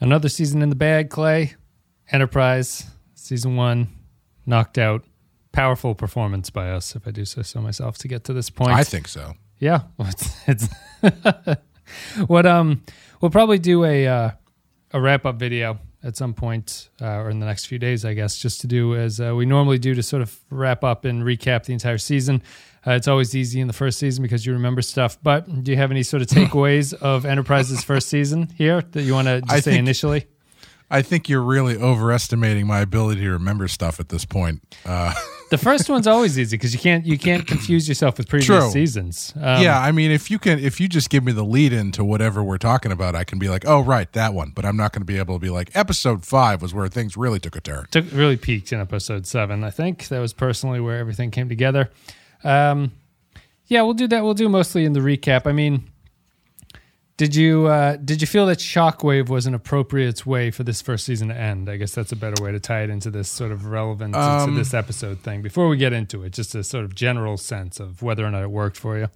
[0.00, 1.54] Another season in the bag, Clay.
[2.10, 3.88] Enterprise, season one,
[4.46, 5.04] knocked out.
[5.52, 8.72] Powerful performance by us, if I do say so myself, to get to this point.
[8.72, 9.34] I think so.
[9.58, 10.68] Yeah, it's, it's
[12.26, 12.82] what um
[13.20, 14.30] we'll probably do a uh,
[14.92, 18.14] a wrap up video at some point uh, or in the next few days, I
[18.14, 21.22] guess, just to do as uh, we normally do to sort of wrap up and
[21.22, 22.42] recap the entire season.
[22.86, 25.18] Uh, it's always easy in the first season because you remember stuff.
[25.22, 29.12] But do you have any sort of takeaways of Enterprise's first season here that you
[29.12, 30.26] want to say think- initially?
[30.92, 34.60] I think you're really overestimating my ability to remember stuff at this point.
[34.84, 35.14] Uh,
[35.50, 38.70] The first one's always easy because you can't you can't confuse yourself with previous True.
[38.70, 39.32] seasons.
[39.34, 42.04] Um, yeah, I mean, if you can, if you just give me the lead into
[42.04, 44.52] whatever we're talking about, I can be like, oh, right, that one.
[44.54, 47.16] But I'm not going to be able to be like, episode five was where things
[47.16, 47.86] really took a turn.
[47.90, 49.64] took really peaked in episode seven.
[49.64, 51.90] I think that was personally where everything came together.
[52.44, 52.92] Um,
[53.66, 54.22] yeah, we'll do that.
[54.24, 55.46] We'll do mostly in the recap.
[55.46, 55.84] I mean,
[57.16, 61.04] did you uh, did you feel that Shockwave was an appropriate way for this first
[61.06, 61.68] season to end?
[61.68, 64.20] I guess that's a better way to tie it into this sort of relevant to-
[64.20, 65.42] Um, to this episode thing.
[65.42, 68.42] Before we get into it, just a sort of general sense of whether or not
[68.42, 69.08] it worked for you.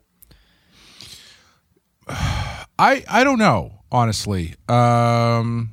[2.08, 4.54] I I don't know honestly.
[4.68, 5.70] Um,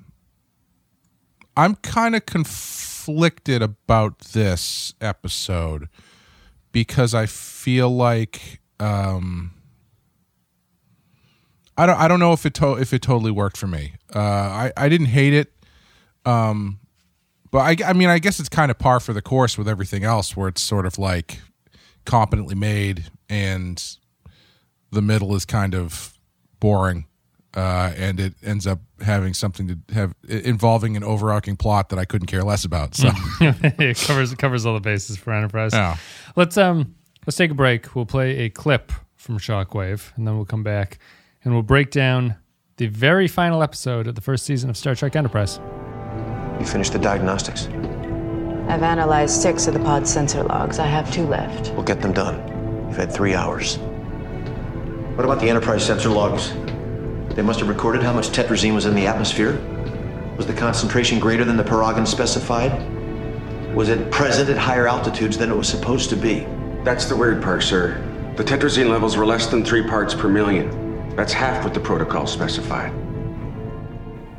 [1.58, 5.90] I'm kind of conflicted about this episode
[6.72, 9.52] because I feel like um,
[11.78, 13.94] I don't I don't know if it to- if it totally worked for me.
[14.14, 15.54] Uh, I I didn't hate it.
[16.26, 16.80] Um,
[17.52, 20.04] but I I mean I guess it's kind of par for the course with everything
[20.04, 21.40] else where it's sort of like
[22.06, 23.84] competently made and
[24.92, 26.14] the middle is kind of
[26.60, 27.06] boring
[27.54, 32.06] uh, and it ends up having something to have involving an overarching plot that I
[32.06, 32.96] couldn't care less about.
[32.96, 33.10] So
[33.42, 35.74] it covers it covers all the bases for Enterprise.
[35.74, 35.98] Yeah.
[36.36, 37.96] Let's um let's take a break.
[37.96, 41.00] We'll play a clip from Shockwave, and then we'll come back
[41.44, 42.36] and we'll break down
[42.78, 45.60] the very final episode of the first season of Star Trek Enterprise.
[46.60, 47.68] You finished the diagnostics?
[48.68, 50.80] I've analyzed six of the pod sensor logs.
[50.80, 51.72] I have two left.
[51.74, 52.88] We'll get them done.
[52.88, 53.78] You've had three hours.
[55.18, 56.54] What about the Enterprise sensor logs?
[57.36, 59.54] They must have recorded how much tetrazine was in the atmosphere.
[60.38, 62.72] Was the concentration greater than the paragon specified?
[63.74, 66.46] Was it present at higher altitudes than it was supposed to be?
[66.84, 68.02] That's the weird part, sir.
[68.36, 71.16] The tetrazine levels were less than three parts per million.
[71.16, 72.92] That's half what the protocol specified.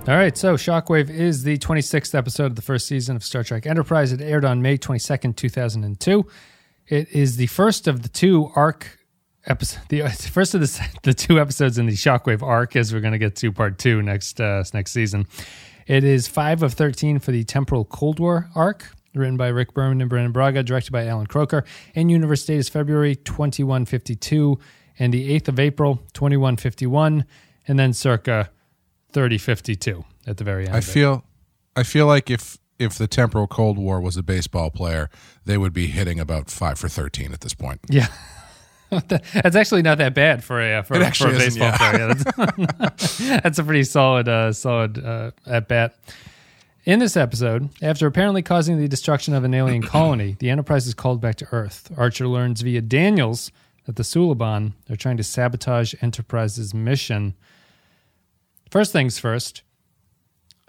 [0.09, 3.67] All right, so Shockwave is the 26th episode of the first season of Star Trek
[3.67, 4.13] Enterprise.
[4.13, 6.27] It aired on May 22nd, 2002.
[6.89, 8.99] It is the first of the two arc
[9.47, 13.13] episode, the first of the, the two episodes in the Shockwave arc, as we're going
[13.13, 15.27] to get to part two next uh, next season.
[15.87, 20.01] It is five of 13 for the Temporal Cold War arc, written by Rick Berman
[20.01, 21.65] and Brannon Braga, directed by Allan Kroeker.
[21.95, 24.59] And universe date is February 2152,
[24.99, 27.25] and the 8th of April 2151,
[27.67, 28.51] and then circa
[29.13, 30.77] 3052 at the very end.
[30.77, 31.25] I feel
[31.75, 35.11] I feel like if if the temporal Cold War was a baseball player,
[35.45, 37.81] they would be hitting about five for thirteen at this point.
[37.89, 38.09] Yeah.
[39.33, 41.79] That's actually not that bad for a for, It for a baseball yeah.
[41.79, 42.09] player.
[42.09, 45.97] Yeah, that's, that's a pretty solid uh, solid uh, at bat.
[46.85, 50.95] In this episode, after apparently causing the destruction of an alien colony, the Enterprise is
[50.95, 51.91] called back to Earth.
[51.97, 53.51] Archer learns via Daniels
[53.87, 57.35] that the Suliban are trying to sabotage Enterprise's mission.
[58.71, 59.63] First things first,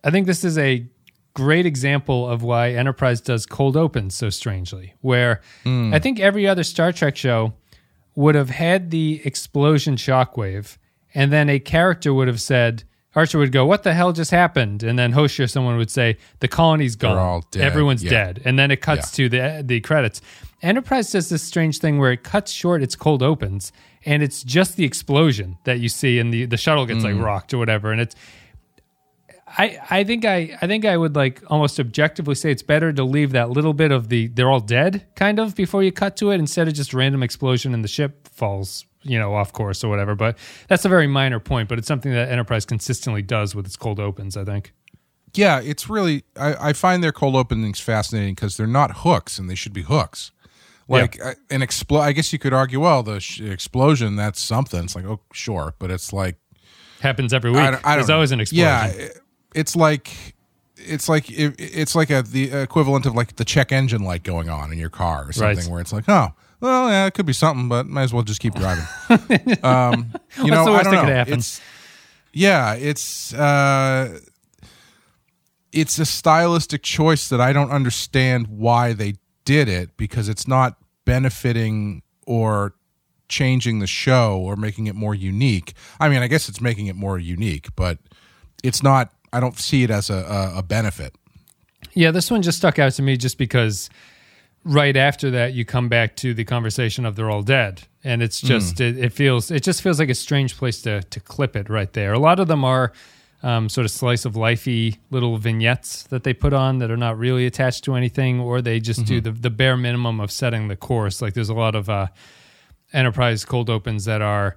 [0.04, 0.88] I think this is a
[1.34, 6.64] great example of why Enterprise does cold opens so strangely, where I think every other
[6.64, 7.54] Star Trek show
[8.16, 10.78] would have had the explosion shockwave,
[11.14, 12.84] and then a character would have said,
[13.16, 14.82] Archer would go, What the hell just happened?
[14.84, 17.44] And then Hoshi or someone would say, The colony's gone.
[17.52, 18.10] dead." Everyone's Yeah.
[18.10, 18.42] dead.
[18.44, 20.22] And then it cuts to the the credits.
[20.62, 23.72] Enterprise does this strange thing where it cuts short its cold opens,
[24.06, 27.24] and it's just the explosion that you see, and the, the shuttle gets like mm.
[27.24, 27.92] rocked or whatever.
[27.92, 28.16] And it's
[29.58, 33.04] I, I think I I think I would like almost objectively say it's better to
[33.04, 36.32] leave that little bit of the they're all dead kind of before you cut to
[36.32, 39.90] it instead of just random explosion and the ship falls you know off course or
[39.90, 40.16] whatever.
[40.16, 40.38] But
[40.68, 44.00] that's a very minor point, but it's something that Enterprise consistently does with its cold
[44.00, 44.36] opens.
[44.38, 44.74] I think.
[45.36, 49.50] Yeah, it's really I, I find their cold openings fascinating because they're not hooks and
[49.50, 50.32] they should be hooks.
[50.88, 54.84] Like I- an explo I guess you could argue, well, the sh- explosion that's something.
[54.84, 56.38] It's like, oh, sure, but it's like
[57.02, 57.60] Happens every week.
[57.60, 58.66] I I There's always an explosion.
[58.66, 59.08] Yeah,
[59.56, 60.36] it's like
[60.78, 64.50] it's like it, it's like a the equivalent of like the check engine light going
[64.50, 65.68] on in your car or something, Right.
[65.72, 66.30] where it's like, oh,
[66.60, 68.84] well, yeah, it could be something, but might as well just keep driving.
[69.64, 70.14] um,
[70.44, 71.04] you know, the I don't know.
[71.06, 71.34] happen?
[71.36, 71.62] It's
[72.34, 74.20] yeah, it's uh,
[75.72, 79.16] it's a stylistic choice that I don't understand why they
[79.46, 82.76] did it because it's not benefiting or
[83.28, 85.74] changing the show or making it more unique.
[86.00, 87.98] I mean, I guess it's making it more unique, but
[88.64, 90.16] it's not I don't see it as a,
[90.56, 91.16] a, a benefit.
[91.94, 93.90] Yeah, this one just stuck out to me just because
[94.64, 97.84] right after that you come back to the conversation of they're all dead.
[98.04, 101.20] And it's just it, it feels it just feels like a strange place to to
[101.20, 102.14] clip it right there.
[102.14, 102.94] A lot of them are
[103.44, 107.18] um, sort of slice of lifey little vignettes that they put on that are not
[107.18, 110.78] really attached to anything or they just do the, the bare minimum of setting the
[110.78, 111.22] course.
[111.22, 112.08] Like there's a lot of uh,
[112.94, 114.56] enterprise cold opens that are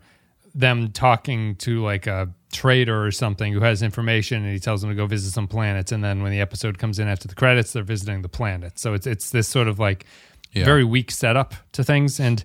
[0.55, 4.91] them talking to like a trader or something who has information and he tells them
[4.91, 5.93] to go visit some planets.
[5.93, 8.79] And then when the episode comes in after the credits they're visiting the planet.
[8.79, 10.07] So it's it's this sort of like
[10.53, 10.65] Yeah.
[10.65, 12.21] very weak setup to things.
[12.21, 12.45] And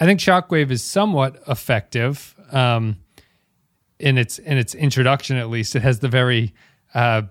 [0.00, 2.96] i think shockwave is somewhat effective um
[3.98, 5.74] in its in its introduction at least.
[5.76, 6.52] It has the very
[6.94, 7.22] uh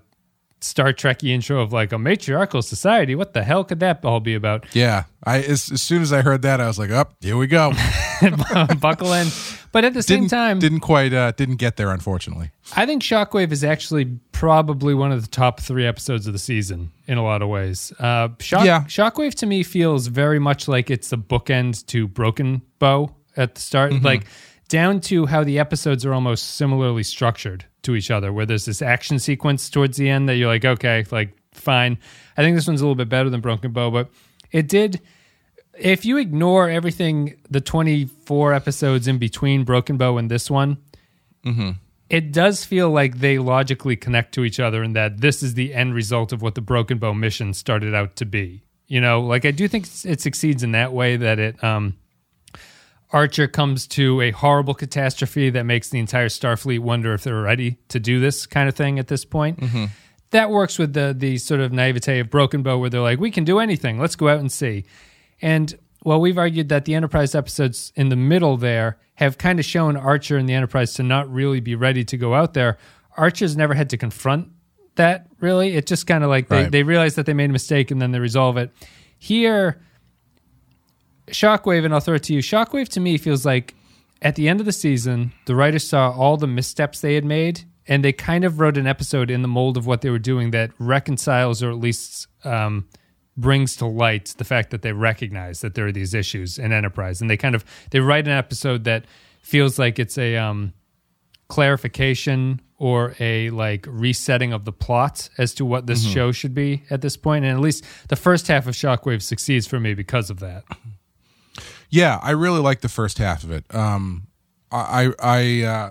[0.60, 4.34] star trekky intro of like a matriarchal society what the hell could that all be
[4.34, 7.36] about Yeah, I as, as soon as I heard that, I was like, "Up, here
[7.36, 7.72] we go."
[8.80, 9.28] buckle in
[9.70, 12.50] but at the same didn't time didn't quite uh, didn't get there, unfortunately.
[12.76, 16.90] I think Shockwave is actually probably one of the top three episodes of the season
[17.06, 17.92] in a lot of ways.
[17.98, 18.84] Uh, Shock, Yeah.
[18.84, 23.60] Shockwave to me feels very much like it's a bookend to Broken Bow at the
[23.60, 24.04] start, Mm-hmm.
[24.06, 24.24] like
[24.68, 28.82] down to how the episodes are almost similarly structured to each other, where there's this
[28.82, 31.98] action sequence towards the end that you're like, okay, like fine.
[32.36, 34.10] I think this one's a little bit better than Broken Bow, but
[34.52, 35.00] it did
[35.78, 40.78] if you ignore everything the 24 episodes in between broken bow and this one
[42.10, 45.72] it does feel like they logically connect to each other and that this is the
[45.72, 49.44] end result of what the broken bow mission started out to be you know like
[49.44, 51.96] i do think it succeeds in that way that it um
[53.10, 57.78] archer comes to a horrible catastrophe that makes the entire starfleet wonder if they're ready
[57.88, 59.60] to do this kind of thing at this point.
[59.60, 59.86] Mm-hmm.
[60.30, 63.30] That works with the the sort of naivete of broken bow where they're like we
[63.30, 63.98] can do anything.
[63.98, 64.84] Let's go out and see.
[65.40, 65.74] And
[66.04, 69.96] well we've argued that the enterprise episodes in the middle there have kind of shown
[69.96, 72.76] archer and the enterprise to not really be ready to go out there
[73.16, 74.48] archer's never had to confront
[74.96, 75.74] that really.
[75.76, 76.70] It just kind of like they, Right.
[76.72, 78.70] they realize that they made a mistake and then they resolve it.
[79.18, 79.80] Here
[81.30, 82.40] Shockwave, and I'll throw it to you.
[82.40, 83.74] Shockwave to me feels like
[84.20, 87.64] at the end of the season, the writers saw all the missteps they had made,
[87.86, 90.50] and they kind of wrote an episode in the mold of what they were doing
[90.50, 92.86] that reconciles or at least um,
[93.36, 97.20] brings to light the fact that they recognize that there are these issues in Enterprise,
[97.20, 99.04] and they kind of they write an episode that
[99.42, 100.72] feels like it's a um,
[101.48, 106.82] clarification or a like resetting of the plot as to what this show should be
[106.90, 110.30] at this point, and at least the first half of Shockwave succeeds for me because
[110.30, 110.64] of that.
[111.90, 113.64] Yeah, I really like the first half of it.
[113.74, 114.26] Um,
[114.70, 115.90] I I uh,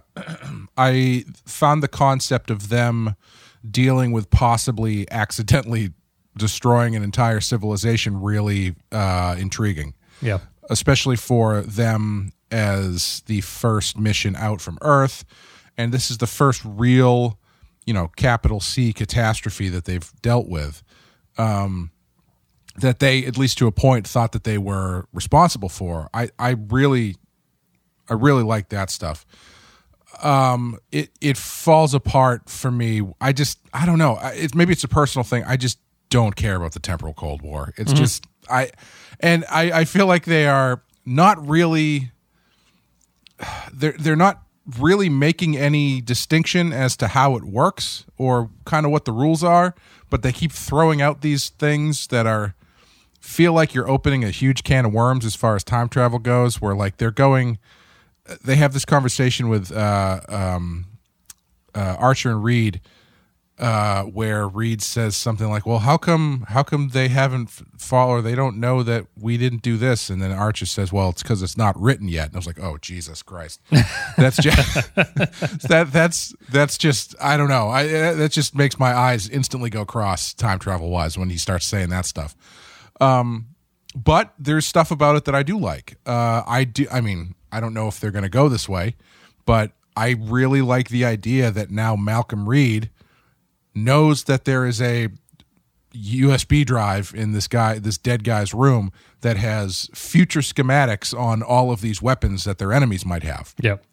[0.78, 3.16] I found the concept of them
[3.70, 5.94] dealing with possibly accidentally
[6.38, 9.94] destroying an entire civilization really uh, intriguing.
[10.22, 10.40] Yeah.
[10.70, 15.24] especially for them as the first mission out from Earth.
[15.78, 17.38] And this is the first real,
[17.86, 20.82] you know, capital C catastrophe that they've dealt with.
[21.38, 21.92] Um,
[22.78, 26.10] that they, at least to a point, thought that they were responsible for.
[26.14, 27.16] I, I really,
[28.10, 29.26] I really like that stuff.
[30.24, 33.02] Um, it it falls apart for me.
[33.22, 34.16] I just, I don't know.
[34.16, 35.44] I- It, maybe it's a personal thing.
[35.46, 35.80] I just
[36.10, 37.74] don't care about the temporal Cold War.
[37.78, 38.72] It's just I,
[39.20, 42.12] and I, I feel like they are not really.
[43.72, 44.42] They're they're not
[44.80, 49.44] really making any distinction as to how it works or kind of what the rules
[49.44, 49.76] are,
[50.10, 52.56] but they keep throwing out these things that are
[53.28, 56.62] feel like you're opening a huge can of worms as far as time travel goes.
[56.62, 57.60] Where like they're going,
[58.44, 60.86] they have this conversation with uh, um,
[61.76, 62.80] uh, Archer and Reed,
[63.60, 68.14] uh, where Reed says something like, "Well, how come how come they haven't f- follow
[68.14, 71.22] or they don't know that we didn't do this?" And then Archer says, "Well, it's
[71.22, 73.60] because it's not written yet." And I was like, "Oh, Jesus Christ,
[74.18, 77.68] that's just that that's that's just I don't know.
[77.68, 81.66] I that just makes my eyes instantly go cross time travel wise when he starts
[81.66, 82.34] saying that stuff."
[83.00, 83.48] Um,
[83.96, 85.98] but there's stuff about it that I do like.
[86.06, 86.86] Uh, I do.
[86.92, 88.96] I mean, I don't know if they're going to go this way,
[89.46, 92.90] but I really like the idea that now Malcolm Reed
[93.74, 95.10] knows that there is a
[95.96, 101.72] USB drive in this guy, this dead guy's room that has future schematics on all
[101.72, 103.84] of these weapons that their enemies might have, Yep.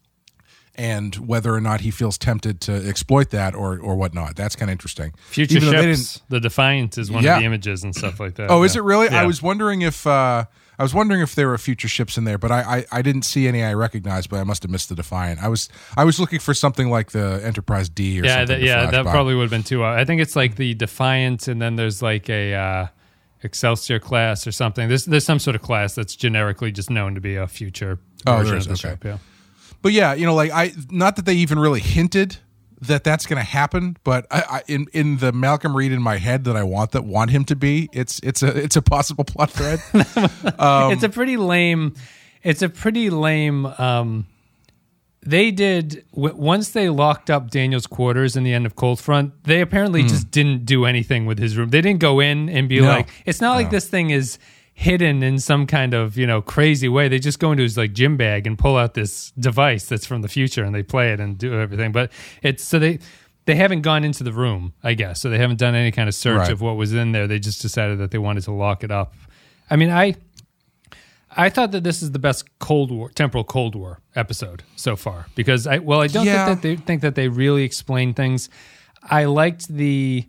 [0.77, 4.37] And whether or not he feels tempted to exploit that or or whatnot.
[4.37, 5.13] That's kind of interesting.
[5.31, 6.21] Future Even ships.
[6.29, 7.35] The Defiant is one Yeah.
[7.37, 8.51] of the images and stuff like that.
[8.51, 9.09] Oh, is it really?
[9.09, 10.45] I was wondering if uh,
[10.77, 13.23] I was wondering if there were future ships in there, but I, I I didn't
[13.23, 15.41] see any I recognized, but I must have missed the Defiant.
[15.43, 18.59] I was I was looking for something like the Enterprise D or Yeah, something.
[18.61, 19.11] that, yeah, that by.
[19.13, 19.85] probably would have been too.
[19.85, 22.87] I think it's like the Defiant, and then there's like a uh,
[23.45, 24.89] Excelsior class or something.
[24.89, 28.39] There's there's some sort of class that's generically just known to be a future Oh,
[28.39, 28.95] version there is, of the okay.
[28.95, 29.05] ship.
[29.05, 29.19] Yeah.
[29.85, 32.39] But yeah, you know, like I not that they even really hinted
[32.81, 36.17] that that's going to happen, but I, I, in in the Malcolm Reed in my
[36.17, 39.25] head that I want that want him to be, it's it's a it's a possible
[39.25, 39.81] plot thread.
[39.93, 41.95] it's a pretty lame.
[42.43, 43.67] It's a pretty lame.
[43.67, 44.27] Um,
[45.21, 49.45] they did w- once they locked up Daniel's quarters in the end of Cold Front.
[49.45, 51.69] They apparently just didn't do anything with his room.
[51.69, 52.89] They didn't go in and be No.
[52.89, 54.39] like, it's not like this thing is
[54.77, 57.09] hidden in some kind of you know crazy way.
[57.09, 60.23] They just go into his like gym bag and pull out this device that's from
[60.23, 61.93] the future and they play it and do everything.
[61.93, 62.11] But
[62.43, 62.99] it's so they.
[63.47, 65.21] They haven't gone into the room, I guess.
[65.21, 66.51] So they haven't done any kind of search Right.
[66.51, 67.27] of what was in there.
[67.27, 69.13] They just decided that they wanted to lock it up.
[69.69, 70.15] I mean, I
[71.37, 75.27] I thought that this is the best Cold War, temporal Cold War episode so far
[75.35, 76.47] because I well, I don't Yeah.
[76.47, 78.49] think that they think that they really explain things.
[79.03, 80.25] I liked the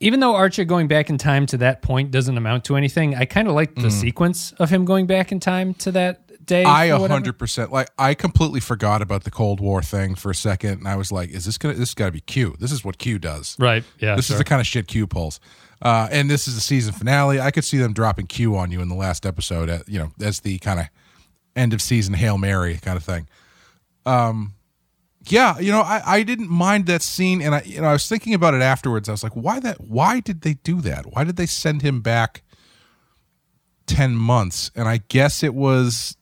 [0.00, 3.14] even though Archer going back in time to that point doesn't amount to anything.
[3.14, 6.64] I kind of like the sequence of him going back in time to that day.
[6.64, 10.34] I a hundred percent like I completely forgot about the Cold War thing for a
[10.34, 11.74] second, and I was like, "Is this gonna?
[11.74, 12.56] This got to be Q.
[12.58, 13.56] This is what Q does.
[13.58, 13.84] right?
[13.98, 14.34] Yeah, this sure.
[14.34, 15.38] is the kind of shit Q pulls."
[15.82, 17.40] Uh, and this is the season finale.
[17.40, 20.12] I could see them dropping Q on you in the last episode, at, you know,
[20.20, 20.86] as the kind of
[21.56, 23.28] end of season hail mary kind of thing.
[24.04, 24.54] Um,
[25.26, 28.08] yeah, you know, I, I didn't mind that scene, and I you know I was
[28.08, 29.08] thinking about it afterwards.
[29.08, 29.80] I was like, why that?
[29.80, 31.12] Why did they do that?
[31.12, 32.42] Why did they send him back
[33.86, 34.70] ten months?
[34.74, 36.16] And I guess it was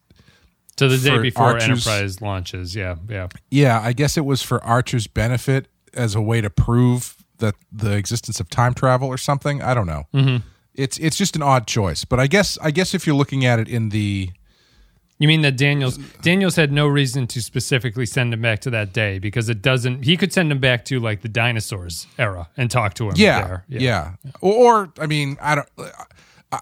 [0.76, 2.74] to the day before Archer's- Enterprise launches.
[2.74, 3.28] Yeah, yeah.
[3.50, 7.92] Yeah, I guess it was for Archer's benefit as a way to prove that the
[7.92, 9.62] existence of time travel or something.
[9.62, 10.04] I don't know.
[10.12, 10.46] Mm-hmm.
[10.74, 13.58] It's it's just an odd choice, but I guess I guess if you're looking at
[13.58, 14.30] it in the
[15.18, 18.92] You mean that Daniels Daniels had no reason to specifically send him back to that
[18.92, 20.04] day because it doesn't.
[20.04, 23.14] He could send him back to like the dinosaurs era and talk to him.
[23.16, 23.64] yeah there.
[23.68, 24.52] yeah, Or,
[24.84, 25.68] or I mean I don't.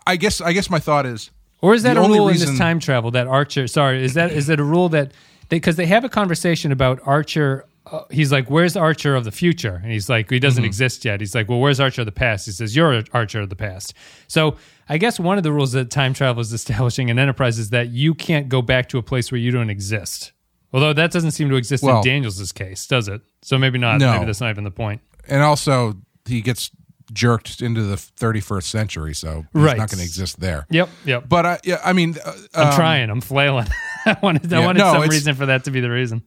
[0.07, 2.81] I- guess I guess my thought is Or is that a rule in this time
[2.81, 3.67] travel that Archer?
[3.67, 5.13] Sorry, is that is that a rule that
[5.49, 7.67] because they, have a conversation about Archer?
[7.87, 10.67] Uh, he's like, "Where's Archer of the future?" And he's like, "He doesn't Mm-hmm.
[10.67, 13.49] exist yet." He's like, "Well, where's Archer of the past?" He says, "You're Archer of
[13.49, 13.95] the past."
[14.27, 14.57] So
[14.89, 17.89] I guess one of the rules that time travel is establishing in Enterprise is that
[17.89, 20.33] you can't go back to a place where you don't exist.
[20.73, 23.21] Although that doesn't seem to exist Well- in Daniels' case, does it?
[23.43, 23.99] So maybe not.
[23.99, 24.13] No.
[24.13, 25.01] Maybe that's not even the point.
[25.29, 25.95] and also
[26.27, 26.71] he gets
[27.13, 29.77] jerked into the 31st century, so he's Right.
[29.77, 30.67] not going to exist there.
[30.71, 30.89] Yep.
[31.05, 31.29] Yep.
[31.29, 33.11] But I, yeah, I mean, uh, I'm um, trying.
[33.11, 33.67] I'm flailing.
[34.07, 34.53] I wanted.
[34.53, 36.23] I Yeah, wanted no, some reason for that to be the reason.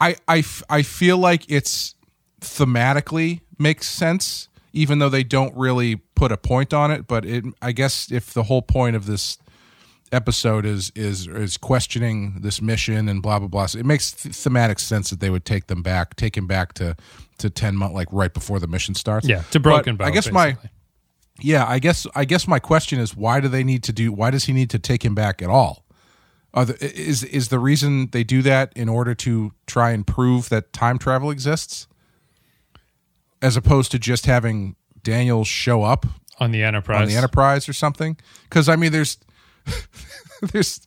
[0.00, 1.94] I, I, f- I feel like it's
[2.40, 7.06] thematically makes sense, even though they don't really put a point on it.
[7.06, 9.38] But it, I guess, if the whole point of this
[10.10, 14.34] episode is is is questioning this mission and blah blah blah, so it makes th-
[14.34, 16.96] thematic sense that they would take them back, take him back to
[17.38, 19.26] to ten months, like right before the mission starts.
[19.26, 20.06] Yeah, to Broken Bow.
[20.06, 20.56] I guess my
[21.40, 24.12] yeah, I guess I guess my question is why do they need to do?
[24.12, 25.84] Why does he need to take him back at all?
[26.54, 30.50] Are the, is is the reason they do that in order to try and prove
[30.50, 31.86] that time travel exists,
[33.42, 36.06] as opposed to just having Daniel show up
[36.38, 37.02] on the Enterprise.
[37.02, 38.16] on the Enterprise or something?
[38.44, 39.18] Because I mean, there's
[40.42, 40.86] there's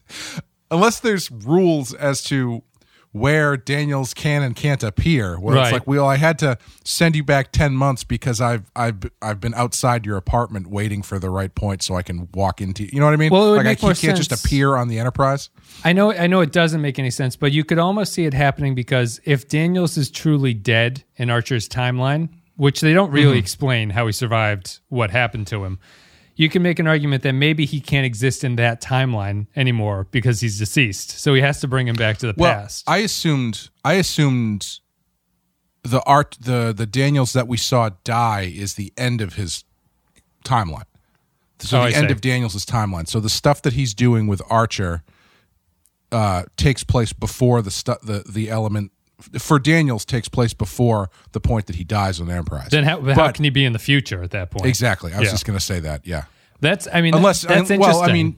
[0.72, 2.64] unless there's rules as to
[3.12, 5.40] where Daniels can and can't appear.
[5.40, 5.64] Where Right.
[5.68, 9.40] it's like, well, I had to send you back ten months because I've I've I've
[9.40, 12.84] been outside your apartment waiting for the right point so I can walk into.
[12.84, 13.30] You You know what I mean?
[13.32, 15.50] Well, it would like make I can't just appear on the Enterprise.
[15.86, 16.12] I know.
[16.12, 19.22] I know it doesn't make any sense, but you could almost see it happening because
[19.24, 24.12] if Daniels is truly dead in Archer's timeline, which they don't really explain how he
[24.12, 25.80] survived what happened to him,
[26.36, 30.42] you can make an argument that maybe he can't exist in that timeline anymore because
[30.42, 31.12] he's deceased.
[31.12, 32.84] So he has to bring him back to the Well, past.
[32.88, 34.80] I assumed I assumed
[35.84, 39.64] the art the the Daniels that we saw die is the end of his
[40.44, 40.84] timeline.
[41.60, 43.08] So Oh, the end of Daniels' timeline.
[43.08, 45.04] So the stuff that he's doing with Archer
[46.12, 48.92] uh, takes place before the stu- the the element
[49.40, 52.70] for Daniels takes place before the point that he dies on Enterprise.
[52.72, 54.66] then how, how But- can he be in the future at that point?
[54.66, 55.14] exactly.
[55.14, 55.32] I was Yeah.
[55.32, 56.06] just going to say that.
[56.06, 56.24] Yeah.
[56.62, 56.88] That's.
[56.94, 57.80] I mean, Unless that's interesting.
[57.80, 58.38] well, I mean,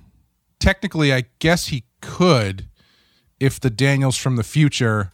[0.60, 2.68] technically, I guess he could
[3.40, 5.14] if the Daniels from the future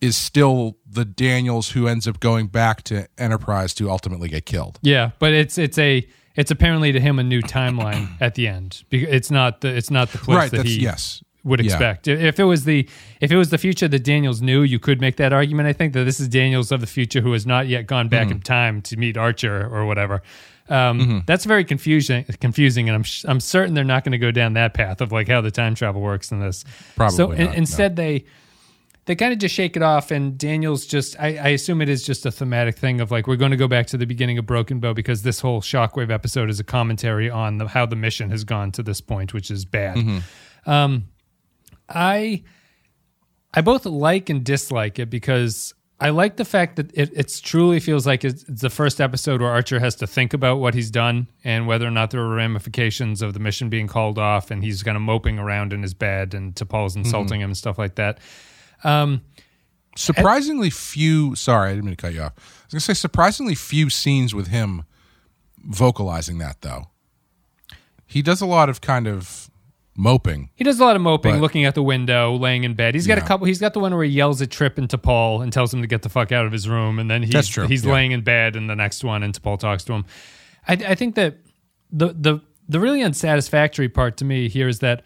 [0.00, 4.78] is still the Daniels who ends up going back to Enterprise to ultimately get killed.
[4.82, 8.84] Yeah, but it's it's a it's apparently to him a new timeline at the end.
[8.90, 11.22] Because it's not the it's not the place Right, that that's- he yes.
[11.44, 11.66] Would Yeah.
[11.66, 12.08] expect.
[12.08, 12.88] If it was the
[13.20, 15.68] if it was the future that Daniels knew, you could make that argument.
[15.68, 18.26] I think that this is Daniels of the future who has not yet gone back
[18.26, 18.32] Mm-hmm.
[18.36, 20.22] in time to meet Archer or whatever.
[20.68, 22.26] Um, That's very confusing.
[22.40, 25.26] Confusing, and I'm I'm certain they're not going to go down that path of like
[25.28, 26.64] how the time travel works in this.
[26.96, 27.52] Probably So not, in- no.
[27.52, 28.24] instead, they
[29.06, 32.04] they kind of just shake it off and daniel's just I, I assume it is
[32.04, 34.44] just a thematic thing of like we're going to go back to the beginning of
[34.44, 38.28] broken bow because this whole shockwave episode is a commentary on the, how the mission
[38.28, 40.70] has gone to this point which is bad Mm-hmm.
[40.70, 41.04] um,
[41.88, 42.42] i
[43.54, 47.80] I both like and dislike it because I like the fact that it it's truly
[47.80, 50.90] feels like it's, it's the first episode where Archer has to think about what he's
[50.90, 54.62] done and whether or not there are ramifications of the mission being called off, and
[54.62, 57.96] he's kind of moping around in his bed, and T'Pol's insulting him and stuff like
[57.96, 58.20] that.
[58.84, 59.22] Um,
[59.96, 61.34] Surprisingly few.
[61.34, 62.34] Sorry, I didn't mean to cut you off.
[62.36, 64.84] I was gonna say surprisingly few scenes with him
[65.64, 66.90] vocalizing that though.
[68.06, 69.50] He does a lot of kind of
[69.98, 70.48] moping.
[70.54, 72.94] He does a lot of moping, But- looking out the window, laying in bed.
[72.94, 73.26] He's got a Yeah.
[73.26, 73.46] couple.
[73.46, 75.88] He's got the one where he yells at Trip and T'Pol and tells him to
[75.88, 77.92] get the fuck out of his room, and then he's, That's true, he's yeah.
[77.92, 80.04] laying in bed in the next one, and T'Pol talks to him.
[80.66, 81.38] I, I think that
[81.90, 85.02] the the the really unsatisfactory part to me here is that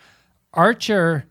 [0.52, 1.24] Archer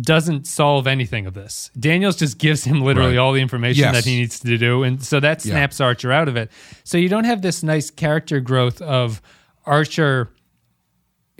[0.00, 1.70] doesn't solve anything of this.
[1.78, 3.18] Daniels just gives him literally Right.
[3.18, 3.94] all the information Yes.
[3.94, 6.50] that he needs to do, and so that snaps Archer out of it.
[6.84, 9.20] So you don't have this nice character growth of
[9.66, 10.30] Archer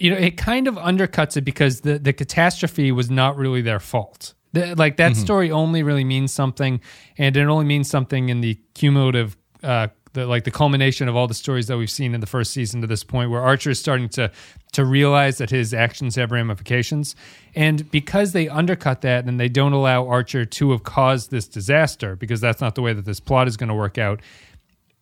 [0.03, 3.79] you know, it kind of undercuts it because the the catastrophe was not really their
[3.81, 4.35] fault.
[4.53, 6.81] The- like that story only really means something,
[7.17, 11.29] and it only means something in the cumulative, uh, the like the culmination of all
[11.29, 13.79] the stories that we've seen in the first season to this point, where Archer is
[13.79, 14.31] starting to
[14.73, 17.15] to realize that his actions have ramifications,
[17.55, 22.17] and because they undercut that and they don't allow Archer to have caused this disaster,
[22.17, 24.21] because that's not the way that this plot is going to work out.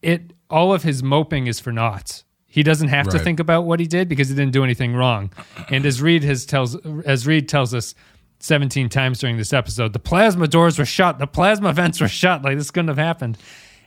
[0.03, 2.23] It all of his moping is for naught.
[2.53, 5.33] He doesn't have to think about what he did because he didn't do anything wrong.
[5.69, 7.95] And as Reed has tells as Reed tells us
[8.41, 12.43] 17 times during this episode, the plasma doors were shut, the plasma vents were shut,
[12.43, 13.39] like this couldn't have happened.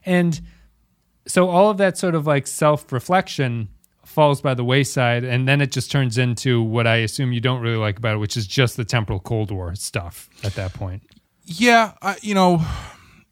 [0.06, 0.40] And
[1.28, 3.68] so all of that sort of like self-reflection
[4.06, 7.62] falls by the wayside and then it just turns into what I assume you don't
[7.62, 11.04] really like about it, which is just the temporal cold war stuff at that point.
[11.46, 12.66] Yeah, I, you know,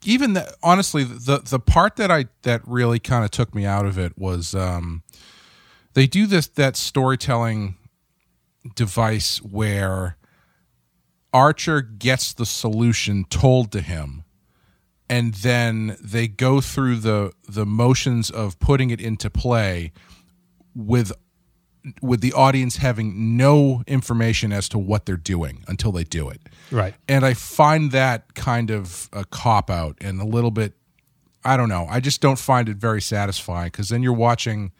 [0.04, 0.54] even that.
[0.62, 4.16] Honestly, the the part that I that really kind of took me out of it
[4.16, 5.02] was um,
[5.94, 7.76] they do this that storytelling
[8.74, 10.16] device where
[11.32, 14.24] Archer gets the solution told to him,
[15.08, 19.92] and then they go through the the motions of putting it into play
[20.74, 21.12] with
[22.00, 26.40] with the audience having no information as to what they're doing until they do it
[26.70, 26.94] Right.
[27.08, 30.74] and I find that kind of a cop out and a little bit.
[31.44, 31.86] I don't know.
[31.90, 34.70] I just don't find it very satisfying because then you're watching.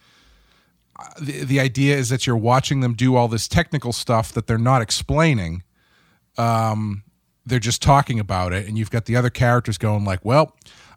[0.98, 4.46] uh, The, the idea is that you're watching them do all this technical stuff that
[4.46, 5.64] they're not explaining.
[6.38, 7.02] Um,
[7.44, 10.54] they're just talking about it, and you've got the other characters going like, "Well,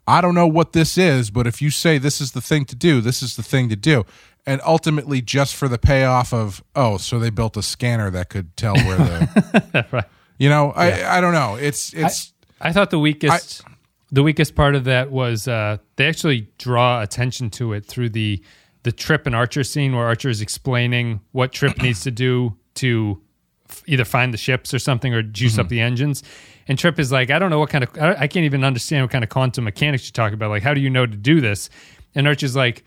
[0.08, 2.76] I don't know what this is, but if you say this is the thing to
[2.76, 4.06] do, this is the thing to do."
[4.48, 8.56] And ultimately, just for the payoff of, oh, so they built a scanner that could
[8.56, 10.06] tell where the right.
[10.38, 11.56] you know, I I don't know.
[11.56, 13.64] It's it's I thought the weakest
[14.12, 18.44] the weakest part of that was uh, they actually draw attention to it through the
[18.84, 23.20] the Trip and Archer scene where Archer is explaining what Trip needs to do to
[23.68, 26.22] f- either find the ships or something or juice up the engines.
[26.68, 29.04] And Trip is like, I don't know what kind of I I can't even understand
[29.04, 30.52] what kind of quantum mechanics you're talking about.
[30.52, 31.70] Like, how do you know to do this?
[32.14, 32.84] And Archer's like,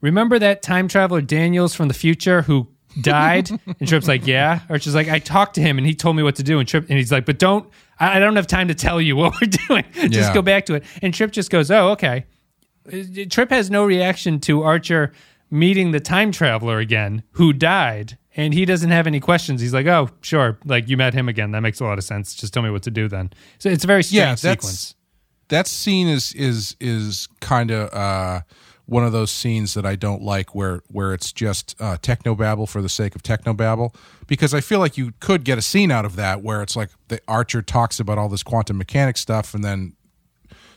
[0.00, 2.68] remember that time traveler Daniels from the future who
[3.00, 3.50] died?
[3.50, 4.60] and Trip's like, yeah.
[4.68, 6.58] Archer's like, I talked to him and he told me what to do.
[6.58, 7.68] And Trip and he's like, but don't.
[8.00, 9.84] I I don't have time to tell you what we're doing.
[10.10, 10.34] just Yeah.
[10.34, 10.84] go back to it.
[11.02, 12.26] And Trip just goes, oh, okay.
[12.92, 15.12] Uh, Trip has no reaction to Archer
[15.50, 18.18] meeting the time traveler again who died.
[18.36, 19.60] And he doesn't have any questions.
[19.60, 20.58] He's like, "Oh, sure.
[20.64, 21.50] Like you met him again.
[21.50, 22.34] That makes a lot of sense.
[22.34, 24.94] Just tell me what to do then." So it's a very strange yeah, sequence.
[25.48, 28.42] that scene is is is kind of uh,
[28.88, 32.80] one of those scenes that I don't like, where where it's just uh, technobabble for
[32.80, 33.94] the sake of techno babble
[34.26, 36.88] Because I feel like you could get a scene out of that where it's like
[37.08, 39.94] the Archer talks about all this quantum mechanics stuff, and then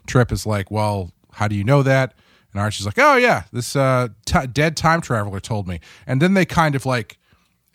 [0.08, 2.13] Trip is like, "Well, how do you know that?"
[2.52, 6.34] And Archer's like, "Oh yeah, this uh, t- dead time traveler told me." And then
[6.34, 7.17] they kind of like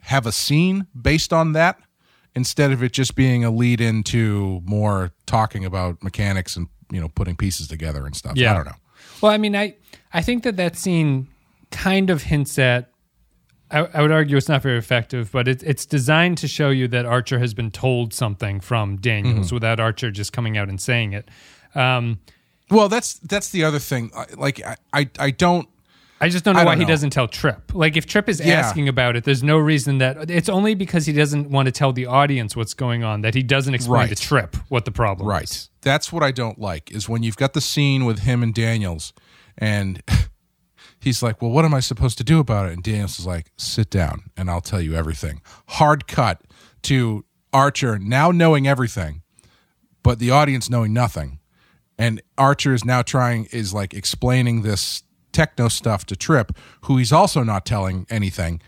[0.03, 1.79] have a scene based on that
[2.35, 7.09] instead of it just being a lead into more talking about mechanics and you know
[7.09, 8.37] putting pieces together and stuff.
[8.37, 8.53] Yeah.
[8.53, 8.77] I don't know.
[9.21, 9.77] Well, I mean, I
[10.13, 11.29] I think that that scene
[11.71, 12.91] kind of hints at.
[13.71, 16.87] I, I would argue it's not very effective, but it, it's designed to show you
[16.89, 21.13] that Archer has been told something from Daniels without Archer just coming out and saying
[21.15, 21.29] it.
[21.75, 22.21] Um,
[22.71, 24.13] Well, that's that's the other thing.
[24.37, 25.69] Like I I, I don't.
[26.21, 26.89] I just don't know I why don't he know.
[26.89, 27.75] doesn't tell Trip.
[27.75, 28.55] Like if Trip is Yeah.
[28.55, 31.93] asking about it, there's no reason that it's only because he doesn't want to tell
[31.93, 34.17] the audience what's going on that he doesn't explain to Right.
[34.19, 35.45] Trip what the problem Right.
[35.45, 35.69] is.
[35.83, 39.13] That's what I don't like is when you've got the scene with him and Daniels,
[39.59, 40.03] and
[41.01, 43.51] he's like, "Well, what am I supposed to do about it?" And Daniels is like,
[43.59, 46.41] "Sit down, and I'll tell you everything." Hard cut
[46.85, 49.23] to Archer now knowing everything,
[50.03, 51.41] but the audience knowing nothing,
[51.99, 55.03] and Archer is now trying is like explaining this
[55.37, 56.49] techno stuff to Trip,
[56.87, 58.61] who he's also not telling anything.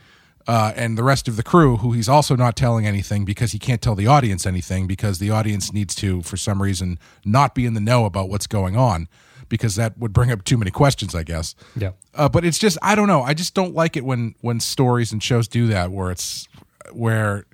[0.48, 3.58] uh, and the rest of the crew, who he's also not telling anything because he
[3.58, 7.66] can't tell the audience anything because the audience needs to, for some reason, not be
[7.66, 9.08] in the know about what's going on
[9.50, 11.54] because that would bring up too many questions, I guess.
[11.76, 11.92] Yeah.
[12.14, 13.22] Uh, but it's just I don't know.
[13.22, 16.48] I just don't like it when when stories and shows do that, where it's
[16.92, 17.44] where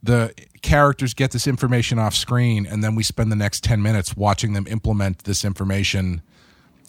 [0.00, 4.16] the characters get this information off screen, and then we spend the next ten minutes
[4.16, 6.22] watching them implement this information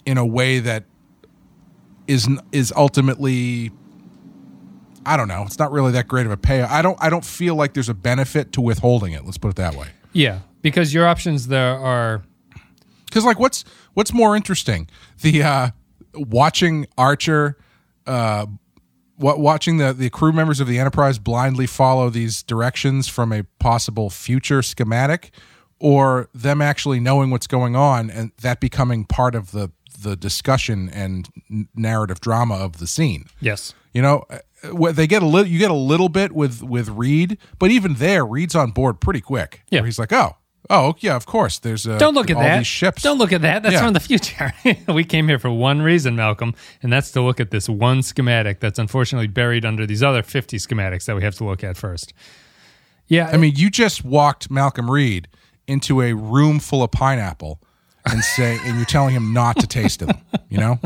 [0.06, 0.84] in a way that
[2.08, 3.72] is is ultimately
[5.06, 5.44] I don't know.
[5.44, 6.62] It's not really that great of a pay.
[6.62, 9.24] I don't I don't feel like there's a benefit to withholding it.
[9.26, 9.88] Let's put it that way.
[10.12, 12.24] Yeah, because your options there are
[13.06, 14.90] Because like, what's what's more interesting,
[15.22, 15.70] the uh,
[16.14, 17.58] watching Archer,
[18.06, 18.48] uh,
[19.16, 23.44] what watching the the crew members of the Enterprise blindly follow these directions from a
[23.60, 25.32] possible future schematic,
[25.80, 30.90] or them actually knowing what's going on and that becoming part of the the discussion
[30.90, 31.28] and
[31.76, 33.26] narrative drama of the scene.
[33.40, 33.74] yes.
[33.94, 35.48] You know, uh, they get a little.
[35.52, 39.22] You get a little bit with with Reed, but even there, Reed's on board pretty
[39.22, 39.64] quick.
[39.72, 39.80] Yeah.
[39.80, 40.36] Where he's like, oh,
[40.70, 41.58] oh, yeah, of course.
[41.58, 42.60] There's a, Don't look at all that.
[42.60, 43.02] these ships.
[43.02, 43.64] Don't look at that.
[43.64, 43.82] That's Yeah.
[43.86, 44.54] from the future.
[44.88, 48.60] we came here for one reason, Malcolm, and that's to look at this one schematic
[48.60, 52.14] that's unfortunately buried under these other 50 schematics that we have to look at first.
[53.08, 53.30] Yeah.
[53.34, 55.28] I mean, you just walked Malcolm Reed
[55.66, 57.62] into a room full of pineapple
[58.12, 60.12] and say, and you're telling him not to taste them.
[60.50, 60.80] You know,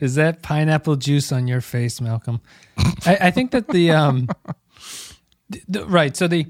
[0.00, 2.40] Is that pineapple juice on your face, Malcolm?
[3.06, 4.28] I, I think that the um,
[5.52, 6.16] th- the- right.
[6.16, 6.46] So the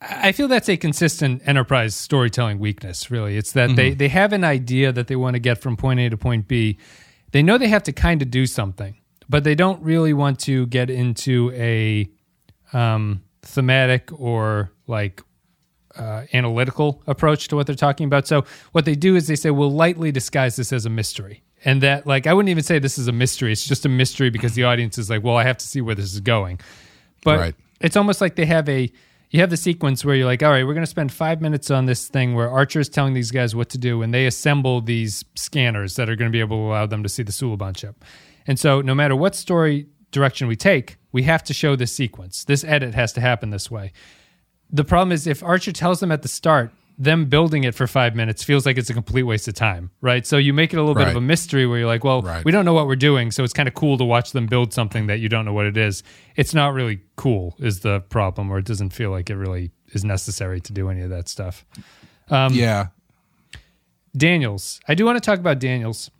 [0.00, 3.10] I feel that's a consistent enterprise storytelling weakness.
[3.10, 6.00] Really, it's that they they have an idea that they want to get from point
[6.00, 6.78] A to point B.
[7.32, 8.96] They know they have to kind of do something,
[9.28, 12.08] but they don't really want to get into a
[12.72, 15.22] um, thematic or like
[15.96, 18.26] uh, analytical approach to what they're talking about.
[18.26, 21.80] So what they do is they say, "We'll lightly disguise this as a mystery," and
[21.82, 23.52] that like I wouldn't even say this is a mystery.
[23.52, 25.94] It's just a mystery because the audience is like, "Well, I have to see where
[25.94, 26.60] this is going."
[27.24, 27.54] But Right.
[27.80, 28.90] it's almost like they have a
[29.30, 31.70] you have the sequence where you're like, "All right, we're going to spend five minutes
[31.70, 34.82] on this thing where Archer is telling these guys what to do, and they assemble
[34.82, 37.76] these scanners that are going to be able to allow them to see the Suliban
[37.76, 38.04] ship."
[38.46, 42.44] And so, no matter what story direction we take, we have to show this sequence.
[42.44, 43.92] This edit has to happen this way
[44.72, 48.14] the problem is if Archer tells them at the start, them building it for five
[48.14, 50.26] minutes feels like it's a complete waste of time, right?
[50.26, 52.44] So you make it a little bit of a mystery where you're like, well, Right.
[52.44, 54.72] we don't know what we're doing, so it's kind of cool to watch them build
[54.74, 56.02] something that you don't know what it is.
[56.36, 60.04] It's not really cool, is the problem, or it doesn't feel like it really is
[60.04, 61.64] necessary to do any of that stuff.
[62.28, 62.88] Um, yeah.
[64.16, 66.10] Daniels, I do want to talk about Daniels.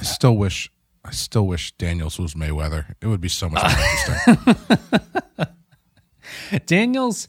[0.00, 0.70] I still wish,
[1.04, 2.94] I still wish Daniels was Mayweather.
[3.00, 5.46] It would be so much more interesting.
[6.66, 7.28] Daniels,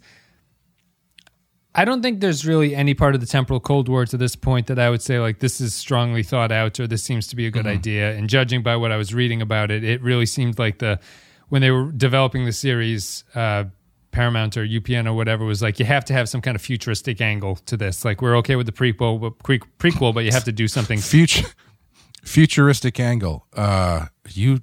[1.75, 4.67] I don't think there's really any part of the temporal Cold War to this point
[4.67, 7.45] that I would say like this is strongly thought out or this seems to be
[7.45, 8.15] a good idea.
[8.15, 10.99] And judging by what I was reading about it, it really seemed like the
[11.49, 13.65] when they were developing the series, uh,
[14.11, 17.21] Paramount or UPN or whatever was like you have to have some kind of futuristic
[17.21, 18.03] angle to this.
[18.03, 20.99] Like we're okay with the prequel, but pre- prequel, but you have to do something.
[20.99, 21.47] Future,
[22.23, 23.45] futuristic angle.
[23.53, 24.59] Uh, you,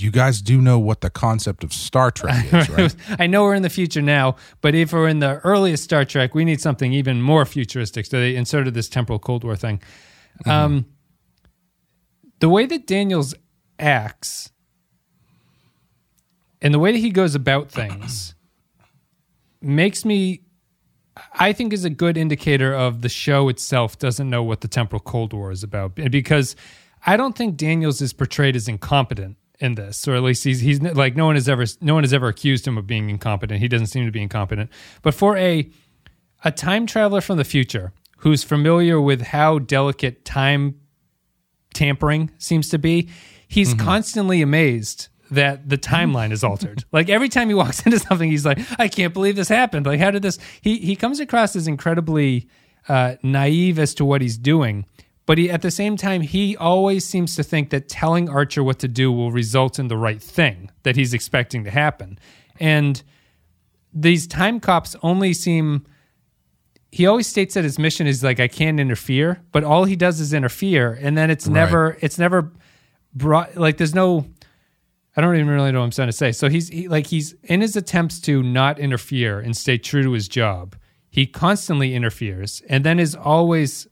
[0.00, 2.94] you guys do know what the concept of Star Trek is, right?
[3.18, 6.34] I know we're in the future now, but if we're in the earliest Star Trek,
[6.34, 8.06] we need something even more futuristic.
[8.06, 9.82] So they inserted this temporal Cold War thing.
[10.46, 10.86] Um,
[12.40, 13.34] the way that Daniels
[13.78, 14.50] acts
[16.60, 18.34] and the way that he goes about things
[19.60, 20.42] makes me,
[21.34, 25.00] I think, is a good indicator of the show itself doesn't know what the temporal
[25.00, 26.54] Cold War is about because
[27.06, 30.80] I don't think Daniels is portrayed as incompetent in this, or at least he's he's
[30.80, 33.60] like no one has ever no one has ever accused him of being incompetent.
[33.60, 34.70] He doesn't seem to be incompetent,
[35.02, 35.70] but for a
[36.44, 40.80] a time traveler from the future who's familiar with how delicate time
[41.74, 43.08] tampering seems to be,
[43.46, 46.84] he's constantly amazed that the timeline is altered.
[46.92, 49.86] like every time he walks into something, he's like, "I can't believe this happened.
[49.86, 52.48] Like, how did this?" He he comes across as incredibly
[52.88, 54.86] uh, naive as to what he's doing,
[55.28, 58.78] but he at the same time he always seems to think that telling Archer what
[58.78, 62.18] to do will result in the right thing that he's expecting to happen,
[62.58, 63.02] and
[63.92, 65.84] these time cops only seem
[66.90, 70.18] he always states that his mission is like I can't interfere, but all he does
[70.18, 72.50] is interfere, and then it's never it's never
[73.12, 74.24] brought like there's no
[75.14, 76.32] I don't even really know what I'm trying to say.
[76.32, 80.12] So he's he, like he's in his attempts to not interfere and stay true to
[80.12, 80.74] his job.
[81.10, 83.87] He constantly interferes, and then is always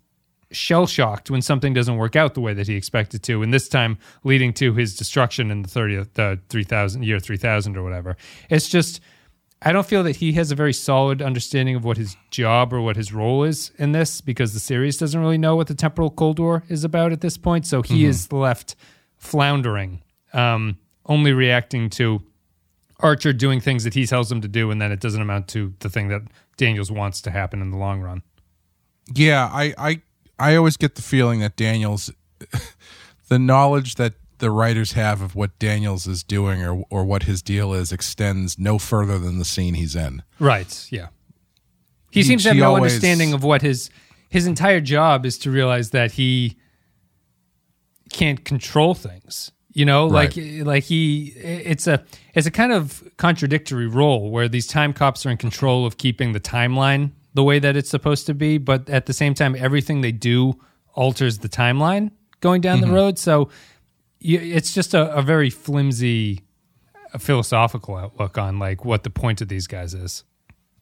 [0.50, 3.68] shell shocked when something doesn't work out the way that he expected to, and this
[3.68, 8.16] time leading to his destruction in the 30th, the 3000 year 3000 or whatever.
[8.48, 9.00] It's just
[9.62, 12.80] I don't feel that he has a very solid understanding of what his job or
[12.82, 16.10] what his role is in this because the series doesn't really know what the temporal
[16.10, 17.66] Cold War is about at this point.
[17.66, 18.76] So he is left
[19.16, 20.02] floundering.
[20.32, 22.22] Um, only reacting to
[23.00, 25.74] Archer doing things that he tells him to do, and then it doesn't amount to
[25.80, 26.22] the thing that
[26.56, 28.22] Daniels wants to happen in the long run.
[29.14, 30.02] Yeah, I I
[30.38, 32.10] I always get the feeling that Daniels
[33.28, 37.42] the knowledge that the writers have of what Daniels is doing or or what his
[37.42, 40.22] deal is extends no further than the scene he's in.
[40.38, 40.86] Right.
[40.90, 41.08] Yeah.
[42.10, 43.90] He, He- seems to have no always- understanding of what his
[44.28, 46.56] his entire job is to realize that he
[48.10, 49.52] can't control things.
[49.72, 52.02] You know, like like he it's a
[52.34, 56.32] it's a kind of contradictory role where these time cops are in control of keeping
[56.32, 60.00] the timeline the way that it's supposed to be, but at the same time everything
[60.00, 60.58] they do
[60.94, 63.18] alters the timeline going down the road.
[63.18, 63.50] So
[64.20, 66.40] it's just a, a very flimsy
[67.12, 70.24] uh, philosophical outlook on like what the point of these guys is.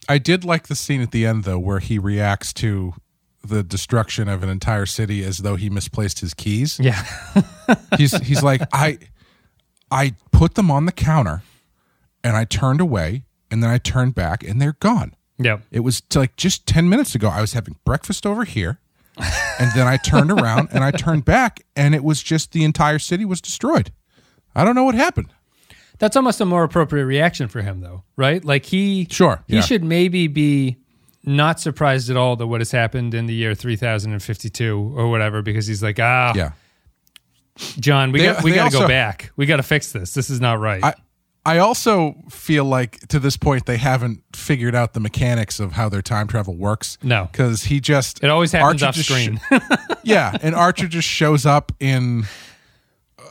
[0.08, 2.94] I did like the scene at the end though where he reacts to
[3.42, 6.78] the destruction of an entire city as though he misplaced his keys.
[6.78, 7.04] Yeah.
[7.98, 8.98] he's he's like I
[9.90, 11.42] I put them on the counter
[12.22, 15.16] and I turned away and then I turned back and they're gone.
[15.38, 15.62] Yep.
[15.70, 18.78] It was like just 10 minutes ago I was having breakfast over here
[19.16, 22.98] and then I turned around and I turned back and it was just the entire
[22.98, 23.92] city was destroyed.
[24.54, 25.28] I don't know what happened.
[25.98, 28.44] That's almost a more appropriate reaction for him, though, right?
[28.44, 29.60] Like he, Sure, he yeah.
[29.60, 30.76] should maybe be
[31.24, 35.66] not surprised at all that what has happened in the year 3052 or whatever, because
[35.66, 36.50] he's like, ah, Yeah.
[37.78, 39.30] John, we They- got we got to go back.
[39.36, 40.12] We got to fix this.
[40.14, 40.82] This is not right.
[40.82, 40.94] I
[41.46, 45.88] I also feel like to this point they haven't figured out the mechanics of how
[45.90, 46.96] their time travel works.
[47.02, 47.28] No.
[47.30, 49.40] because he just it always happens Archer off screen.
[49.52, 49.59] sh-
[50.04, 52.24] yeah, and Archer just shows up in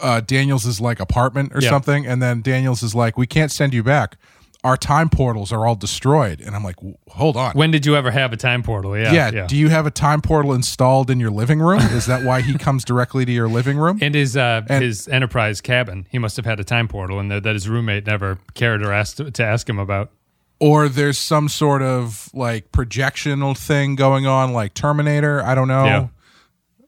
[0.02, 1.69] uh, Daniels' like apartment or Yeah.
[1.69, 4.17] something, and then Daniels is like, "We can't send you back.
[4.63, 6.78] Our time portals are all destroyed." And I'm like,
[7.10, 8.97] "Hold on." when did you ever have a time portal?
[8.97, 9.47] Yeah, yeah, yeah.
[9.47, 11.80] do you have a time portal installed in your living room?
[11.82, 13.99] Is that why he comes directly to your living room?
[14.02, 17.30] And his uh, And- his enterprise cabin, he must have had a time portal, and
[17.32, 20.12] that his roommate never cared or asked to, to ask him about.
[20.60, 26.10] or there's some sort of like projectional thing going on like terminator i don't know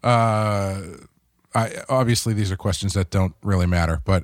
[0.04, 0.82] uh
[1.54, 4.24] i obviously these are questions that don't really matter but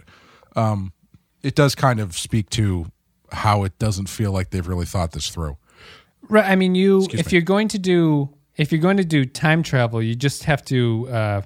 [0.56, 0.94] um
[1.42, 2.86] it does kind of speak to
[3.32, 5.58] how it doesn't feel like they've really thought this through
[6.30, 6.46] Right.
[6.46, 7.32] I mean, you if me.
[7.32, 11.08] you're going to do if you're going to do time travel, you just have to
[11.10, 11.42] uh,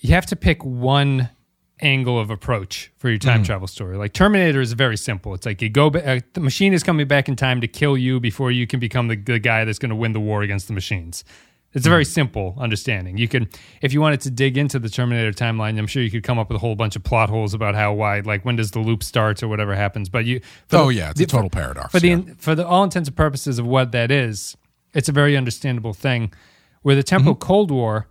[0.00, 1.30] you have to pick one
[1.80, 3.28] angle of approach for your Mm-hmm.
[3.28, 3.96] time travel story.
[3.96, 5.34] Like Terminator is very simple.
[5.34, 7.96] It's like you go ba- uh, the machine is coming back in time to kill
[7.96, 10.68] you before you can become the, the guy that's going to win the war against
[10.68, 11.24] the machines.
[11.74, 12.12] It's a very Mm-hmm.
[12.12, 13.16] simple understanding.
[13.16, 13.48] You can,
[13.80, 16.48] if you wanted to dig into the Terminator timeline, I'm sure you could come up
[16.50, 19.02] with a whole bunch of plot holes about how why, like when does the loop
[19.02, 20.08] start or whatever happens.
[20.10, 22.20] But you, for oh the- yeah it's a the- total paradox for the yeah.
[22.38, 24.56] for the all intents and purposes of what that is,
[24.92, 26.32] it's a very understandable thing.
[26.82, 27.46] Where the temporal Mm-hmm.
[27.46, 28.08] Cold War,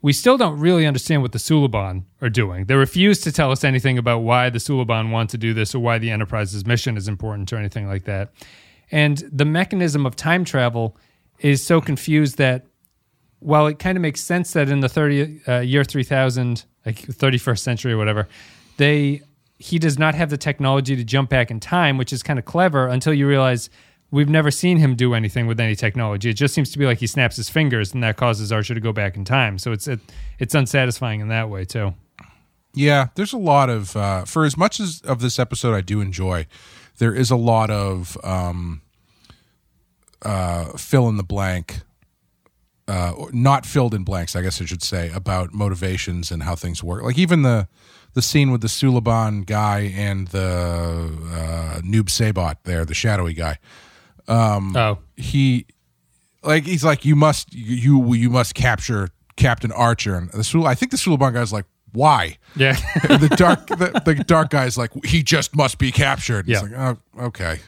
[0.00, 2.64] we still don't really understand what the Suliban are doing.
[2.64, 5.80] They refuse to tell us anything about why the Suliban want to do this or
[5.80, 8.32] why the Enterprise's mission is important or anything like that.
[8.90, 10.96] And the mechanism of time travel
[11.40, 12.64] is so confused that
[13.40, 17.58] while it kind of makes sense that in the 30 uh, year 3000 like 31st
[17.58, 18.28] century or whatever
[18.76, 19.22] they
[19.58, 22.44] he does not have the technology to jump back in time which is kind of
[22.44, 23.70] clever until you realize
[24.10, 26.30] we've never seen him do anything with any technology.
[26.30, 28.80] It just seems to be like he snaps his fingers and that causes archer to
[28.80, 29.58] go back in time.
[29.58, 30.00] So it's it,
[30.38, 31.94] it's unsatisfying in that way too.
[32.74, 36.00] Yeah, there's a lot of uh, for as much as of this episode I do
[36.00, 36.46] enjoy,
[36.98, 38.82] there is a lot of um,
[40.22, 41.80] uh, fill in the blank,
[42.88, 46.82] uh, not filled in blanks, I guess I should say, about motivations and how things
[46.82, 47.02] work.
[47.04, 47.68] Like even the
[48.14, 50.40] the scene with the Suliban guy and the
[51.32, 53.58] uh, Noob Saibot there, the shadowy guy.
[54.26, 55.66] Um, oh He
[56.42, 60.74] like he's like you must you you must capture Captain Archer and the Sul- I
[60.74, 62.72] think the Suliban guy's like why yeah
[63.08, 66.48] the dark the, the dark guy's like he just must be captured.
[66.48, 66.68] It's Yeah.
[66.68, 67.60] like oh okay.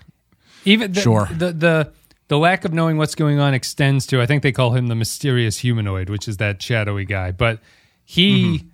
[0.64, 1.28] even the, Sure.
[1.32, 1.92] the the
[2.30, 4.94] the lack of knowing what's going on extends to I think they call him the
[4.94, 7.32] mysterious humanoid, which is that shadowy guy.
[7.32, 7.60] But
[8.04, 8.66] he Mm-hmm.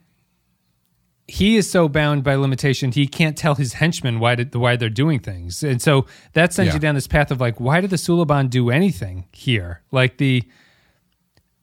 [1.28, 4.88] he is so bound by limitation he can't tell his henchmen why did, why they're
[4.88, 6.74] doing things, and so that sends Yeah.
[6.74, 9.82] you down this path of like why did the Suliban do anything here?
[9.90, 10.44] Like the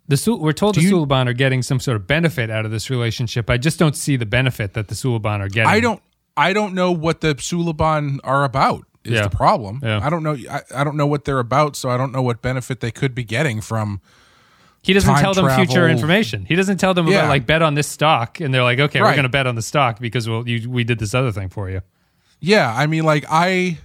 [0.10, 2.72] the Sul- we're told the you- Suliban are getting some sort of benefit out of
[2.72, 3.50] this relationship.
[3.50, 5.70] I just don't see the benefit that the Suliban are getting.
[5.72, 6.02] I don't
[6.36, 8.86] I don't know what the Suliban are about.
[9.06, 9.24] Is Yeah.
[9.28, 9.82] the problem?
[9.84, 10.00] Yeah.
[10.02, 10.38] I don't know.
[10.50, 13.14] I, I don't know what they're about, so I don't know what benefit they could
[13.14, 14.00] be getting from.
[14.82, 16.46] He doesn't tell them future information.
[16.46, 17.20] He doesn't tell them Yeah.
[17.20, 19.56] about like bet on this stock, and they're like, okay, we're going to bet on
[19.56, 21.82] the stock because well, you, we did this other thing for you.
[22.42, 23.78] Yeah, I mean, like I,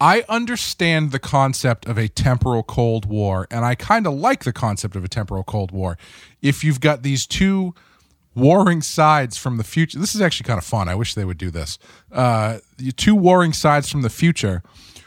[0.00, 4.52] I understand the concept of a temporal Cold War, and I kind of like the
[4.52, 5.96] concept of a temporal Cold War.
[6.40, 7.74] If you've got these two
[8.34, 9.98] warring sides from the future.
[9.98, 10.88] This is actually kind of fun.
[10.88, 11.78] I wish they would do this.
[12.10, 12.58] Uh,
[12.96, 14.62] two warring sides from the future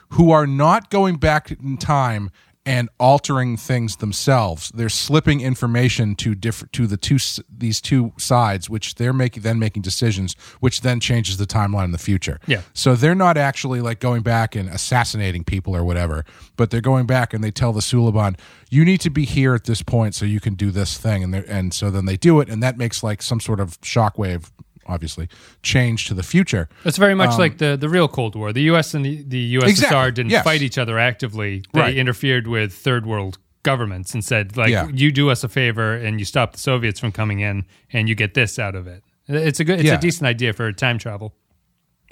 [0.09, 2.29] who are not going back in time
[2.65, 4.71] and altering things themselves.
[4.73, 9.59] They're slipping information to different to the two these two sides, which they're making then
[9.59, 12.39] making decisions, which then changes the timeline in the future.
[12.47, 12.61] Yeah.
[12.73, 16.25] So they're not actually like going back and assassinating people or whatever,
[16.55, 18.37] but they're going back and they tell the Suliban,
[18.69, 21.35] "You need to be here at this point so you can do this thing," and
[21.35, 24.49] and so then they do it, and that makes like some sort of shockwave,
[24.85, 25.27] obviously,
[25.63, 26.67] change to the future.
[26.83, 28.53] It's very much um, like the, the real Cold War.
[28.53, 28.93] The U.S.
[28.93, 30.43] and the, the USSR Exactly, didn't yes.
[30.43, 31.63] fight each other actively.
[31.73, 31.95] They Right.
[31.97, 34.87] interfered with third world governments and said, like, Yeah.
[34.93, 38.15] you do us a favor and you stop the Soviets from coming in, and you
[38.15, 39.03] get this out of it.
[39.27, 39.95] It's a good, it's Yeah.
[39.95, 41.33] a decent idea for time travel.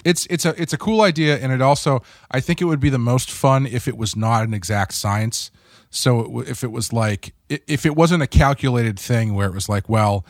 [0.04, 2.90] it's it's a it's a cool idea and it also i think it would be
[2.90, 5.50] the most fun if it was not an exact science
[5.88, 9.66] so it, if it was like if it wasn't a calculated thing where it was
[9.66, 10.26] like well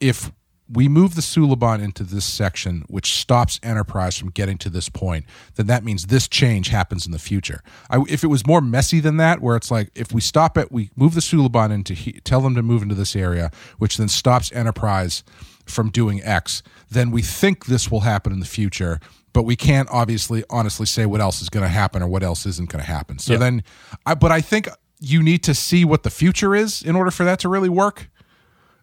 [0.00, 0.32] if
[0.72, 5.26] we move the Suliban into this section, which stops Enterprise from getting to this point,
[5.56, 7.62] then that means this change happens in the future.
[7.90, 10.70] I, if it was more messy than that, where it's like if we stop it,
[10.70, 14.08] we move the Suliban into, he, tell them to move into this area, which then
[14.08, 15.24] stops Enterprise
[15.64, 19.00] from doing X, then we think this will happen in the future,
[19.32, 22.46] but we can't obviously honestly say what else is going to happen or what else
[22.46, 23.18] isn't going to happen.
[23.18, 23.38] So Yeah.
[23.38, 23.64] then,
[24.06, 24.68] I, but I think
[25.00, 28.08] you need to see what the future is in order for that to really work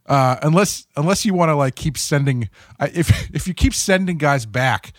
[0.08, 2.50] uh, unless unless you want to like keep sending
[2.93, 4.93] if if you keep sending guys back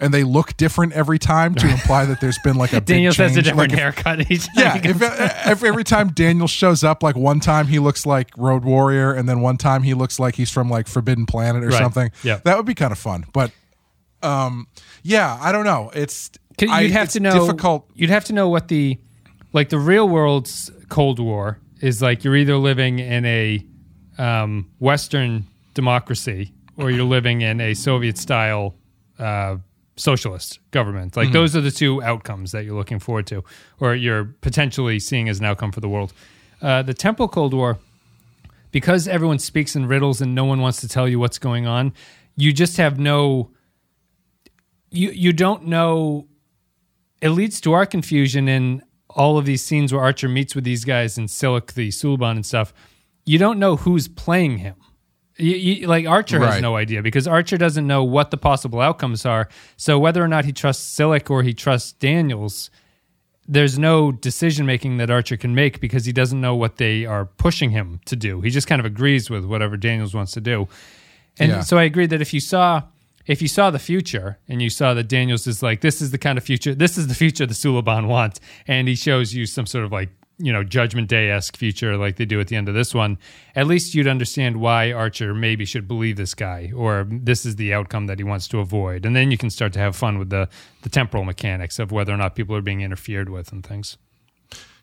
[0.00, 3.18] and they look different every time to imply that there's been like a Daniel big
[3.18, 4.54] has a different Like, if- haircut each time.
[4.56, 5.02] yeah, if,
[5.50, 9.28] if every time Daniel shows up, like one time he looks like Road Warrior, and
[9.28, 11.78] then one time he looks like he's from like Forbidden Planet or Right.
[11.78, 12.12] something.
[12.22, 12.38] Yeah.
[12.44, 13.24] that would be kind of fun.
[13.32, 13.50] But
[14.22, 14.68] um,
[15.02, 15.90] yeah, I don't know.
[15.94, 16.30] It's
[16.60, 17.90] you'd have it's to know difficult.
[17.94, 18.98] You'd have to know what the
[19.52, 22.22] like the real world's Cold War is like.
[22.22, 23.64] You're either living in a
[24.18, 28.74] um, Western democracy or you're living in a Soviet style
[29.18, 29.56] uh,
[29.96, 31.12] socialist government.
[31.12, 31.20] Mm-hmm.
[31.20, 33.44] Like those are the two outcomes that you're looking forward to,
[33.80, 36.12] or you're potentially seeing as an outcome for the world.
[36.60, 37.78] Uh, the Temporal Cold War,
[38.70, 41.92] because everyone speaks in riddles and no one wants to tell you what's going on.
[42.36, 43.50] You just have no.
[44.90, 46.28] You you don't know
[47.20, 50.84] it leads to our confusion in all of these scenes where Archer meets with these
[50.84, 52.72] guys and Silik the Suliban and stuff.
[53.28, 54.76] You don't know who's playing him.
[55.36, 59.26] You, you, like Archer has no idea because Archer doesn't know what the possible outcomes
[59.26, 59.48] are.
[59.76, 62.70] So whether or not he trusts Silik or he trusts Daniels,
[63.46, 67.26] there's no decision making that Archer can make because he doesn't know what they are
[67.26, 68.40] pushing him to do.
[68.40, 70.66] He just kind of agrees with whatever Daniels wants to do.
[71.38, 71.60] And Yeah.
[71.60, 72.84] so I agree that if you saw
[73.26, 76.18] if you saw the future and you saw that Daniels is like this is the
[76.18, 79.66] kind of future this is the future the Suliban wants, and he shows you some
[79.66, 82.68] sort of like you know Judgment Day esque future like they do at the end
[82.68, 83.18] of this one,
[83.54, 87.74] at least you'd understand why Archer maybe should believe this guy or this is the
[87.74, 90.30] outcome that he wants to avoid, and then you can start to have fun with
[90.30, 90.48] the
[90.82, 93.98] the temporal mechanics of whether or not people are being interfered with and things.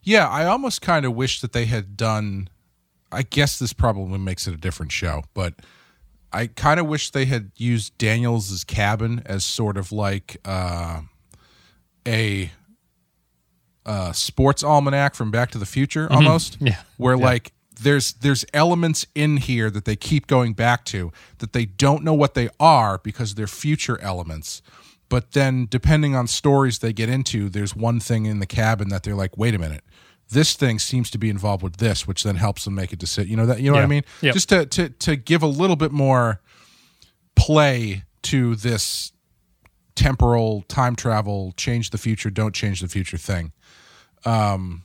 [0.04, 2.50] Yeah, I almost kind of wish that they had done.
[3.12, 5.56] I guess this probably makes it a different show, but
[6.32, 11.02] I kind of wish they had used Daniels' cabin as sort of like uh,
[12.06, 12.52] a
[13.86, 16.56] uh, sports almanac from Back to the Future, almost.
[16.56, 16.68] Mm-hmm.
[16.68, 16.82] Yeah.
[16.98, 21.66] where like there's there's elements in here that they keep going back to that they
[21.66, 24.62] don't know what they are because they're future elements.
[25.08, 29.04] But then, depending on stories they get into, there's one thing in the cabin that
[29.04, 29.84] they're like, "Wait a minute,
[30.30, 33.30] this thing seems to be involved with this," which then helps them make a decision.
[33.30, 34.04] You know that you know what I mean?
[34.22, 34.34] Yep.
[34.34, 36.42] Just to to to give a little bit more
[37.36, 39.12] play to this
[39.96, 43.52] temporal time travel, change the future, don't change the future thing,
[44.26, 44.84] um,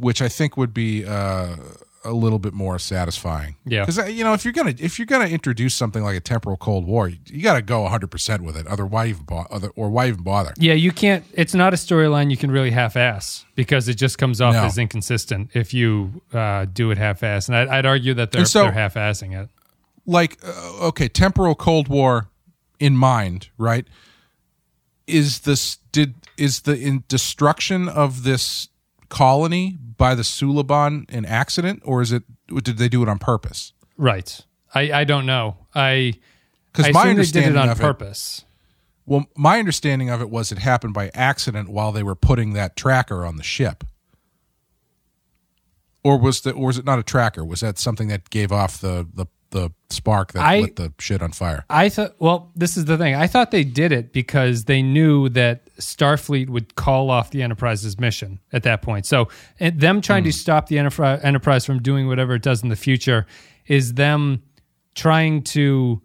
[0.00, 1.56] which I think would be uh,
[2.04, 3.56] a little bit more satisfying.
[3.66, 3.84] Yeah.
[3.84, 6.86] because you know if you're gonna if you're gonna introduce something like a temporal Cold
[6.86, 8.66] War, you, you got to go 100 percent with it.
[8.66, 10.54] Other why even bo- other or why even bother?
[10.56, 11.24] Yeah, you can't.
[11.32, 14.64] It's not a storyline you can really half-ass because it just comes off No.
[14.64, 17.48] as inconsistent if you uh, do it half-ass.
[17.48, 19.48] And I'd, I'd argue that they're, so- they're half-assing it.
[20.06, 22.28] like uh, okay temporal cold war
[22.78, 23.86] in mind right
[25.08, 28.68] is this did is the in destruction of this
[29.08, 32.22] colony by the Suliban an accident or is it
[32.62, 34.40] did they do it on purpose Right.
[34.74, 35.56] I, I don't know.
[35.74, 36.14] I
[36.72, 38.38] because my assume they did understanding it on of purpose.
[38.40, 38.44] it
[39.10, 42.76] well my understanding of it was it happened by accident while they were putting that
[42.76, 43.82] tracker on the ship
[46.04, 48.80] or was the or was it not a tracker was that something that gave off
[48.80, 52.14] the the the spark that I- lit the shit on fire I thought.
[52.18, 53.14] Well, this is the thing.
[53.14, 57.98] I thought they did it because they knew that Starfleet would call off the Enterprise's
[57.98, 59.06] mission at that point.
[59.06, 60.34] So, them trying to hmm.
[60.34, 63.26] stop the Enterprise from doing whatever it does in the future
[63.66, 64.42] is them
[64.94, 66.02] trying to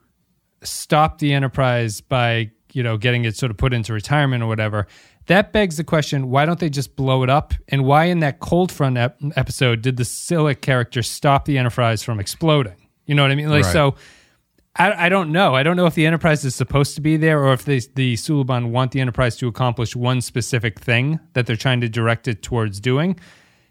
[0.63, 4.87] stop the Enterprise by, you know, getting it sort of put into retirement or whatever.
[5.27, 7.53] That begs the question why don't they just blow it up?
[7.69, 12.03] And why in that Cold Front ep- episode did the Silik character stop the Enterprise
[12.03, 12.75] from exploding?
[13.05, 13.49] You know what I mean?
[13.49, 13.73] Like, Right.
[13.73, 13.95] so
[14.75, 15.55] I, I don't know.
[15.55, 18.15] I don't know if the Enterprise is supposed to be there or if they, the
[18.15, 22.41] Suliban want the Enterprise to accomplish one specific thing that they're trying to direct it
[22.41, 23.19] towards doing.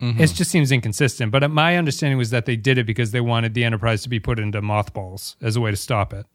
[0.01, 1.31] It just seems inconsistent.
[1.31, 4.19] But my understanding was that they did it because they wanted the Enterprise to be
[4.19, 6.27] put into mothballs as a way to stop it.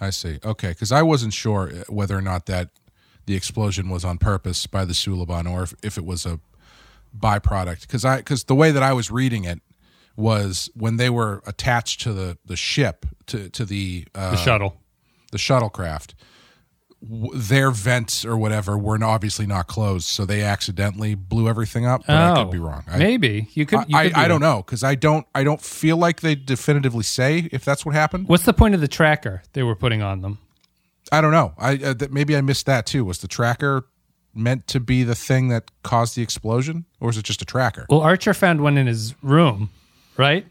[0.00, 0.38] I see.
[0.44, 2.70] Okay, because I wasn't sure uh, whether or not that
[3.26, 6.38] the explosion was on purpose by the Suliban or if, if it was a
[7.16, 7.82] byproduct.
[7.82, 9.60] Because I because the way that I was reading it
[10.16, 14.76] was when they were attached to the the ship to to the uh, The shuttle.
[15.30, 16.14] the shuttlecraft.
[17.02, 22.02] w- Their vents or whatever were obviously not closed, so they accidentally blew everything up.
[22.06, 22.84] But I could be wrong.
[22.86, 23.80] I, Oh, Maybe you could.
[23.88, 26.34] You I, could I, I don't know because I don't I don't feel like they
[26.34, 28.28] definitively say if that's what happened.
[28.28, 30.38] What's the point of the tracker they were putting on them?
[31.10, 31.52] I don't know.
[31.58, 33.04] I uh, th- maybe I missed that too.
[33.04, 33.86] Was the tracker
[34.34, 37.84] meant to be the thing that caused the explosion, or was it just a tracker?
[37.90, 39.68] Well, Archer found one in his room,
[40.16, 40.46] right?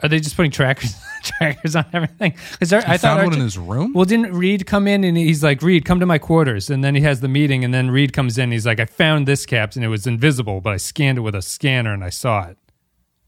[0.00, 2.34] Are they just putting trackers trackers on everything?
[2.52, 3.92] Because I thought found one in his room?
[3.92, 6.94] Well, didn't Reed come in and he's like, Reed, come to my quarters, and then
[6.94, 9.44] he has the meeting, and then Reed comes in, and he's like, I found this
[9.44, 12.44] caps, and It was invisible, but I scanned it with a scanner and I saw
[12.46, 12.58] it.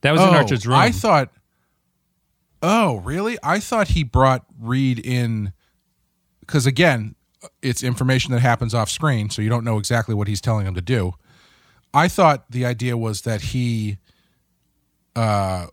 [0.02, 0.76] That was in oh, Archer's room.
[0.76, 1.30] Oh, I thought.
[2.62, 3.38] Oh, really?
[3.42, 5.52] I thought he brought Reed in
[6.40, 7.14] because again,
[7.62, 10.74] it's information that happens off screen, so you don't know exactly what he's telling him
[10.74, 11.12] to do.
[11.94, 13.98] I thought the idea was that he
[15.16, 15.66] uh,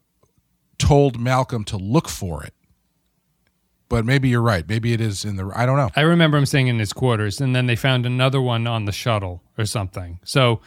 [0.77, 2.53] told Malcolm to look for it,
[3.89, 4.67] but maybe you're right.
[4.67, 5.51] Maybe it is in the.
[5.55, 5.89] I don't know.
[5.95, 8.91] I remember him saying in his quarters, and then they found another one on the
[8.91, 10.19] shuttle or something.
[10.23, 10.61] So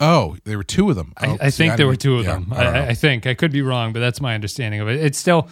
[0.00, 1.12] Oh, there were two of them.
[1.16, 2.52] I, Oh, I see, think there were two of yeah, them.
[2.52, 2.64] I.
[2.64, 5.00] I, I think I could be wrong, but that's my understanding of it.
[5.00, 5.48] It's still,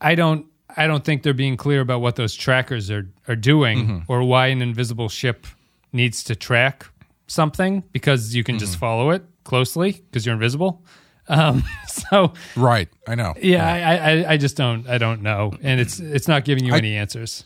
[0.00, 3.78] I don't, I don't think they're being clear about what those trackers are are doing
[3.86, 3.98] Mm-hmm.
[4.12, 5.46] or why an invisible ship
[5.92, 6.86] needs to track
[7.26, 8.60] something because you can Mm-hmm.
[8.60, 10.82] just follow it closely because you're invisible.
[11.28, 12.88] Um, so right.
[13.06, 13.34] I know.
[13.40, 16.74] yeah, I, I, I just don't, I don't know, and it's it's not giving you
[16.74, 17.44] any answers.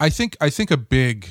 [0.00, 1.28] I think I think a big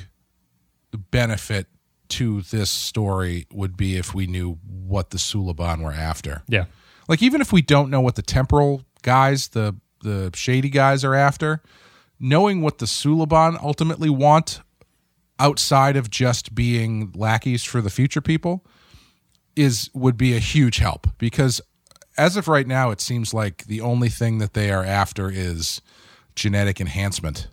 [1.10, 1.66] benefit
[2.08, 6.42] to this story would be if we knew what the Suliban were after.
[6.48, 6.66] Yeah,
[7.08, 11.14] Like even if we don't know what the temporal guys, the the shady guys are
[11.14, 11.62] after,
[12.20, 14.60] knowing what the Suliban ultimately want
[15.38, 18.64] outside of just being lackeys for the future people
[19.56, 21.60] is would be a huge help because
[22.16, 25.80] as of right now it seems like the only thing that they are after is
[26.36, 27.48] genetic enhancement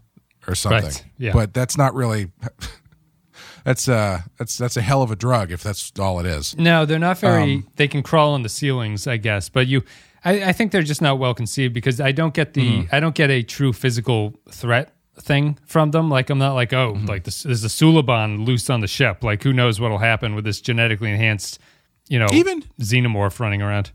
[0.47, 0.83] or something.
[0.85, 1.33] Right, yeah.
[1.33, 2.31] But that's not really
[3.63, 6.57] that's uh that's that's a hell of a drug if that's all it is.
[6.57, 7.55] No, they're not very.
[7.55, 9.83] Um, they can crawl on the ceilings, I guess, but you.
[10.23, 12.61] I, I think they're just not well conceived because I don't get the.
[12.83, 12.95] Mm-hmm.
[12.95, 16.09] I don't get a true physical threat thing from them.
[16.09, 17.05] Like I'm not like, oh, Mm-hmm.
[17.07, 19.23] like this, there's a Suliban loose on the ship.
[19.23, 21.59] Like who knows what'll happen with this genetically enhanced,
[22.07, 23.91] you know, Even- xenomorph running around.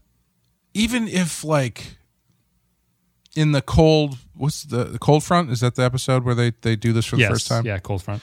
[0.77, 1.97] Even if like
[3.35, 5.51] in the cold what's the, the cold front?
[5.51, 7.65] Is that the episode where they they do this for the yes, first time?
[7.65, 8.23] Yeah, cold front.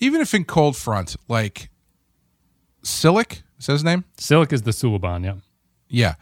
[0.00, 1.70] even if in cold front like
[2.82, 4.04] silik is his name?
[4.16, 5.24] Silik is the Suliban.
[5.24, 5.34] Yeah,
[5.88, 6.14] yeah.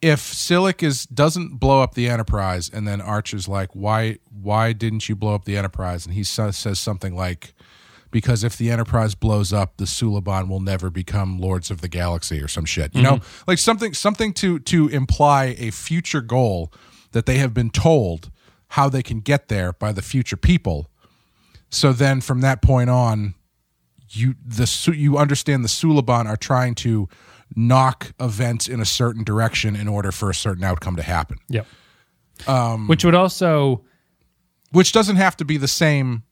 [0.00, 5.08] If silik is doesn't blow up the enterprise and then archer's like why why didn't
[5.08, 6.06] you blow up the enterprise?
[6.06, 7.54] And he sa- says something like
[8.10, 12.40] because if the enterprise blows up the suliban will never become lords of the galaxy
[12.40, 13.20] or some shit you know?
[13.46, 16.72] Like something something to to imply a future goal
[17.12, 18.30] that they have been told
[18.68, 20.90] how they can get there by the future people.
[21.70, 23.34] So then from that point on
[24.10, 27.08] you the you understand the Suliban are trying to
[27.54, 31.66] knock events in a certain direction in order for a certain outcome to happen, yep.
[32.46, 33.84] Um, Which would also
[34.70, 36.22] which doesn't have to be the same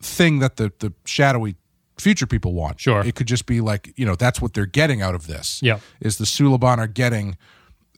[0.00, 1.56] thing that the the shadowy
[1.98, 2.80] future people want.
[2.80, 3.04] Sure.
[3.04, 5.60] it could just be like you know that's what they're getting out of this.
[5.62, 5.80] Yeah.
[6.00, 7.36] is the Suliban are getting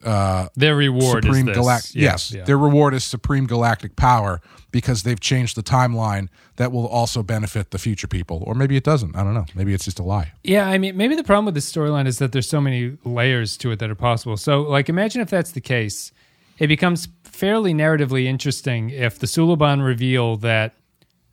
[0.05, 1.94] uh, their reward supreme is.
[1.94, 2.44] Yeah, yes, yeah.
[2.44, 4.40] their reward is supreme galactic power
[4.72, 8.84] because they've changed the timeline that will also benefit the future people, or maybe it
[8.84, 9.14] doesn't.
[9.14, 9.46] I don't know.
[9.55, 10.32] Maybe it's just a lie.
[10.42, 13.57] Yeah, I mean, maybe the problem with this storyline is that there's so many layers
[13.59, 14.36] to it that are possible.
[14.36, 16.11] So, like, imagine if that's the case,
[16.59, 20.74] it becomes fairly narratively interesting if the Suliban reveal that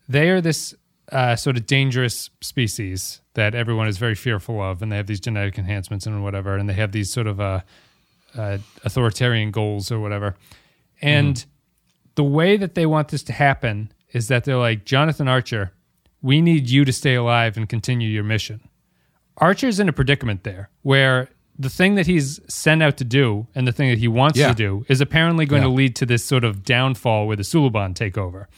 [0.10, 0.76] they are this
[1.12, 5.20] uh, sort of dangerous species that everyone is very fearful of, and they have these
[5.22, 7.62] genetic enhancements and whatever, and they have these sort of uh,
[8.38, 10.36] uh, authoritarian goals or whatever.
[11.02, 11.46] And
[12.16, 15.72] the way that they want this to happen is that they're like, Jonathan Archer,
[16.22, 18.60] we need you to stay alive and continue your mission.
[19.38, 23.68] Archer's in a predicament there where the thing that he's sent out to do and
[23.68, 24.50] the thing that he wants Yeah.
[24.50, 27.96] to do is apparently going to lead to this sort of downfall where the Suliban
[27.96, 28.50] take over.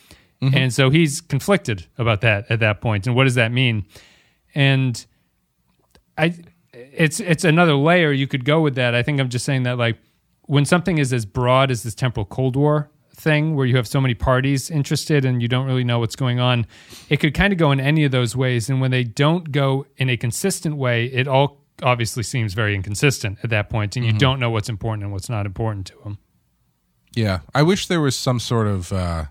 [0.41, 0.57] Mm-hmm.
[0.57, 3.05] And so he's conflicted about that at that point.
[3.05, 3.85] And what does that mean?
[4.55, 5.05] And
[6.17, 6.35] I
[6.73, 8.95] it's it's another layer you could go with that.
[8.95, 9.97] I think I'm just saying that like
[10.43, 14.01] when something is as broad as this temporal Cold War thing where you have so
[14.01, 16.65] many parties interested and you don't really know what's going on,
[17.09, 18.69] it could kind of go in any of those ways.
[18.69, 23.37] And when they don't go in a consistent way, it all obviously seems very inconsistent
[23.43, 26.17] at that point, and you don't know what's important and what's not important to them.
[27.15, 28.91] Yeah, I wish there was some sort of.
[28.91, 29.25] Uh,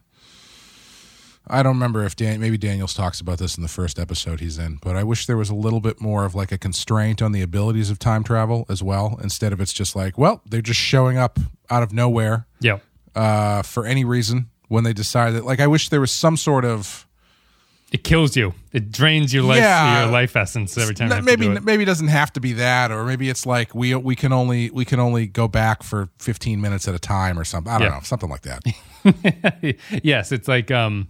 [1.50, 4.58] I don't remember if Dan, maybe Daniels talks about this in the first episode he's
[4.58, 7.32] in, but I wish there was a little bit more of like a constraint on
[7.32, 9.18] the abilities of time travel as well.
[9.22, 11.38] Instead of it's just like, well, they're just showing up
[11.68, 12.78] out of nowhere Yeah.
[13.14, 15.44] uh, for any reason when they decide that.
[15.44, 17.06] Like, I wish there was some sort of
[17.92, 18.54] It kills you.
[18.72, 20.02] It drains your life, Yeah.
[20.04, 21.08] your life essence every time.
[21.08, 21.64] you N- have maybe it.
[21.64, 24.70] maybe it doesn't have to be that, or maybe it's like we we can only
[24.70, 27.72] we can only go back for fifteen minutes at a time or something.
[27.72, 27.94] I don't Yeah.
[27.94, 28.62] know, something like that.
[30.04, 31.08] yes, it's like um,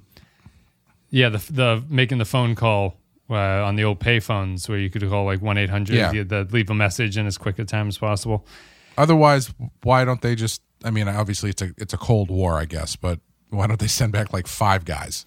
[1.11, 2.97] yeah, the the making the phone call
[3.29, 6.11] uh, on the old payphones where you could call like one eight hundred, Yeah.
[6.25, 8.47] the leave a message in as quick a time as possible.
[8.99, 9.53] Otherwise,
[9.83, 10.63] why don't they just?
[10.85, 13.87] I mean, obviously it's a it's a Cold War, I guess, but why don't they
[13.87, 15.27] send back like five guys?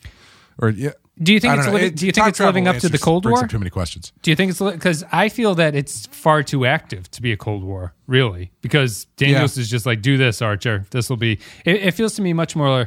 [0.60, 2.78] Or yeah, Do you think it's don't living, It- do you think it's living up
[2.78, 3.44] to the Cold War?
[3.44, 4.14] up Too many questions.
[4.22, 7.38] Do you think it's because I feel that it's far too active to be a
[7.38, 8.52] Cold War, really?
[8.62, 10.86] Because Daniels is just like, do this, Archer.
[10.92, 11.40] This will be.
[11.66, 12.86] It, it feels to me much more uh,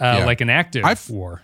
[0.00, 0.24] Yeah.
[0.26, 1.42] like an active I've- war.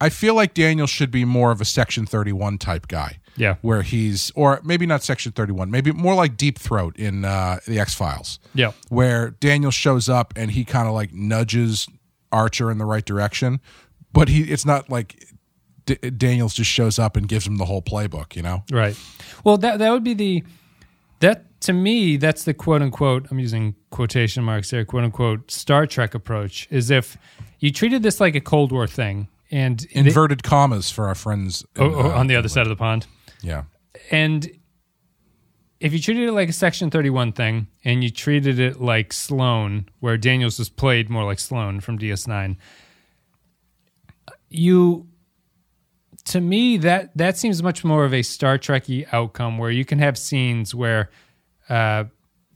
[0.00, 3.18] I feel like Daniel should be more of a Section Thirty One type guy.
[3.36, 3.56] Yeah.
[3.62, 7.58] where he's or maybe not Section Thirty One, maybe more like Deep Throat in uh,
[7.66, 8.38] the X Files.
[8.54, 8.72] Yeah.
[8.90, 11.88] where Daniel shows up and he kind of like nudges
[12.30, 13.60] Archer in the right direction,
[14.12, 15.24] but he it's not like
[15.86, 18.36] D- Daniels just shows up and gives him the whole playbook.
[18.36, 18.62] You know?
[18.70, 18.96] Right.
[19.42, 20.44] Well, that that would be the
[21.20, 25.86] that to me that's the quote unquote I'm using quotation marks there quote unquote Star
[25.88, 27.16] Trek approach is if
[27.58, 31.64] you treated this like a Cold War thing and they- Inverted commas for our friends
[31.76, 33.06] in, oh, oh, uh, on the other side of the pond
[33.42, 33.64] Yeah.
[34.10, 34.48] and
[35.80, 39.86] if you treated it like a Section 31 thing and you treated it like Sloan,
[40.00, 42.56] where Daniels was played more like Sloan from DS9,
[44.48, 45.06] you,
[46.26, 49.98] to me, that that seems much more of a Star Trekky outcome where you can
[49.98, 51.10] have scenes where
[51.68, 52.04] uh,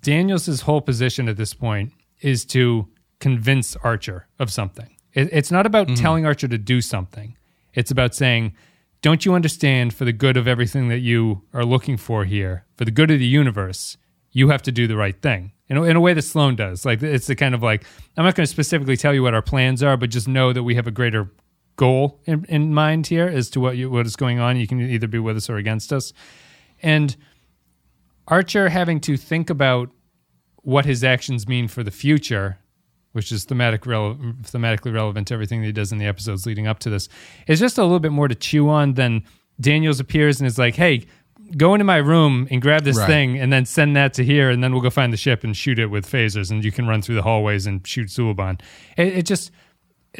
[0.03, 2.89] Daniels' whole position at this point is to
[3.20, 4.97] convince Archer of something.
[5.19, 6.03] It, it's not about mm-hmm.
[6.03, 7.37] telling Archer to do something.
[7.75, 8.55] It's about saying,
[9.03, 9.93] "Don't you understand?
[9.93, 13.19] For the good of everything that you are looking for here, for the good of
[13.19, 13.97] the universe,
[14.31, 16.87] you have to do the right thing." In a, in a way that Sloan does.
[16.87, 17.85] Like it's the kind of like
[18.16, 20.62] I'm not going to specifically tell you what our plans are, but just know that
[20.62, 21.31] we have a greater
[21.77, 24.57] goal in, in mind here as to what you, what is going on.
[24.57, 26.12] You can either be with us or against us,
[26.81, 27.16] and
[28.29, 29.91] Archer having to think about
[30.62, 32.59] what his actions mean for the future,
[33.13, 36.67] which is thematic rele- thematically relevant to everything that he does in the episodes leading
[36.67, 37.09] up to this,
[37.47, 39.23] is just a little bit more to chew on than
[39.61, 41.07] Daniels appears and is like, "Hey,
[41.57, 43.07] go into my room and grab this Right.
[43.07, 45.57] thing, and then send that to here, and then we'll go find the ship and
[45.57, 48.61] shoot it with phasers, and you can run through the hallways and shoot Suliban."
[48.97, 49.51] It, it just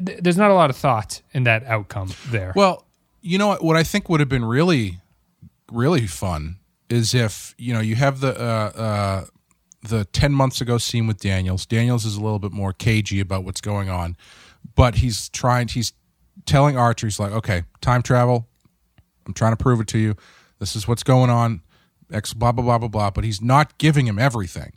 [0.05, 2.53] th- there's not a lot of thought in that outcome there.
[2.57, 2.85] Well,
[3.21, 3.63] you know what?
[3.63, 4.99] What I think would have been really,
[5.71, 6.57] really fun
[6.89, 9.25] is if you know you have the uh, uh,
[9.83, 11.67] the ten months ago scene with Daniels.
[11.67, 14.17] Daniels is a little bit more cagey about what's going on,
[14.75, 15.69] but he's trying.
[15.69, 15.93] He's
[16.47, 18.49] telling Archer, he's like, "Okay, time travel.
[19.27, 20.17] I'm trying to prove it to you.
[20.59, 21.63] This is what's going on.
[22.13, 24.73] X blah blah blah blah blah." But he's not giving him everything.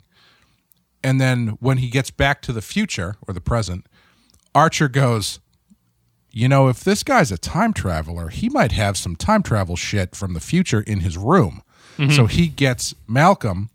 [1.04, 3.86] And then when he gets back to the future or the present,
[4.54, 5.40] Archer goes,
[6.30, 10.16] you know, if this guy's a time traveler, he might have some time travel shit
[10.16, 11.62] from the future in his room.
[11.98, 12.12] Mm-hmm.
[12.12, 13.68] So he gets Malcolm.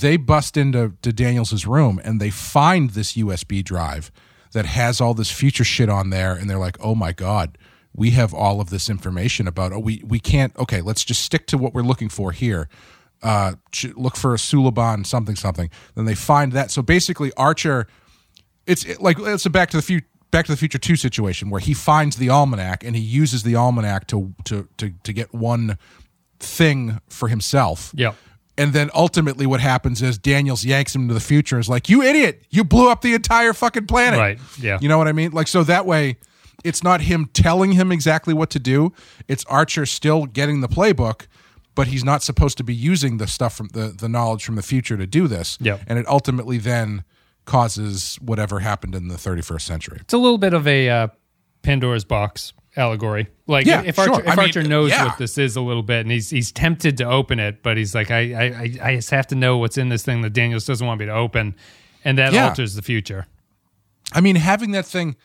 [0.00, 4.10] They bust into to Daniels' room and they find this USB drive
[4.52, 6.32] that has all this future shit on there.
[6.34, 7.58] And they're like, oh my God,
[7.94, 11.46] we have all of this information about, oh, we, we can't, okay, let's just stick
[11.48, 12.68] to what we're looking for here.
[13.22, 13.54] Uh,
[13.94, 15.70] look for a Suliban, something, something.
[15.94, 16.70] Then they find that.
[16.70, 17.86] So basically, Archer
[18.66, 21.48] it's it- like it's a back to the future back to the future 2 situation
[21.50, 25.32] where he finds the almanac and he uses the almanac to to to, to get
[25.32, 25.78] one
[26.40, 28.16] thing for himself Yep.
[28.56, 31.56] And then ultimately what happens is daniels yanks him into the future.
[31.56, 32.44] And is like you idiot.
[32.50, 34.18] You blew up the entire fucking planet.
[34.18, 34.78] Right, yeah.
[34.80, 35.32] you know what i mean?
[35.32, 36.16] Like so that way
[36.62, 38.92] it's not him telling him exactly what to do.
[39.28, 41.26] It's archer still getting the playbook
[41.74, 44.62] but he's not supposed to be using the stuff from the, the knowledge from the
[44.62, 45.58] future to do this.
[45.60, 45.80] Yep.
[45.86, 47.04] and it ultimately then
[47.44, 49.98] causes whatever happened in the 31st century.
[50.00, 51.08] It's a little bit of a uh,
[51.62, 53.28] Pandora's box allegory.
[53.46, 54.22] Like Yeah, if Archer, sure.
[54.22, 55.06] if I mean, Archer knows yeah.
[55.06, 57.94] what this is a little bit, and he's he's tempted to open it, but he's
[57.94, 60.64] like, I I I- I just have to know what's in this thing that Daniels
[60.66, 61.54] doesn't want me to open,
[62.04, 62.48] and that Yeah.
[62.48, 63.26] alters the future.
[64.12, 65.16] I mean, having that thing,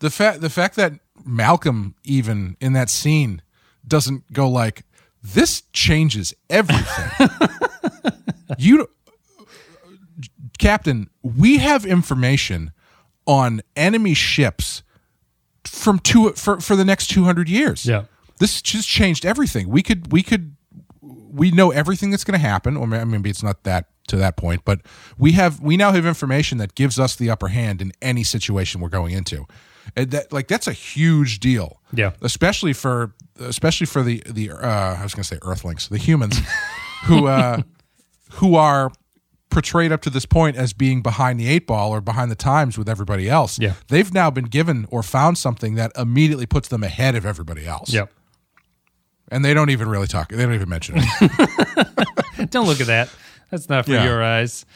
[0.00, 0.92] the fact the fact that
[1.24, 3.42] Malcolm even in that scene
[3.86, 4.84] doesn't go like,
[5.22, 7.28] "This changes everything."
[8.58, 8.88] you,
[10.58, 12.72] Captain, we have information
[13.26, 14.82] on enemy ships
[15.64, 17.86] from two for for the next two hundred years.
[17.86, 18.04] Yeah.
[18.38, 19.68] this just changed everything.
[19.68, 20.56] We could we could
[21.00, 24.64] we know everything that's going to happen, or maybe it's not that to that point,
[24.64, 24.80] but
[25.16, 28.80] we have we now have information that gives us the upper hand in any situation
[28.80, 29.46] we're going into.
[29.96, 31.80] And that like that's a huge deal.
[31.92, 32.12] Yeah.
[32.20, 36.38] especially for especially for the the uh, I was going to say Earthlings, the humans
[37.06, 37.62] who uh,
[38.32, 38.90] who are
[39.52, 42.76] portrayed up to this point as being behind the eight ball or behind the times
[42.76, 43.58] with everybody else.
[43.58, 43.74] Yeah.
[43.88, 47.92] they've now been given or found something that immediately puts them ahead of everybody else
[47.92, 48.10] Yep.
[49.30, 50.28] and they don't even really talk.
[50.30, 52.50] They don't even mention it.
[52.50, 53.08] Don't look at that.
[53.50, 54.04] That's not for Yeah.
[54.04, 54.66] your eyes.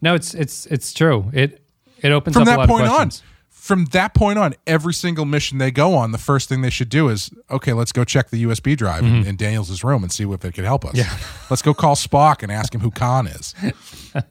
[0.00, 1.28] No, it's it's it's true.
[1.32, 1.60] It
[2.02, 3.22] it opens From up a that lot point of on, questions.
[3.66, 6.88] From that point on, every single mission they go on, the first thing they should
[6.88, 10.22] do is, okay, let's go check the USB drive in, in Daniels' room and see
[10.24, 10.92] if it could help us.
[10.92, 11.18] Mm-hmm.
[11.20, 11.46] Yeah.
[11.50, 13.54] let's go call Spock and ask him who Khan is.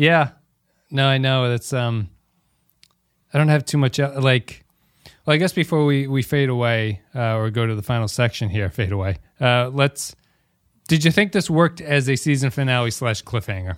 [0.00, 0.30] Yeah.
[0.90, 1.50] No, I know.
[1.50, 2.08] That's um
[3.34, 4.64] I don't have too much like
[5.26, 8.48] well, I guess before we we fade away uh, or go to the final section
[8.48, 9.18] here, fade away.
[9.38, 10.16] Uh let's
[10.88, 13.76] did you think this worked as a season finale slash cliffhanger?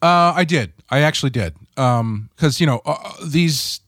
[0.00, 0.72] Uh, I did.
[0.90, 1.54] I actually did.
[1.76, 3.80] Um, because you know uh, these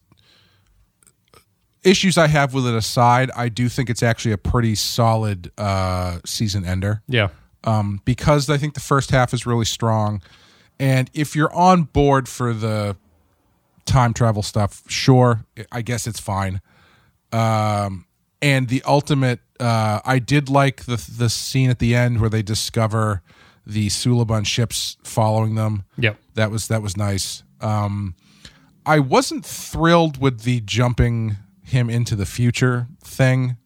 [1.83, 6.19] issues I have with it aside, I do think it's actually a pretty solid uh
[6.25, 7.01] season ender.
[7.07, 7.29] Yeah.
[7.63, 10.21] um, because I think the first half is really strong.
[10.79, 12.95] And if you're on board for the
[13.85, 16.59] time travel stuff, sure, I guess it's fine.
[17.31, 18.05] Um,
[18.41, 22.41] and the ultimate, uh, I did like the the scene at the end where they
[22.41, 23.21] discover
[23.65, 25.83] the Suliban ships following them.
[25.97, 26.17] Yep.
[26.35, 27.43] That was that was nice.
[27.59, 28.15] Um,
[28.85, 33.57] I wasn't thrilled with the jumping him into the future thing,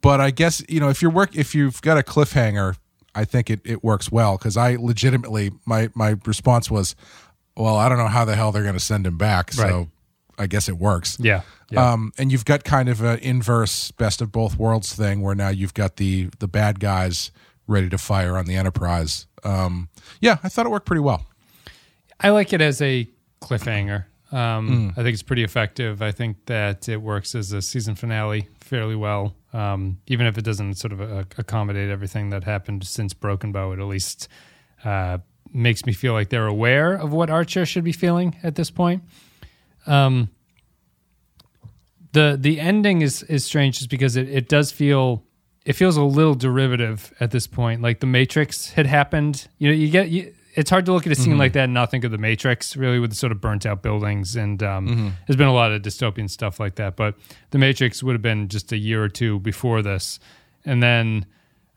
[0.00, 2.76] but I guess you know if you're work if you've got a cliffhanger,
[3.14, 6.96] I think it, it works well because I legitimately my my response was,
[7.56, 9.88] well, I don't know how the hell they're going to send him back, so Right.
[10.38, 11.18] I guess it works.
[11.20, 11.42] Yeah.
[11.70, 11.92] Yeah.
[11.92, 15.50] Um, and you've got kind of an inverse best of both worlds thing where now
[15.50, 17.30] you've got the the bad guys
[17.66, 19.26] ready to fire on the Enterprise.
[19.44, 19.88] Um,
[20.20, 21.26] yeah, I thought it worked pretty well.
[22.20, 23.08] I like it as a
[23.40, 24.04] cliffhanger.
[24.30, 25.00] Um, Hmm.
[25.00, 26.00] I think it's pretty effective.
[26.00, 30.44] I think that it works as a season finale fairly well, um, even if it
[30.44, 33.72] doesn't sort of uh, accommodate everything that happened since Broken Bow.
[33.72, 34.28] It at least
[34.84, 35.18] uh,
[35.52, 39.02] makes me feel like they're aware of what Archer should be feeling at this point.
[39.86, 40.30] Um,
[42.12, 45.24] the the ending is is strange just because it, it does feel
[45.64, 47.82] it feels a little derivative at this point.
[47.82, 49.46] Like the matrix had happened.
[49.58, 51.74] You know you get you, it's hard to look at a scene like that and
[51.74, 55.14] not think of the matrix really with the sort of burnt out buildings and um,
[55.26, 56.94] there's been a lot of dystopian stuff like that.
[56.96, 57.14] But
[57.50, 60.18] the matrix would have been just a year or two before this.
[60.64, 61.26] And then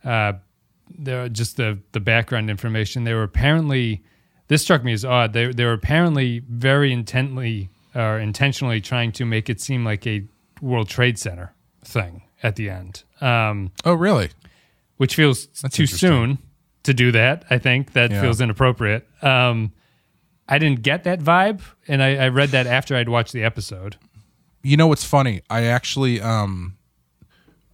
[0.04, 0.34] uh,
[0.90, 4.04] the just the the background information they were apparently
[4.48, 5.34] this struck me as odd.
[5.34, 10.24] They, they were apparently very intently or intentionally trying to make it seem like a
[10.62, 14.30] world trade center thing at the end um, Oh, really?
[14.98, 16.38] which feels too soon
[16.84, 18.22] to do that i think that Yeah.
[18.22, 19.72] feels inappropriate um,
[20.48, 23.98] i didn't get that vibe and I, I read that after i'd watched the episode
[24.64, 25.42] You know what's funny?
[25.50, 26.78] I actually, um,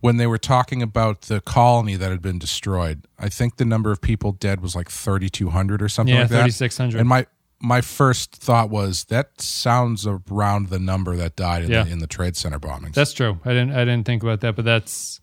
[0.02, 3.92] when they were talking about the colony that had been destroyed, I think the number
[3.92, 6.52] of people dead was like thirty two hundred or something Yeah, like that.
[6.52, 7.00] 3,600.
[7.00, 7.28] And my
[7.62, 11.84] my first thought was that sounds around the number that died in, Yeah.
[11.84, 12.94] the, in the trade center bombings.
[12.94, 13.40] That's true.
[13.46, 13.72] I didn't.
[13.72, 15.22] I didn't think about that, but that's.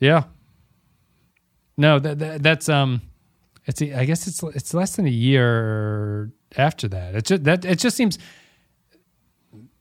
[0.00, 0.24] Yeah.
[1.76, 3.02] No, that, that that's um,
[3.66, 7.14] it's I guess it's it's less than a year after that.
[7.14, 8.18] It just that it just seems.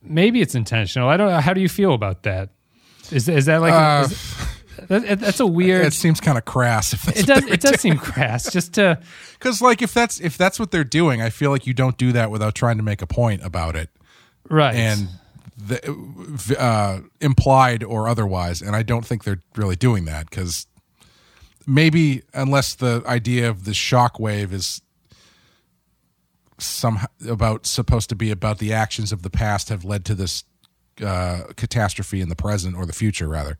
[0.01, 1.09] Maybe it's intentional.
[1.09, 1.39] I don't know.
[1.39, 2.49] How do you feel about that?
[3.11, 4.37] Is is that like Uh, is
[4.87, 5.85] that, that's a weird?
[5.87, 6.93] it seems kind of crass.
[6.93, 7.43] If that's it does.
[7.45, 8.51] It does seem crass.
[8.51, 8.99] Just to
[9.37, 12.11] because like if that's if that's what they're doing, I feel like you don't do
[12.11, 13.89] that without trying to make a point about it
[14.49, 15.07] right and
[15.57, 18.61] the, uh, implied or otherwise.
[18.61, 20.67] And I don't think they're really doing that because
[21.65, 24.81] maybe unless the idea of the shock wave is
[26.59, 30.43] somehow about supposed to be about the actions of the past have led to this
[31.03, 33.57] uh, catastrophe in the present or the future rather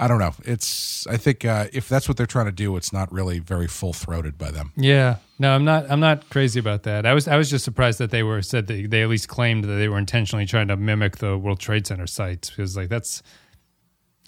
[0.00, 0.32] I don't know.
[0.44, 3.66] It's I think uh, if that's what they're trying to do, it's not really very
[3.66, 4.72] full throated by them.
[4.76, 5.90] Yeah, no, I'm not.
[5.90, 7.04] I'm not crazy about that.
[7.04, 7.26] I was.
[7.26, 9.88] I was just surprised that they were said that they at least claimed that they
[9.88, 13.24] were intentionally trying to mimic the World Trade Center sites because, like, that's,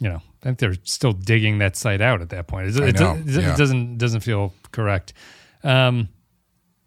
[0.00, 2.68] you know, I think they're still digging that site out at that point.
[2.68, 3.54] It, it, know, it, yeah.
[3.54, 5.12] it doesn't doesn't feel correct.
[5.62, 6.08] Um,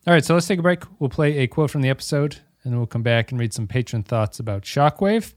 [0.06, 0.84] all right, so let's take a break.
[1.00, 3.68] We'll play a quote from the episode, and then we'll come back and read some
[3.68, 5.34] patron thoughts about Shockwave,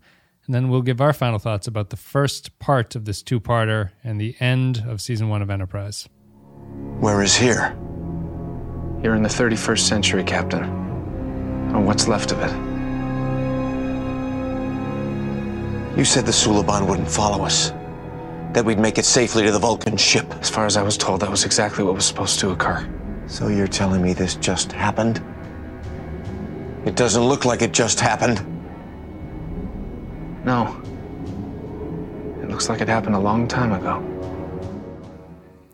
[0.46, 4.20] and then we'll give our final thoughts about the first part of this two-parter and
[4.20, 6.08] the end of season one of Enterprise.
[7.00, 7.76] Where is here?
[9.02, 10.64] You're in the 31st century, Captain.
[11.74, 12.50] Or what's left of it.
[15.98, 17.70] You said the Suliban wouldn't follow us.
[18.52, 20.32] That we'd make it safely to the Vulcan ship.
[20.40, 22.88] As far as I was told, that was exactly what was supposed to occur.
[23.26, 25.22] So you're telling me this just happened?
[26.86, 28.55] It doesn't look like it just happened.
[30.46, 30.80] No.
[32.40, 33.94] It looks like it happened a long time ago.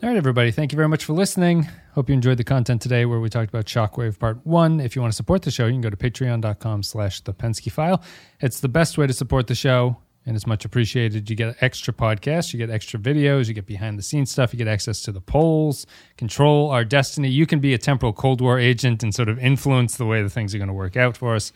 [0.03, 0.51] All right, everybody.
[0.51, 1.69] Thank you very much for listening.
[1.95, 4.81] Hope you enjoyed the content today where we talked about Shockwave Part 1.
[4.81, 7.71] If you want to support the show, you can go to patreon.com slash the Pensky
[7.71, 8.03] file.
[8.41, 11.29] It's the best way to support the show, and it's much appreciated.
[11.29, 14.59] You get extra podcasts, you get extra videos, you get behind the scenes stuff, you
[14.59, 17.29] get access to the polls, control our destiny.
[17.29, 20.31] You can be a temporal Cold War agent and sort of influence the way the
[20.31, 21.53] things are going to work out for us.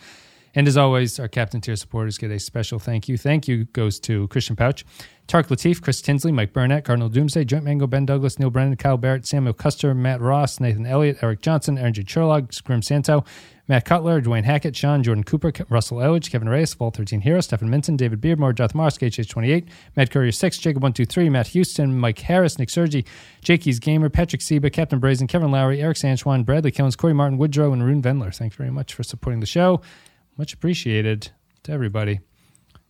[0.57, 3.19] And as always, our Captain Tier supporters get a special thank you.
[3.19, 4.87] Thank you goes to Christian Pouch,
[5.27, 8.97] Tark Latif, Chris Tinsley, Mike Burnett, Cardinal Doomsday, Joint Mango, Ben Douglas, Neil Brennan, Kyle
[8.97, 12.05] Barrett, Samuel Custer, Matt Ross, Nathan Elliott, Eric Johnson, Aaron J.
[12.07, 13.23] Sherlock, Grim Santo,
[13.69, 17.69] Matt Cutler, Dwayne Hackett, Sean, Jordan Cooper, Russell Elledge, Kevin Reyes, Vault 13 Hero, Stephen
[17.69, 22.71] Minton, David Beardmore, Darth Marsk, HH28, Matt Courier 6, Jacob123, Matt Houston, Mike Harris, Nick
[22.71, 23.05] Sergi,
[23.43, 27.75] Jakey's Gamer, Patrick Seba, Captain Brazen, Kevin Lowry, Eric Sanchwan, Bradley Killens, Corey Martin, Woodrow,
[27.75, 28.35] and Arun Vendler.
[28.35, 29.83] Thanks very much for supporting the show.
[30.37, 31.31] Much appreciated
[31.63, 32.21] to everybody.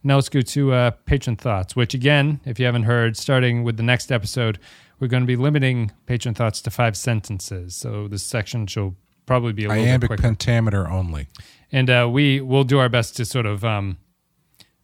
[0.02, 3.76] Now let's go to uh, patron thoughts, which again, if you haven't heard, starting with
[3.76, 4.58] the next episode,
[5.00, 7.74] we're going to be limiting patron thoughts to five sentences.
[7.74, 8.94] So this section shall
[9.26, 10.22] probably be a little bit Iambic quicker.
[10.22, 11.28] pentameter only.
[11.72, 13.64] and uh, we will do our best to sort of.
[13.64, 13.98] Um,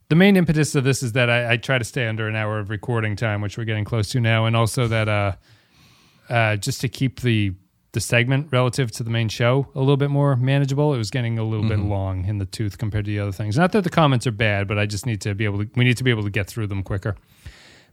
[0.08, 2.58] the main impetus of this is that I, I try to stay under an hour
[2.58, 5.32] of recording time, which we're getting close to now, and also that uh,
[6.28, 7.54] uh, just to keep the
[7.92, 10.94] the segment relative to the main show a little bit more manageable.
[10.94, 11.90] It was getting a little bit mm-hmm.
[11.90, 13.56] long in the tooth compared to the other things.
[13.56, 15.70] Not that the comments are bad, but I just need to be able to.
[15.76, 17.16] We need to be able to get through them quicker.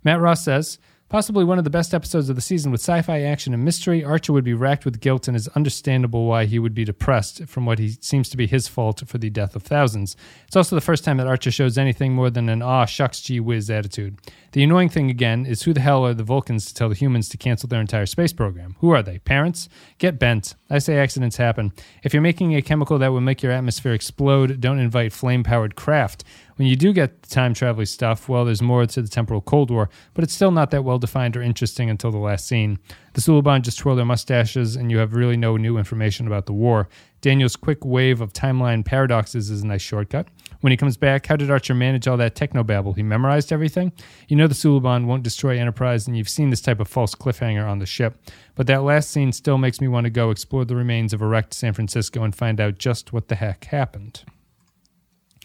[0.03, 0.79] Matt Ross says,
[1.09, 4.03] possibly one of the best episodes of the season with sci fi action and mystery.
[4.03, 7.65] Archer would be racked with guilt, and is understandable why he would be depressed from
[7.65, 10.15] what he seems to be his fault for the death of thousands.
[10.47, 13.39] It's also the first time that Archer shows anything more than an aw shucks gee
[13.39, 14.17] whiz attitude.
[14.51, 17.29] The annoying thing again is who the hell are the Vulcans to tell the humans
[17.29, 18.75] to cancel their entire space program?
[18.79, 19.19] Who are they?
[19.19, 19.69] Parents?
[19.99, 20.55] Get bent.
[20.71, 21.71] I say accidents happen.
[22.01, 25.75] If you're making a chemical that will make your atmosphere explode, don't invite flame powered
[25.75, 26.23] craft.
[26.55, 29.69] When you do get the time traveling stuff, well, there's more to the temporal Cold
[29.69, 32.79] War, but it's still not that well defined or interesting until the last scene.
[33.13, 36.53] The Suliban just twirl their mustaches, and you have really no new information about the
[36.53, 36.89] war.
[37.21, 40.27] Daniel's quick wave of timeline paradoxes is a nice shortcut.
[40.61, 42.95] When he comes back, how did Archer manage all that technobabble?
[42.95, 43.93] He memorized everything?
[44.27, 47.65] You know the Suliban won't destroy Enterprise, and you've seen this type of false cliffhanger
[47.65, 48.17] on the ship.
[48.55, 51.27] But that last scene still makes me want to go explore the remains of a
[51.27, 54.23] wrecked San Francisco and find out just what the heck happened.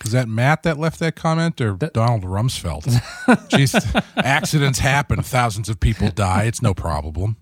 [0.05, 2.83] Is that Matt that left that comment or Donald Rumsfeld?
[3.49, 5.23] Jeez, accidents happen.
[5.23, 6.45] Thousands of people die.
[6.45, 7.37] It's no problem.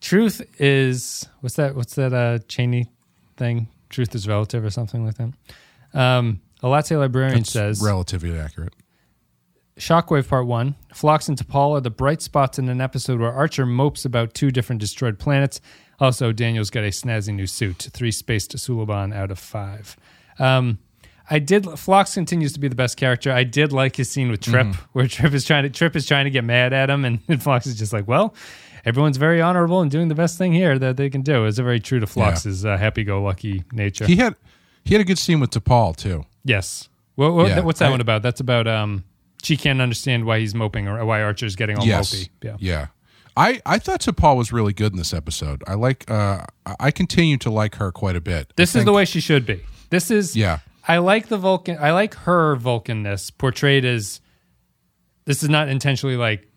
[0.00, 1.76] Truth is what's that?
[1.76, 2.12] What's that?
[2.12, 2.86] Uh, Cheney
[3.36, 3.68] thing?
[3.90, 5.32] Truth is relative or something like that.
[5.94, 8.74] Um, a latte librarian That's says relatively accurate.
[9.76, 10.74] Shockwave Part 1.
[10.94, 14.50] Phlox and T'Pol are the bright spots in an episode where Archer mopes about two
[14.50, 15.60] different destroyed planets.
[15.98, 17.88] Also, Daniel's got a snazzy new suit.
[17.92, 19.96] Three spaced Suliban out of five.
[20.38, 20.78] Um,
[21.30, 21.66] I did.
[21.78, 23.32] Phlox continues to be the best character.
[23.32, 26.24] I did like his scene with Trip, where Trip is trying to Trip is trying
[26.24, 28.34] to get mad at him, and, and Phlox is just like, "Well,
[28.84, 31.80] everyone's very honorable and doing the best thing here that they can do." It's very
[31.80, 34.06] true to Phlox's uh, happy-go-lucky nature.
[34.06, 34.34] He had
[34.84, 36.24] he had a good scene with T'Pol too.
[36.44, 36.88] Yes.
[37.14, 38.22] What, what, Yeah, what's that I- one about?
[38.22, 39.04] That's about um
[39.42, 42.14] she can't understand why he's moping or why Archer's getting all yes.
[42.14, 42.28] mopey.
[42.42, 42.56] Yeah.
[42.60, 42.86] Yeah.
[43.36, 45.62] I, I thought T'Pol was really good in this episode.
[45.66, 48.52] I like uh I- I continue to like her quite a bit.
[48.56, 49.62] This I is the way she should be.
[49.90, 50.58] This is Yeah.
[50.88, 54.20] I like the Vulcan I like her Vulcanness portrayed as
[55.24, 56.48] this is not intentionally like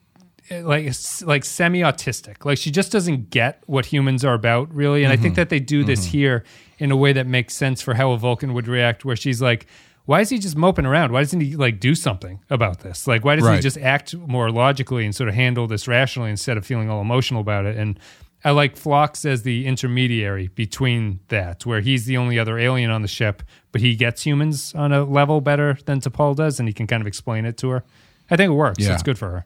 [0.52, 0.92] like
[1.24, 2.46] like semi autistic.
[2.46, 5.04] Like she just doesn't get what humans are about really.
[5.04, 5.24] And I Mm-hmm.
[5.24, 6.44] think that they do this here
[6.78, 9.68] in a way that makes sense for how a Vulcan would react where she's like
[10.06, 11.12] why is he just moping around?
[11.12, 13.08] Why doesn't he like do something about this?
[13.08, 16.58] Like why doesn't he just act more logically and sort of handle this rationally instead
[16.58, 17.76] of feeling all emotional about it?
[17.76, 18.00] And
[18.44, 23.02] I like Phlox as the intermediary between that, where he's the only other alien on
[23.02, 26.74] the ship, but he gets humans on a level better than T'Pol does, and he
[26.74, 27.84] can kind of explain it to her.
[28.30, 28.86] I think it works.
[28.86, 28.94] Yeah.
[28.94, 29.46] It's good for her.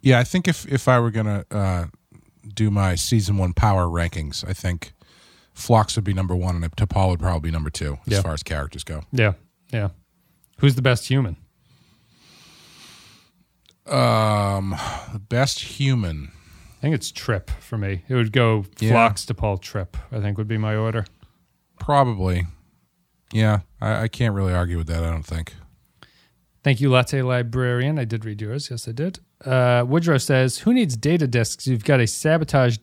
[0.00, 1.86] Yeah, I think if if I were gonna uh,
[2.54, 4.94] do my season one power rankings, I think
[5.54, 8.22] Phlox would be number one, and T'Pol would probably be number two as Yeah.
[8.22, 9.02] far as characters go.
[9.12, 9.34] Yeah,
[9.72, 9.88] yeah.
[10.58, 11.36] Who's the best human?
[13.86, 14.76] Um,
[15.28, 16.30] best human.
[16.78, 18.02] I think it's Trip for me.
[18.08, 18.90] It would go Yeah.
[18.90, 19.96] Phlox T'Pol Trip.
[20.10, 21.04] I think would be my order.
[21.78, 22.46] Probably.
[23.32, 25.02] Yeah, I, I can't really argue with that.
[25.02, 25.54] I don't think.
[26.62, 27.98] Thank you, Latte Librarian.
[27.98, 28.68] I did read yours.
[28.70, 29.18] Yes, I did.
[29.44, 31.66] Uh, Woodrow says, "Who needs data disks?
[31.66, 32.78] You've got a sabotage.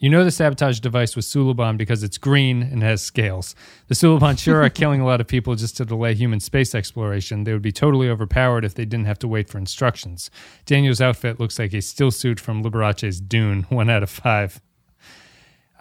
[0.00, 3.54] You know the sabotage device was Suliban because it's green and has scales.
[3.88, 7.44] The Suliban sure are killing a lot of people just to delay human space exploration.
[7.44, 10.30] They would be totally overpowered if they didn't have to wait for instructions.
[10.64, 13.62] Daniel's outfit looks like a still suit from Liberace's Dune.
[13.68, 14.60] One out of five.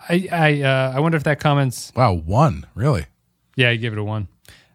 [0.09, 3.05] I I uh, I wonder if that comments Wow, one really.
[3.55, 4.27] yeah, I give it a one.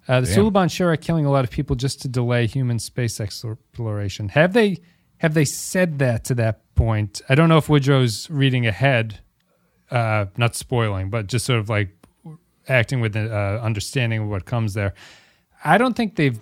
[0.09, 0.37] Uh, the Damn.
[0.37, 4.29] Suliban sure are killing a lot of people just to delay human space exploration.
[4.31, 4.79] Have they
[5.19, 7.21] have they said that to that point?
[7.29, 9.21] I don't know if Woodrow's reading ahead,
[9.91, 11.91] uh, not spoiling, but just sort of like
[12.69, 14.95] acting with an uh, understanding of what comes there.
[15.65, 16.39] I don't think they've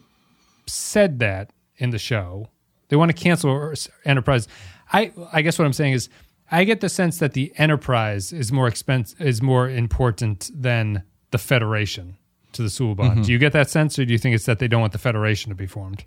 [0.66, 2.48] said that in the show.
[2.88, 3.72] They want to cancel
[4.04, 4.48] Enterprise.
[4.92, 6.08] I I guess what I'm saying is
[6.50, 11.38] I get the sense that the Enterprise is more expense is more important than the
[11.38, 12.18] Federation
[12.52, 13.24] to the Suliban.
[13.24, 14.98] Do you get that sense, or do you think it's that they don't want the
[14.98, 16.04] Federation to be formed?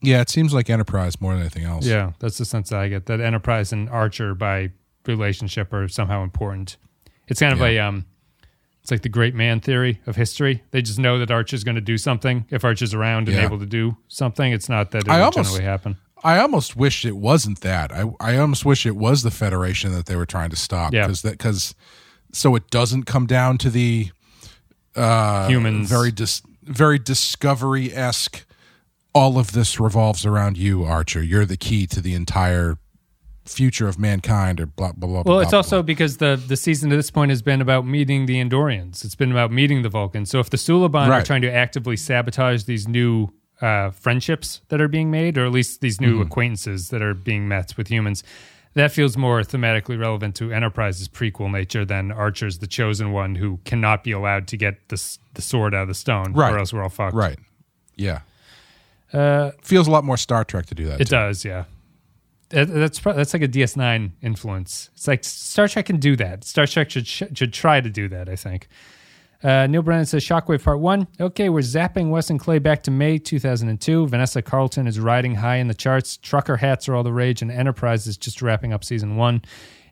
[0.00, 1.84] Yeah, it seems like Enterprise more than anything else.
[1.84, 3.04] Yeah, that's the sense that I get.
[3.06, 4.70] That Enterprise and Archer by
[5.10, 6.76] relationship are somehow important.
[7.28, 7.66] It's kind of Yeah.
[7.66, 8.06] a um,
[8.82, 10.62] it's like the great man theory of history.
[10.70, 13.44] They just know that Archer's going to do something if Archer's around and Yeah.
[13.44, 14.52] able to do something.
[14.52, 15.96] It's not that it I almost- generally happen.
[16.22, 17.92] I almost wish it wasn't that.
[17.92, 20.92] I I almost wish it was the Federation that they were trying to stop.
[20.92, 21.02] Yeah.
[21.06, 21.74] because that because
[22.32, 24.10] so it doesn't come down to the
[24.96, 25.88] uh, Humans.
[25.88, 28.44] very dis, very discovery esque.
[29.14, 31.22] All of this revolves around you, Archer.
[31.22, 32.76] You're the key to the entire
[33.50, 35.14] future of mankind, or blah blah blah.
[35.16, 37.86] Well, blah, it's blah, also because the the season to this point has been about
[37.86, 39.04] meeting the Andorians.
[39.04, 40.30] It's been about meeting the Vulcans.
[40.30, 43.28] So if the Suliban are trying to actively sabotage these new
[43.60, 46.22] uh, friendships that are being made, or at least these new Mm-hmm.
[46.22, 48.22] acquaintances that are being met with humans,
[48.74, 53.58] that feels more thematically relevant to Enterprise's prequel nature than Archer's the chosen one who
[53.64, 56.52] cannot be allowed to get the the sword out of the stone, Right.
[56.54, 57.14] or else we're all fucked.
[57.14, 57.38] right.
[57.96, 58.20] Yeah,
[59.12, 61.00] Uh, feels a lot more Star Trek to do that.
[61.00, 61.10] It too.
[61.16, 61.64] does, yeah.
[62.50, 64.90] That- That's that's like a DS9 influence.
[64.94, 66.44] It's like Star Trek can do that.
[66.44, 68.28] Star Trek should should try to do that.
[68.28, 68.68] I think.
[69.42, 71.08] Uh, Neil Brennan says Shockwave Part One.
[71.18, 74.06] Okay, we're zapping Wes and Clay back to May 2002.
[74.08, 76.18] Vanessa Carlton is riding high in the charts.
[76.18, 79.40] Trucker hats are all the rage, and Enterprise is just wrapping up season one.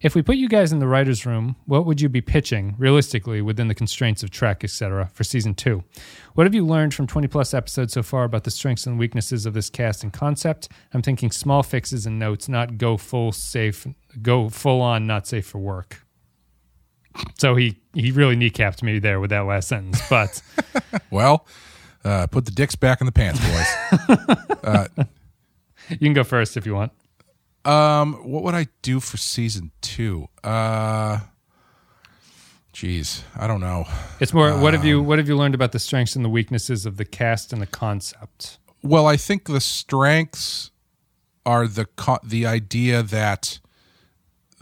[0.01, 3.42] If we put you guys in the writers' room, what would you be pitching realistically
[3.42, 5.82] within the constraints of Trek, etc., for season two?
[6.34, 9.44] What have you learned from 20 plus episodes so far about the strengths and weaknesses
[9.44, 10.68] of this cast and concept?
[10.94, 13.86] I'm thinking small fixes and notes, not go full safe,
[14.22, 16.05] go full on, not safe for work.
[17.38, 20.40] So he he really kneecapped me there with that last sentence, but
[21.11, 21.46] Well,
[22.05, 25.09] uh, put the dicks back in the pants, boys.
[25.90, 26.92] you can go first if you want.
[27.68, 30.28] Um, what would I do for season two?
[30.42, 31.20] Uh,
[32.72, 33.84] geez, I don't know.
[34.20, 36.86] It's more what have you what have you learned about the strengths and the weaknesses
[36.86, 38.58] of the cast and the concept?
[38.82, 40.70] Well, I think the strengths
[41.44, 43.58] are the co- the idea that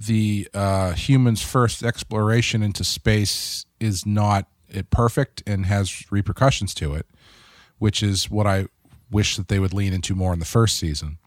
[0.05, 6.95] the uh, humans' first exploration into space is not it perfect and has repercussions to
[6.95, 7.07] it,
[7.79, 8.67] which is what I
[9.13, 11.19] wish that they would lean into more in the first season.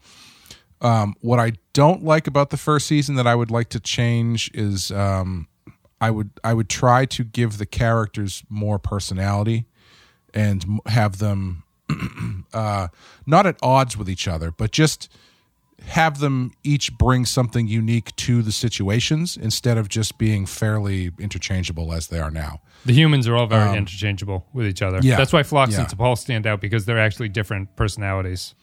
[0.82, 4.50] Um, what I don't like about the first season that I would like to change
[4.54, 5.48] is um,
[6.00, 9.66] I would I would try to give the characters more personality
[10.34, 11.64] and have them
[12.54, 12.88] uh,
[13.26, 15.10] not at odds with each other, but just
[15.86, 21.94] have them each bring something unique to the situations instead of just being fairly interchangeable
[21.94, 22.62] as they are now.
[22.86, 24.98] The humans are all very interchangeable with each other.
[24.98, 25.82] Um, yeah, That's why Phlox yeah.
[25.82, 28.56] and T'Pol stand out because they're actually different personalities.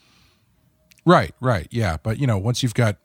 [1.07, 1.95] Right, right, yeah.
[2.03, 2.97] But you know, once you've got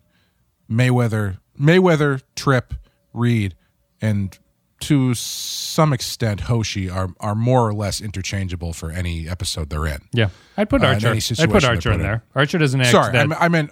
[0.71, 2.75] Mayweather, Mayweather, Trip,
[3.13, 3.55] Reed,
[4.01, 4.37] and
[4.81, 10.01] to some extent Hoshi are are more or less interchangeable for any episode they're in.
[10.13, 11.09] Yeah, I'd put Uh, Archer.
[11.11, 12.25] any I'd put Archer in there.
[12.35, 12.91] Archer doesn't act.
[12.91, 13.71] Sorry, I, that, me- I meant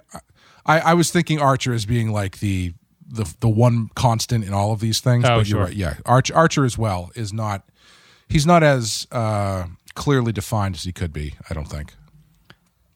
[0.65, 2.73] I, I was thinking Archer as being like the
[3.09, 5.25] the the one constant in all of these things.
[5.25, 5.65] Oh, but you're sure.
[5.65, 5.75] right.
[5.75, 7.67] Yeah, Archer, Archer as well is not.
[8.29, 11.33] He's not as uh, clearly defined as he could be.
[11.49, 11.93] I don't think.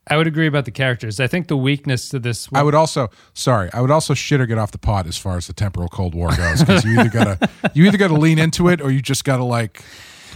[0.07, 1.19] I would agree about the characters.
[1.19, 2.47] I think the weakness to this.
[2.53, 3.69] I would also sorry.
[3.73, 6.13] I would also shit or get off the pot as far as the temporal Cold
[6.13, 9.23] War goes because you either gotta you either gotta lean into it or you just
[9.25, 9.81] gotta like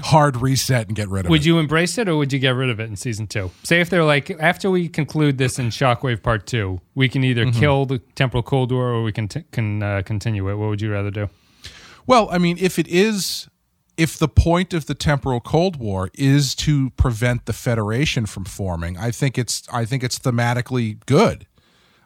[0.01, 1.39] hard reset and get rid of Would it.
[1.41, 3.51] Would you embrace it or would you get rid of it in season two?
[3.63, 7.45] Say if they're like, after we conclude this in Shockwave Part Two, we can either
[7.45, 7.59] Mm-hmm.
[7.59, 10.55] kill the temporal cold war or we can t- can uh, continue it.
[10.55, 11.29] What would you rather do?
[12.07, 13.48] Well, I mean, if it is,
[13.99, 18.97] if the point of the temporal Cold War is to prevent the Federation from forming,
[18.97, 21.45] I think it's, I think it's thematically good.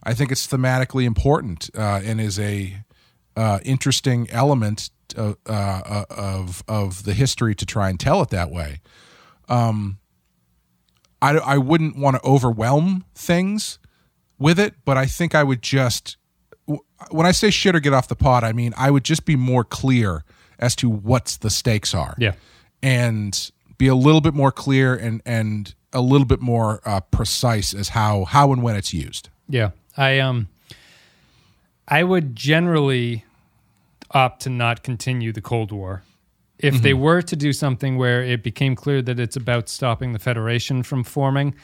[0.01, 2.83] I think it's thematically important uh, and is a
[3.37, 8.49] uh, interesting element uh, uh, of of the history to try and tell it that
[8.49, 8.81] way.
[9.47, 9.99] Um,
[11.21, 13.79] I I wouldn't want to overwhelm things
[14.37, 16.17] with it, but I think I would just
[17.11, 19.35] when I say shit or get off the pot, I mean I would just be
[19.35, 20.23] more clear
[20.63, 22.15] as to what's the stakes are.
[22.17, 22.33] Yeah.
[22.81, 27.73] And be a little bit more clear and and a little bit more uh, precise
[27.73, 29.29] as how how and when it's used.
[29.47, 30.47] Yeah, I um,
[31.87, 33.25] I would generally
[34.11, 36.03] opt to not continue the Cold War.
[36.59, 40.19] If they were to do something where it became clear that it's about stopping the
[40.19, 41.55] Federation from forming,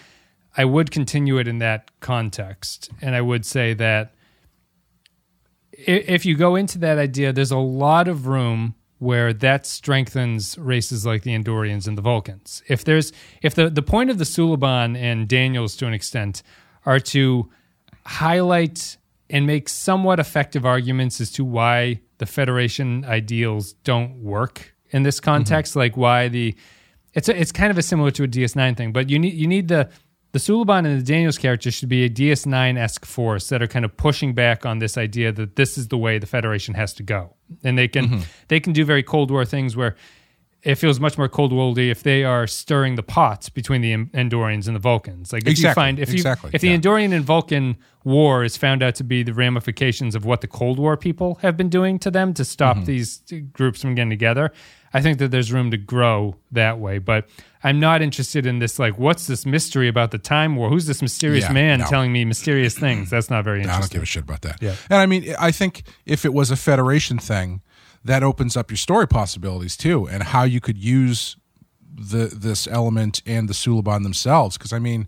[0.58, 4.14] I would continue it in that context, and I would say that
[5.72, 11.06] if you go into that idea, there's a lot of room where that strengthens races
[11.06, 12.62] like the Andorians and the Vulcans.
[12.68, 16.44] If there's if the the point of the Suliban and Daniels to an extent
[16.86, 17.50] are to
[18.06, 18.98] highlight
[19.30, 25.18] and make somewhat effective arguments as to why the Federation ideals don't work in this
[25.18, 25.26] mm-hmm.
[25.26, 26.56] context, like why the
[27.14, 29.48] it's a, it's kind of a similar to a DS9 thing, but you need you
[29.48, 29.90] need the
[30.32, 33.84] the Suliban and the Daniels characters should be a DS9 esque force that are kind
[33.84, 37.04] of pushing back on this idea that this is the way the Federation has to
[37.04, 39.96] go, and they can they can do very Cold War things where
[40.62, 44.68] it feels much more Cold War-y if they are stirring the pots between the Andorians
[44.68, 45.32] and the Vulcans.
[45.32, 46.78] Like if you find if you exactly, if the yeah.
[46.78, 50.78] Andorian and Vulcan war is found out to be the ramifications of what the Cold
[50.78, 52.86] War people have been doing to them to stop Mm-hmm.
[52.86, 53.24] these
[53.54, 54.52] groups from getting together,
[54.94, 56.98] I think that there's room to grow that way.
[56.98, 57.28] But
[57.64, 60.70] I'm not interested in this like what's this mystery about the time war?
[60.70, 61.86] Who's this mysterious Yeah, man no.
[61.86, 63.10] telling me mysterious things?
[63.10, 63.78] That's not very interesting.
[63.78, 64.62] I don't give a shit about that.
[64.62, 64.76] Yeah.
[64.90, 67.62] And I mean, I think if it was a Federation thing,
[68.04, 71.36] that opens up your story possibilities too, and how you could use
[71.96, 74.58] the this element and the Suliban themselves.
[74.58, 75.08] Because I mean,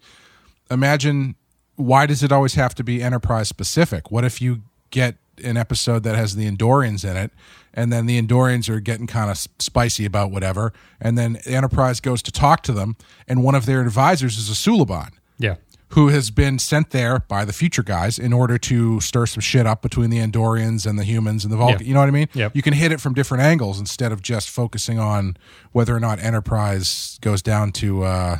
[0.69, 1.35] imagine
[1.75, 4.11] why does it always have to be Enterprise specific?
[4.11, 7.31] What if you get an episode that has the Andorians in it,
[7.73, 12.21] and then the Andorians are getting kind of spicy about whatever, and then Enterprise goes
[12.23, 12.95] to talk to them,
[13.27, 15.55] and one of their advisors is a Suliban Yeah.
[15.89, 19.65] who has been sent there by the future guys in order to stir some shit
[19.67, 21.79] up between the Andorians and the humans and the Vulcan.
[21.81, 21.87] Yeah.
[21.87, 22.27] You know what I mean?
[22.33, 22.55] Yep.
[22.55, 25.35] You can hit it from different angles instead of just focusing on
[25.71, 28.37] whether or not Enterprise goes down to uh,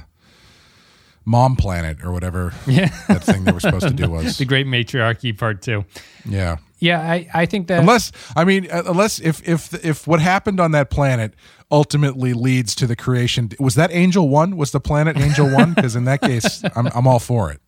[1.26, 2.90] Mom Planet or whatever Yeah.
[3.08, 4.38] that thing they were supposed to do was.
[4.38, 5.86] The Great Matriarchy Part Two.
[6.28, 6.58] Yeah.
[6.82, 10.60] Yeah, I, I think that Unless I mean, uh, unless if if if what happened
[10.60, 11.36] on that planet
[11.70, 14.58] ultimately leads to the creation, was that Angel One?
[14.58, 15.76] Was the planet Angel One?
[15.76, 17.62] Because in that case, I'm I'm all for it.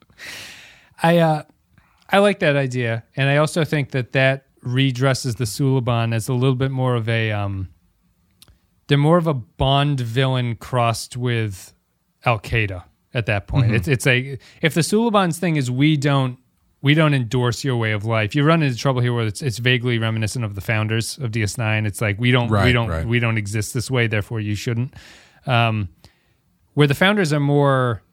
[1.02, 1.44] I uh,
[2.10, 6.34] I like that idea, and I also think that that redresses the Suliban as a
[6.34, 7.70] little bit more of a um,
[8.88, 11.72] they're more of a Bond villain crossed with
[12.26, 12.84] Al Qaeda
[13.14, 13.76] at that point.
[13.76, 16.40] It's it's a if the Suliban's thing is we don't
[16.84, 18.36] we don't endorse your way of life.
[18.36, 21.88] You run into trouble here where it's it's vaguely reminiscent of the founders of DS9.
[21.88, 23.08] It's like we don't we don't right.
[23.08, 24.94] we don't exist this way, therefore you shouldn't.
[25.48, 25.90] Um,
[26.74, 28.04] where the founders are more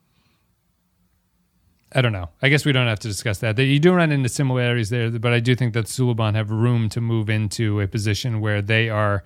[1.93, 2.29] I don't know.
[2.41, 3.59] I guess we don't have to discuss that.
[3.59, 7.01] You do run into similarities there, but I do think that Suliban have room to
[7.01, 9.25] move into a position where they are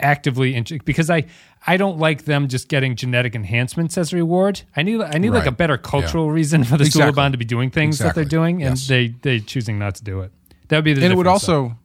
[0.00, 1.26] actively int- because I
[1.66, 4.62] I don't like them just getting genetic enhancements as a reward.
[4.76, 7.12] I need I need like a better cultural reason for the Exactly.
[7.22, 8.86] Suliban to be doing things that they're doing, and Yes.
[8.88, 10.32] they they choosing not to do it.
[10.68, 11.62] That would be the and it would difference, though.
[11.64, 11.76] also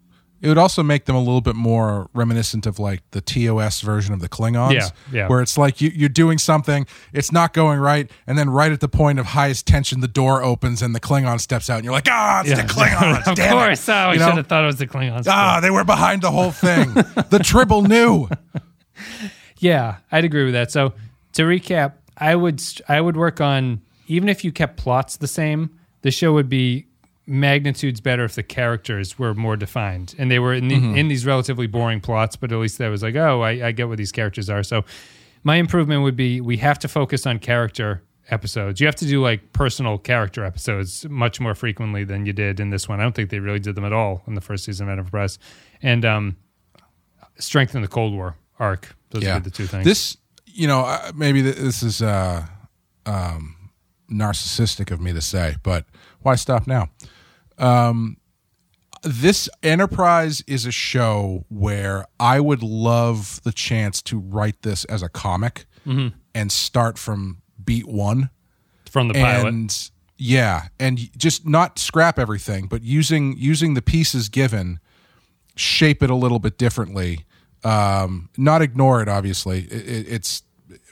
[0.42, 4.14] it would also make them a little bit more reminiscent of like the TOS version
[4.14, 5.28] of the Klingons, Yeah, yeah.
[5.28, 8.80] where it's like you, you're doing something, it's not going right, and then right at
[8.80, 11.94] the point of highest tension, the door opens and the Klingon steps out, and you're
[11.94, 13.90] like, ah, it's the Klingons, of damn it." course.
[13.90, 14.36] Oh, I You should know?
[14.36, 15.26] have thought it was the Klingons.
[15.28, 16.94] Ah, they were behind the whole thing.
[16.94, 18.30] the Tribble knew.
[19.60, 20.72] Yeah, I'd agree with that.
[20.72, 20.94] So
[21.34, 25.80] to recap, I would I would work on even if you kept plots the same,
[26.02, 26.86] the show would be
[27.28, 31.26] magnitudes better if the characters were more defined and they were in, the, in these
[31.26, 32.36] relatively boring plots.
[32.36, 34.62] But at least that was like, oh, I, I get what these characters are.
[34.62, 34.86] So
[35.44, 38.80] my improvement would be we have to focus on character episodes.
[38.80, 42.70] You have to do like personal character episodes much more frequently than you did in
[42.70, 43.00] this one.
[43.00, 45.40] I don't think they really did them at all in the first season of Enterprise.
[45.82, 46.38] And um,
[47.38, 48.96] strengthen the Cold War arc.
[49.10, 49.86] Those yeah, are the two things.
[49.86, 52.46] This, you know, maybe this is uh,
[53.06, 53.72] um,
[54.12, 55.86] narcissistic of me to say, but
[56.22, 56.90] why stop now?
[57.58, 58.18] Um,
[59.04, 65.04] this Enterprise is a show where I would love the chance to write this as
[65.04, 65.66] a comic
[66.34, 68.30] and start from beat one.
[68.90, 69.48] From the pilot.
[69.48, 74.80] and yeah and just not scrap everything but using using the pieces given
[75.56, 77.26] shape it a little bit differently
[77.66, 80.44] um not ignore it obviously it, it- it's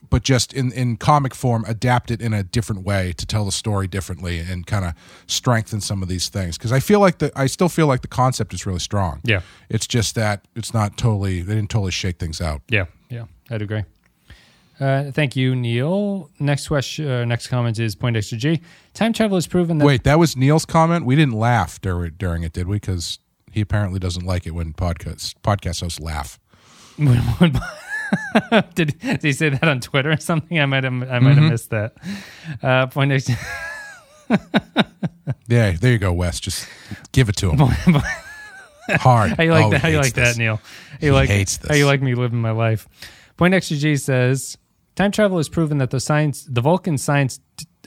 [0.09, 3.51] but just in in comic form adapt it in a different way to tell the
[3.51, 4.93] story differently and kind of
[5.27, 8.07] strengthen some of these things because i feel like the i still feel like the
[8.07, 9.41] concept is really strong Yeah.
[9.69, 13.61] it's just that it's not totally they didn't totally shake things out Yeah, yeah, I'd
[13.61, 13.83] agree.
[14.79, 16.31] Uh, thank you, Neil.
[16.39, 18.59] Next question, uh, next comment is Point Extra G.
[18.95, 19.85] Time travel has proven that.
[19.85, 23.19] wait that was neil's comment we didn't laugh dur- during it did we because
[23.51, 26.39] he apparently doesn't like it when podcast podcast hosts laugh
[28.75, 30.59] did, did he say that on Twitter or something?
[30.59, 31.93] I might have, I might have missed that.
[32.61, 33.35] Uh, Point Extra.
[35.47, 36.39] Yeah, there you go, Wes.
[36.39, 36.67] Just
[37.11, 37.59] give it to him.
[38.89, 39.33] Hard.
[39.37, 39.81] How you like Oh, that?
[39.81, 40.33] How you like this.
[40.35, 40.55] that, Neil?
[40.57, 42.87] How He you like hates How you like me living my life?
[43.37, 44.57] Point Extra G says
[44.95, 47.39] time travel has proven that the science, the Vulcan Science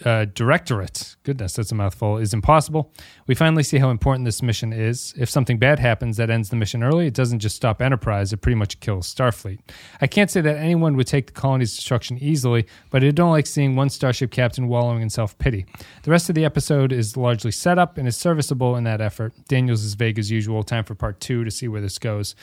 [0.04, 2.92] uh, Directorate, goodness, that's a mouthful, is impossible.
[3.26, 5.14] We finally see how important this mission is.
[5.16, 8.38] If something bad happens that ends the mission early, it doesn't just stop Enterprise; it
[8.38, 9.60] pretty much kills Starfleet.
[10.00, 13.46] I can't say that anyone would take the colony's destruction easily, but I don't like
[13.46, 15.64] seeing one starship captain wallowing in self pity.
[16.02, 19.32] The rest of the episode is largely set up and is serviceable in that effort.
[19.48, 20.62] Daniels is vague as usual.
[20.62, 22.34] Time for part two to see where this goes.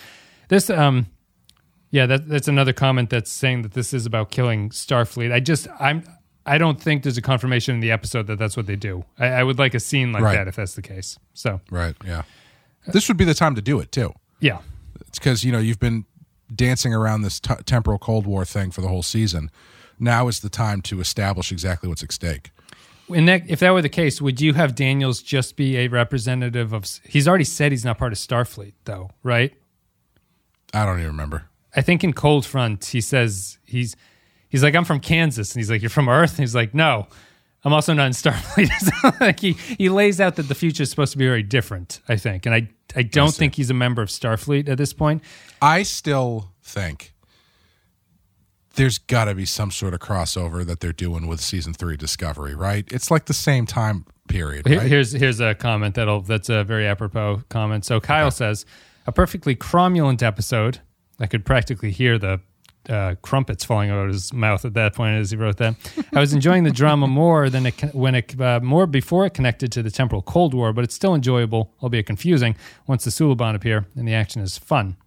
[0.50, 1.08] This, um,
[1.92, 5.32] yeah, that, that's another comment that's saying that this is about killing Starfleet.
[5.32, 6.04] I just, I'm,
[6.46, 9.06] I don't think there's a confirmation in the episode that that's what they do.
[9.18, 10.36] I, I would like a scene like Right.
[10.36, 11.18] that if that's the case.
[11.34, 11.96] So, Right.
[12.06, 12.24] Yeah.
[12.88, 14.14] This would be the time to do it too.
[14.42, 14.60] yeah,
[15.08, 16.06] It's because you know you've been
[16.54, 19.50] dancing around this t- temporal Cold War thing for the whole season.
[20.00, 22.52] Now is the time to establish exactly what's at stake.
[23.14, 26.74] And that, if that were the case, would you have Daniels just be a representative
[26.74, 26.86] of?
[27.08, 29.54] He's already said he's not part of Starfleet, though, right?
[30.74, 31.46] I don't even remember.
[31.76, 33.96] I think in Cold Front he says he's
[34.54, 37.08] he's like I'm from Kansas and he's like you're from Earth and he's like no
[37.66, 41.12] I'm also not in Starfleet like he he lays out that the future is supposed
[41.12, 44.10] to be very different I think and I I don't think he's a member of
[44.10, 45.24] Starfleet at this point
[45.62, 47.14] I still think
[48.76, 52.56] there's got to be some sort of crossover that they're doing with season three Discovery,
[52.56, 52.86] right?
[52.92, 54.82] It's like the same time period, right?
[54.82, 57.86] Here's here's a comment that'll that's a very apropos comment.
[57.86, 58.66] So Kyle says
[59.06, 60.80] a perfectly cromulent episode.
[61.20, 62.42] I could practically hear the
[62.90, 65.76] uh, crumpets falling out of his mouth at that point as he wrote that.
[66.14, 69.72] I was enjoying the drama more than it, when it uh, more before it connected
[69.74, 72.56] to the temporal Cold War, but it's still enjoyable, albeit confusing,
[72.88, 74.98] once the Suliban appear and the action is fun.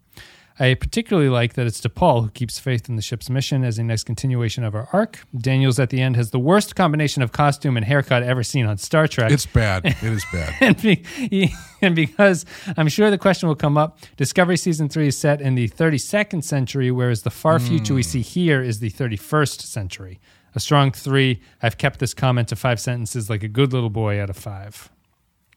[0.59, 3.83] I particularly like that it's T'Pol who keeps faith in the ship's mission as a
[3.85, 5.21] nice continuation of our arc.
[5.37, 8.79] Daniels at the end has the worst combination of costume and haircut ever seen on
[8.79, 9.31] Star Trek.
[9.31, 9.85] it's bad.
[9.85, 10.55] It is bad.
[10.61, 12.47] and, be, he- and because
[12.77, 16.43] I'm sure the question will come up, Discovery Season 3 is set in the 32nd
[16.43, 20.21] century, whereas the far future we see here is the 31st century.
[20.55, 21.43] A strong three.
[21.63, 24.89] I've kept this comment to five sentences like a good little boy out of five.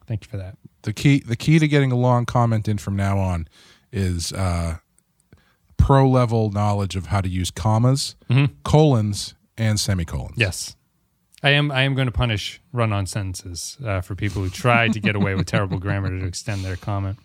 [0.07, 0.57] Thank you for that.
[0.81, 3.47] the key the key to getting a long comment in from now on
[3.93, 4.77] is uh,
[5.79, 8.15] pro level knowledge of how to use commas,
[8.63, 10.35] colons, and semicolons.
[10.37, 10.75] Yes.
[11.41, 14.99] I am I am going to punish run-on sentences uh, for people who try to
[14.99, 17.17] get away with terrible grammar to extend their comment.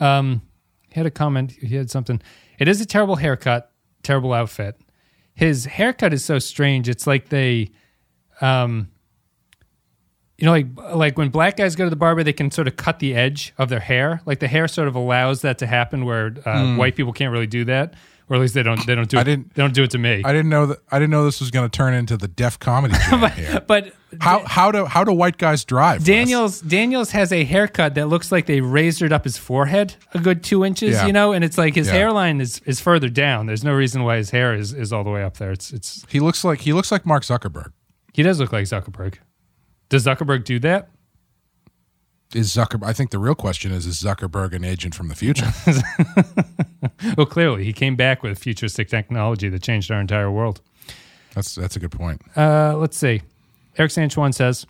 [0.00, 0.42] Um,
[0.90, 1.52] he had a comment.
[1.52, 2.20] He had something.
[2.58, 3.70] It is a terrible haircut,
[4.02, 4.80] terrible outfit.
[5.34, 6.88] His haircut is so strange.
[6.88, 7.70] It's like they,
[8.40, 8.88] um,
[10.38, 12.76] you know, like like when black guys go to the barber, they can sort of
[12.76, 14.20] cut the edge of their hair.
[14.26, 17.46] Like the hair sort of allows that to happen, where uh, white people can't really
[17.46, 17.94] do that,
[18.28, 18.84] or at least they don't.
[18.84, 19.16] They don't do.
[19.16, 20.22] I it, didn't- They don't do it to me.
[20.24, 20.78] I didn't know that.
[20.90, 22.96] I didn't know this was going to turn into the Def Comedy
[23.36, 23.60] here.
[23.66, 26.02] but How how do how do white guys drive?
[26.04, 30.42] Daniels Daniels has a haircut that looks like they razored up his forehead a good
[30.42, 31.06] two inches, Yeah.
[31.06, 31.92] you know, and it's like his Yeah.
[31.94, 33.46] hairline is, is further down.
[33.46, 35.52] There's no reason why his hair is, is all the way up there.
[35.52, 37.70] It's it's He looks like he looks like Mark Zuckerberg.
[38.12, 39.14] he does look like Zuckerberg.
[39.94, 40.88] Does Zuckerberg do that?
[42.34, 42.84] Is Zuckerberg?
[42.84, 45.52] I think the real question is: Is Zuckerberg an agent from the future?
[47.16, 50.60] Well, clearly he came back with futuristic technology that changed our entire world.
[51.34, 52.22] that's that's a good point.
[52.36, 53.22] Uh, let's see.
[53.78, 54.66] Eric Sanchuan says,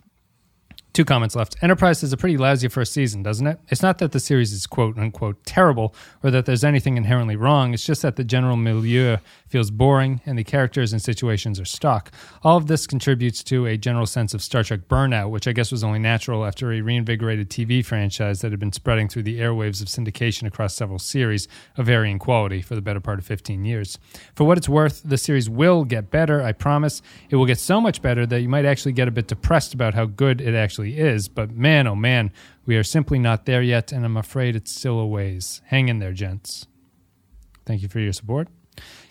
[0.95, 1.57] two comments left.
[1.61, 3.59] Enterprise is a pretty lousy first season, doesn't it?
[3.67, 5.93] It's not that the series is quote unquote terrible
[6.23, 7.73] or that there's anything inherently wrong.
[7.73, 9.17] It's just that the general milieu
[9.49, 12.11] feels boring and the characters and situations are stock.
[12.43, 15.69] All of this contributes to a general sense of Star Trek burnout, which I guess
[15.69, 19.81] was only natural after a reinvigorated TV franchise that had been spreading through the airwaves
[19.81, 23.99] of syndication across several series of varying quality for the better part of 15 years.
[24.33, 27.01] For what it's worth, the series will get better, I promise.
[27.29, 29.93] It will get so much better that you might actually get a bit depressed about
[29.93, 31.27] how good it actually actually is.
[31.27, 32.31] But man, oh man,
[32.65, 35.61] we are simply not there yet, and I'm afraid it's still a ways.
[35.65, 36.67] Hang in there, gents.
[37.65, 38.47] Thank you for your support.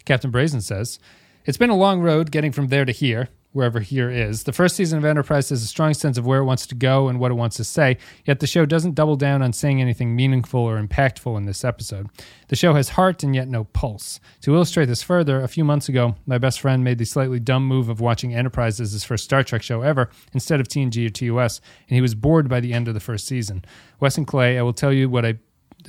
[0.04, 0.98] Captain Brazen says,
[1.44, 4.42] It's been a long road getting from there to here, wherever here is.
[4.42, 7.08] The first season of Enterprise has a strong sense of where it wants to go
[7.08, 10.16] and what it wants to say, yet the show doesn't double down on saying anything
[10.16, 12.08] meaningful or impactful in this episode.
[12.48, 14.18] The show has heart and yet no pulse.
[14.42, 17.64] To illustrate this further, a few months ago, my best friend made the slightly dumb
[17.64, 21.10] move of watching Enterprise as his first Star Trek show ever instead of TNG or
[21.10, 23.64] TOS, and he was bored by the end of the first season.
[24.00, 25.38] Wes and Clay, I will tell you what I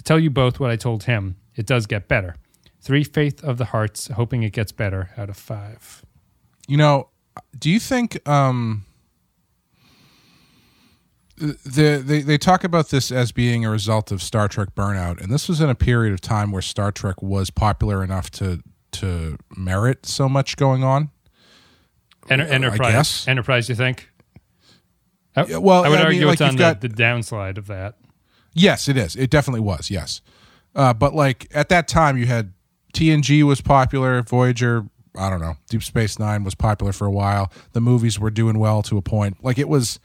[0.03, 1.37] tell you both what I told him.
[1.55, 2.35] It does get better.
[2.81, 6.05] Three faith of the hearts, hoping it gets better out of five.
[6.67, 7.09] You know,
[7.57, 8.85] do you think um
[11.37, 15.31] the they they talk about this as being a result of Star Trek burnout, and
[15.31, 18.61] this was in a period of time where Star Trek was popular enough to
[18.93, 21.09] to merit so much going on.
[22.29, 23.27] Enter- Enterprise.
[23.27, 24.09] Enterprise, you think?
[25.35, 27.57] I, Yeah, well, I would I mean, argue like, it's on the, got- the downside
[27.57, 27.97] of that.
[28.53, 29.17] Yes, it is.
[29.17, 29.91] It definitely was.
[29.91, 30.21] Yes,
[30.73, 32.53] uh, but like at that time, you had
[32.93, 34.85] TNG was popular, Voyager.
[35.17, 35.55] I don't know.
[35.69, 37.51] Deep Space Nine was popular for a while.
[37.73, 39.43] The movies were doing well to a point.
[39.43, 39.99] Like it was,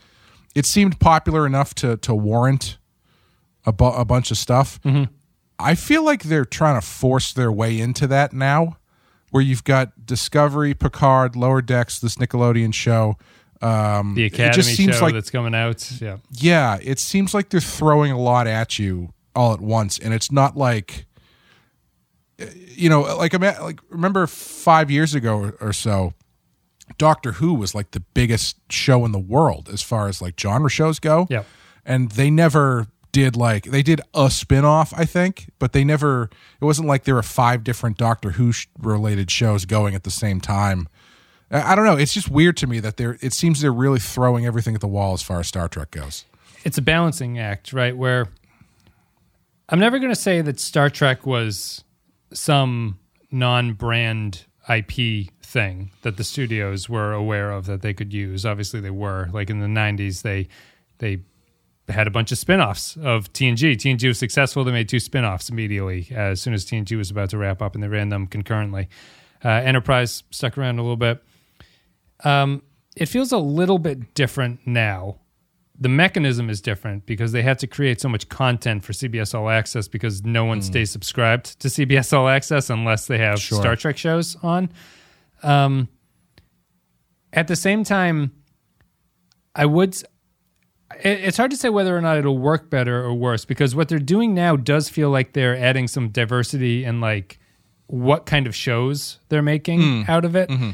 [0.54, 2.78] it seemed popular enough to to warrant
[3.66, 4.78] a, bu- a bunch of stuff.
[5.58, 8.78] I feel like they're trying to force their way into that now,
[9.30, 13.16] where you've got Discovery, Picard, Lower Decks, this Nickelodeon show.
[13.60, 16.00] Um, The it Academy just seems show like that's coming out.
[16.00, 16.16] Yeah.
[16.30, 20.32] yeah, it seems like they're throwing a lot at you all at once, and it's
[20.32, 21.04] not like,
[22.68, 26.14] you know, like ima- like remember five years ago or, so,
[26.98, 30.70] Doctor Who was like the biggest show in the world as far as like genre
[30.70, 31.26] shows go.
[31.30, 31.46] Yep.
[31.84, 36.30] and they never did like they did a spin-off i think but they never
[36.60, 40.12] it wasn't like there were five different doctor who sh- related shows going at the
[40.12, 40.86] same time
[41.50, 41.96] I I don't know.
[41.96, 43.18] It's just weird to me that they're.
[43.20, 46.24] It seems they're really throwing everything at the wall as far as Star Trek goes.
[46.62, 47.96] it's a balancing act, right?
[47.96, 48.28] Where
[49.68, 51.82] I'm never going to say that Star Trek was
[52.32, 52.98] some
[53.30, 58.46] non-brand IP thing that the studios were aware of that they could use.
[58.46, 59.28] Obviously, they were.
[59.32, 60.48] Like in the '90s, they
[60.98, 61.22] they
[61.88, 63.74] had a bunch of spin-offs of TNG.
[63.76, 64.62] TNG was successful.
[64.64, 67.82] They made two spin-offs immediately as soon as TNG was about to wrap up, and
[67.82, 68.88] they ran them concurrently.
[69.44, 71.22] Uh, Enterprise stuck around a little bit.
[72.22, 72.62] Um,
[72.96, 75.20] it feels a little bit different now
[75.80, 79.48] the mechanism is different because they have to create so much content for CBS All
[79.48, 80.62] Access because no one hmm.
[80.62, 83.58] stays subscribed to CBS All Access unless they have Sure.
[83.58, 84.70] Star Trek shows on.
[85.42, 85.88] Um,
[87.32, 88.32] at the same time,
[89.54, 89.96] I would.
[91.02, 93.98] It's hard to say whether or not it'll work better or worse because what they're
[94.00, 97.38] doing now does feel like they're adding some diversity and like
[97.86, 100.02] what kind of shows they're making hmm.
[100.08, 100.50] out of it.
[100.50, 100.70] Mm-hmm.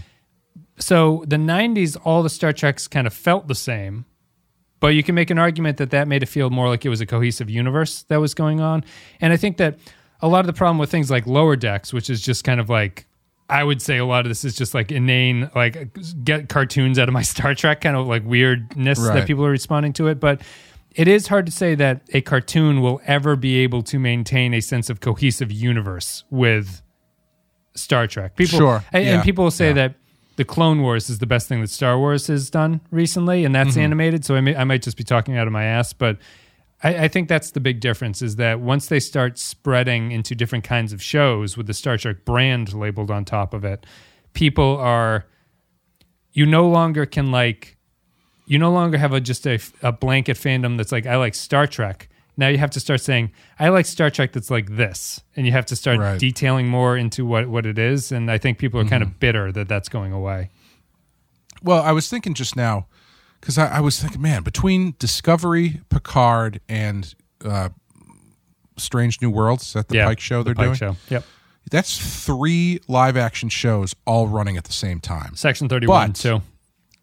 [0.79, 4.05] So the 90s, all the Star Treks kind of felt the same
[4.81, 7.01] but you can make an argument that that made it feel more like it was
[7.01, 8.85] a cohesive universe that was going on.
[9.21, 9.79] And I think that
[10.21, 12.69] a lot of the problem with things like Lower Decks, which is just kind of
[12.69, 13.07] like,
[13.49, 17.09] I would say a lot of this is just like inane, like get cartoons out
[17.09, 20.19] of my Star Trek kind of like weirdness that people are responding to it.
[20.21, 20.41] But
[20.95, 24.61] it is hard to say that a cartoon will ever be able to maintain a
[24.61, 26.81] sense of cohesive universe with
[27.75, 28.37] Star Trek.
[28.37, 28.85] People, Sure.
[28.93, 29.73] and, and people will say Yeah.
[29.75, 29.95] that
[30.37, 33.71] the Clone Wars is the best thing that Star Wars has done recently, and that's
[33.71, 33.81] Mm-hmm.
[33.81, 34.25] animated.
[34.25, 36.19] So I, may, I might just be talking out of my ass, but
[36.83, 40.65] I, I think that's the big difference is that once they start spreading into different
[40.65, 43.87] kinds of shows with the Star Trek brand labeled on top of it,
[44.35, 45.25] people are
[46.33, 47.79] you no longer can like
[48.47, 51.67] you no longer have a just a, a blanket fandom that's like I like Star
[51.67, 52.09] Trek.
[52.37, 55.53] Now you have to start saying I like Star Trek that's like this, and you
[55.53, 56.19] have to start Right.
[56.21, 58.13] detailing more into what what it is.
[58.13, 59.13] And I think people are kind Mm-hmm.
[59.13, 60.51] of bitter that that's going away.
[61.63, 62.87] Well, I was thinking just now
[63.41, 67.15] because I, I was thinking, man, between Discovery, Picard, and
[67.45, 67.71] uh,
[68.77, 70.75] Strange New Worlds, that the yeah, Pike show they're Pike doing?
[70.77, 70.97] Show.
[71.09, 71.25] Yep.
[71.71, 75.35] That's three live action shows all running at the same time.
[75.35, 76.43] Section thirty one But- too.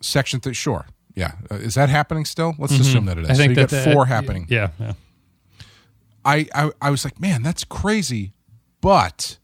[0.01, 0.85] Section th- sure,
[1.15, 1.33] yeah.
[1.49, 2.55] Uh, is that happening still?
[2.59, 3.29] Let's assume that it is.
[3.29, 3.33] Mm-hmm.
[3.33, 4.45] I think so you that got the- four happening.
[4.49, 4.93] Yeah, yeah.
[6.25, 8.33] I, I I was like, man, that's crazy,
[8.81, 9.37] but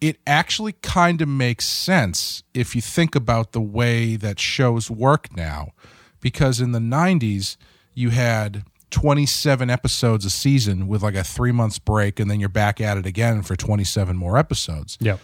[0.00, 5.36] it actually kind of makes sense if you think about the way that shows work
[5.36, 5.72] now,
[6.20, 7.56] because in the '90s
[7.94, 12.48] you had 27 episodes a season with like a three months break, and then you're
[12.48, 14.98] back at it again for 27 more episodes.
[15.00, 15.20] Yep.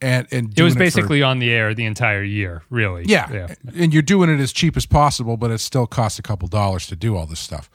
[0.00, 3.04] And and It was doing for- basically on the air the entire year, really.
[3.06, 3.32] yeah.
[3.32, 3.54] Yeah.
[3.76, 6.86] And you're doing it as cheap as possible, but it still costs a couple dollars
[6.88, 7.68] to do all this stuff.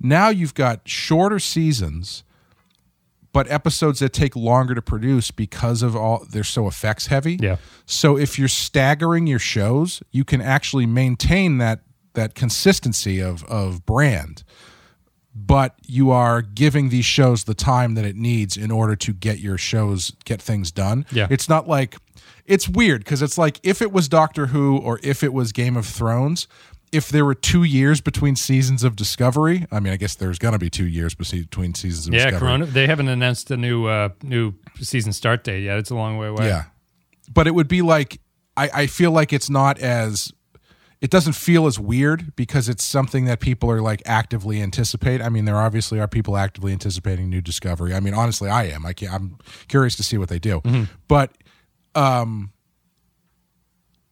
[0.00, 2.24] Now you've got shorter seasons,
[3.32, 7.38] but episodes that take longer to produce because of all they're so effects heavy.
[7.40, 7.56] Yeah.
[7.86, 11.80] So if you're staggering your shows, you can actually maintain that
[12.14, 14.44] that consistency of of brand
[15.36, 19.40] but you are giving these shows the time that it needs in order to get
[19.40, 21.26] your shows get things done Yeah.
[21.28, 21.96] it's not like
[22.46, 25.76] it's weird because it's like if it was doctor who or if it was game
[25.76, 26.46] of thrones
[26.94, 30.58] if there were two years between seasons of discovery i mean i guess there's gonna
[30.58, 32.32] be two years between seasons of discovery.
[32.32, 32.66] Yeah, discovery Corona.
[32.66, 35.78] They haven't announced a new uh, new season start date yet.
[35.78, 36.46] It's a long way away.
[36.46, 36.64] Yeah.
[37.32, 38.20] But it would be like
[38.56, 40.32] I, I feel like it's not as
[41.00, 45.20] it doesn't feel as weird because it's something that people are like actively anticipate.
[45.20, 47.92] I mean, there obviously are people actively anticipating new discovery.
[47.92, 48.86] I mean, honestly, I am.
[48.86, 49.38] I can't, I'm
[49.68, 50.62] curious to see what they do.
[51.08, 51.36] But
[51.94, 52.52] um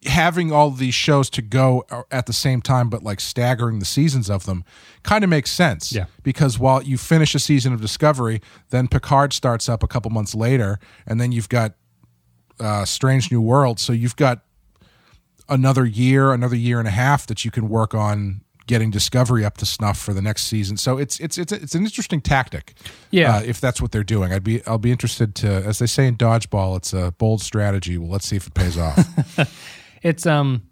[0.06, 4.28] having all these shows to go at the same time but like staggering the seasons
[4.28, 4.64] of them
[5.04, 5.92] kind of makes sense.
[5.92, 6.06] Yeah.
[6.22, 10.34] because while you finish a season of discovery then picard starts up a couple months
[10.34, 11.74] later and then you've got
[12.58, 14.42] uh, strange new world so you've got
[15.48, 19.58] another year another year and a half that you can work on getting discovery up
[19.58, 20.76] to snuff for the next season.
[20.76, 22.74] So it's it's it's, it's an interesting tactic
[23.10, 23.36] Yeah.
[23.36, 24.32] uh, if that's what they're doing.
[24.32, 27.98] I'd be i'll be interested to as they say in dodgeball it's a bold strategy.
[27.98, 28.96] Well let's see if it pays off
[30.02, 30.62] It's um,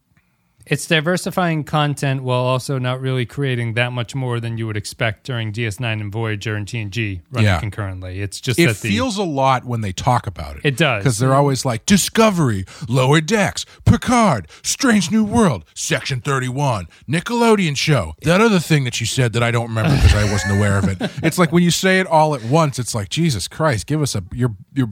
[0.66, 5.24] it's diversifying content while also not really creating that much more than you would expect
[5.24, 7.59] during DS9 and Voyager and TNG running Yeah.
[7.59, 8.20] concurrently.
[8.20, 10.62] It's just it that the feels a lot when they talk about it.
[10.65, 11.02] It does.
[11.02, 17.77] because they're always like Discovery, Lower Decks, Picard, Strange New World, Section Thirty One, Nickelodeon
[17.77, 18.15] show.
[18.23, 20.85] That other thing that you said that I don't remember because I wasn't aware of
[20.89, 21.11] it.
[21.24, 22.78] It's like when you say it all at once.
[22.78, 24.90] It's like Jesus Christ, give us a you're you're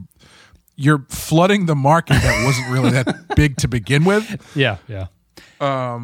[0.78, 4.24] you're flooding the market that wasn't really that big to begin with.
[4.56, 5.08] Yeah, yeah.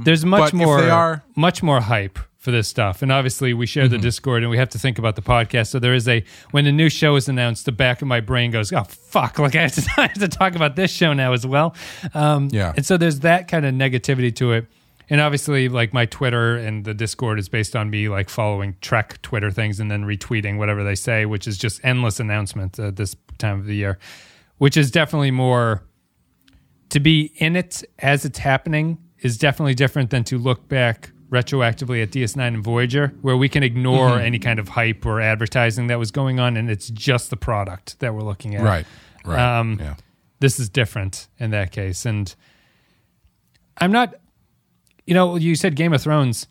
[0.04, 1.40] There's much Um, but if more, they are- Mm-hmm.
[1.40, 4.68] much more hype for this stuff, and obviously we share the Discord, and we have
[4.70, 5.68] to think about the podcast.
[5.68, 8.50] So there is a when a new show is announced, the back of my brain
[8.50, 11.32] goes, "Oh fuck!" Like I have to, I have to talk about this show now
[11.32, 11.74] as well.
[12.12, 12.74] Um, Yeah.
[12.76, 14.66] and so there's that kind of negativity to it.
[15.08, 19.20] And obviously, like my Twitter and the Discord is based on me like following Trek
[19.22, 23.14] Twitter things and then retweeting whatever they say, which is just endless announcements at this
[23.38, 23.98] time of the year,
[24.64, 25.82] which is definitely more
[26.88, 32.02] to be in it as it's happening is definitely different than to look back retroactively
[32.02, 34.24] at DS9 and Voyager, where we can ignore Mm-hmm.
[34.24, 38.00] any kind of hype or advertising that was going on, and it's just the product
[38.00, 38.62] that we're looking at.
[38.62, 38.86] Right.
[39.26, 39.58] Right.
[39.58, 39.96] Um, yeah.
[40.40, 42.34] This is different in that case, and
[43.76, 44.14] I'm not.
[45.04, 46.46] You know, you said Game of Thrones.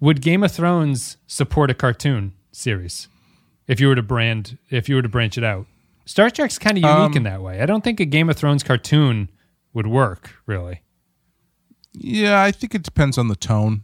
[0.00, 3.08] Would Game of Thrones support a cartoon series
[3.66, 5.66] if you were to brand if you were to branch it out?
[6.06, 7.60] Star Trek's kind of unique Um, in that way.
[7.60, 9.28] I don't think a Game of Thrones cartoon
[9.74, 10.82] would work really.
[11.92, 13.82] Yeah, I think it depends on the tone.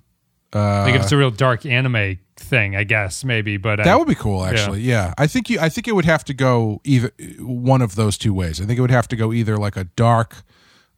[0.55, 3.57] Uh, like if it's a real dark anime thing, I guess maybe.
[3.57, 4.82] But I, That would be cool, actually.
[4.82, 5.15] Yeah.
[5.16, 5.59] I think you.
[5.59, 8.61] I think it would have to go either one of those two ways.
[8.61, 10.43] I think it would have to go either like a dark,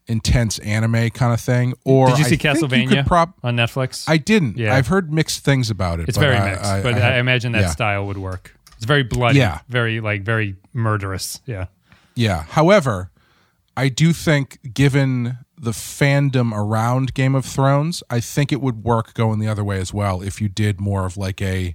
[0.09, 3.57] intense anime kind of thing, or Did you see I you Castlevania could prob- on
[3.57, 4.05] Netflix?
[4.09, 4.57] I didn't.
[4.59, 4.75] Yeah.
[4.75, 6.09] I've heard mixed things about it.
[6.09, 7.71] it's very I- mixed, I, but I, I, imagine that yeah.
[7.71, 8.57] style would work.
[8.77, 9.61] It's very bloody, Yeah.
[9.69, 11.41] very like very murderous.
[11.47, 11.67] Yeah,
[12.15, 12.45] Yeah.
[12.51, 13.11] However,
[13.77, 19.15] I do think, given the fandom around Game of Thrones, I think it would work
[19.15, 20.21] going the other way as well.
[20.23, 21.75] If you did more of like a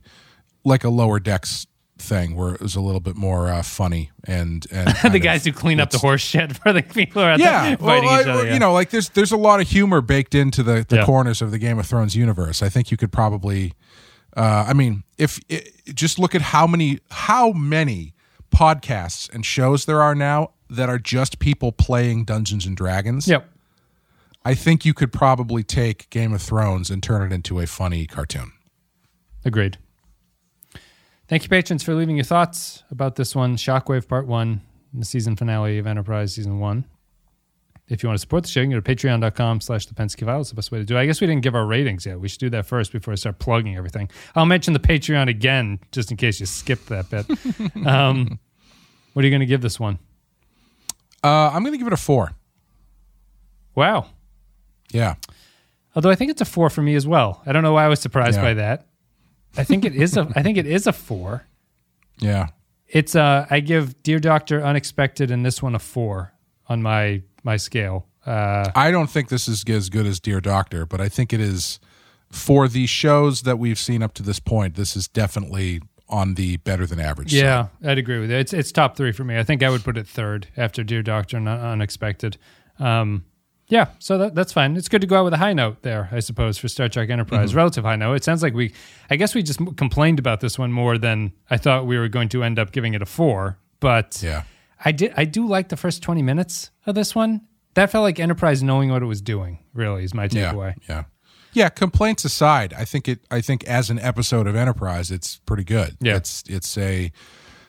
[0.64, 1.66] like a lower decks
[1.98, 5.22] thing where it was a little bit more uh, funny and and the kind of-
[5.22, 8.10] guys who clean up the horse shit for the people who are yeah, well, fighting
[8.10, 8.48] I- other.
[8.48, 8.54] yeah.
[8.54, 11.06] you know, like there's there's a lot of humor baked into the, the Yeah.
[11.06, 12.62] corners of the Game of Thrones universe.
[12.62, 13.74] I think you could probably,
[14.36, 18.14] uh, I mean, if it, just look at how many how many
[18.52, 23.28] podcasts and shows there are now that are just people playing Dungeons and Dragons.
[23.28, 23.50] Yep.
[24.46, 28.06] I think you could probably take Game of Thrones and turn it into a funny
[28.06, 28.54] cartoon.
[29.44, 29.78] Agreed.
[31.28, 34.62] Thank you, patrons, for leaving your thoughts about this one, Shockwave Part 1,
[34.94, 36.86] the season finale of Enterprise Season 1.
[37.90, 40.24] If you want to support the show, you can go to patreon.com slash the Pensky
[40.26, 40.42] File.
[40.42, 41.00] It's the best way to do it.
[41.00, 42.20] I guess we didn't give our ratings yet.
[42.20, 44.10] We should do that first before I start plugging everything.
[44.36, 47.26] I'll mention the Patreon again, just in case you skipped that bit.
[47.88, 48.40] um,
[49.14, 49.98] what are you going to give this one?
[51.24, 52.32] Uh, I'm going to give it a four.
[53.76, 54.08] Wow.
[54.92, 55.16] Yeah,
[55.96, 57.42] Although I think it's a four for me as well.
[57.46, 58.44] I don't know why I was surprised Yeah.
[58.44, 58.88] by that.
[59.58, 61.46] I think it is a I think it is a four.
[62.20, 62.48] yeah.
[62.88, 66.34] It's uh I give Dear Doctor Unexpected and this one a four
[66.68, 68.08] on my my scale.
[68.26, 71.40] Uh I don't think this is as good as Dear Doctor, but I think it
[71.40, 71.80] is
[72.32, 74.76] for the shows that we've seen up to this point.
[74.76, 77.32] This is definitely on the better than average.
[77.32, 77.38] side.
[77.38, 78.38] yeah, I'd agree with you.
[78.38, 79.38] It's it's top three for me.
[79.38, 82.38] I think I would put it third after Dear Doctor and Unexpected.
[82.80, 83.26] Um
[83.70, 84.76] yeah, so that, that's fine.
[84.76, 87.12] It's good to go out with a high note there, I suppose, for Star Trek
[87.12, 87.54] Enterprise.
[87.54, 88.16] Relative high note.
[88.16, 88.74] It sounds like we,
[89.12, 92.30] I guess we just complained about this one more than I thought we were going
[92.30, 93.60] to end up giving it a four.
[93.80, 94.42] But yeah.
[94.84, 95.14] I did.
[95.18, 97.42] I do like the first twenty minutes of this one.
[97.76, 99.60] That felt like Enterprise knowing what it was doing.
[99.74, 100.76] Really, is my Yeah, takeaway.
[100.88, 101.04] yeah.
[101.52, 103.26] Yeah, complaints aside, I think it.
[103.32, 105.98] I think as an episode of Enterprise, it's pretty good.
[106.00, 106.16] Yeah.
[106.16, 107.12] it's it's a,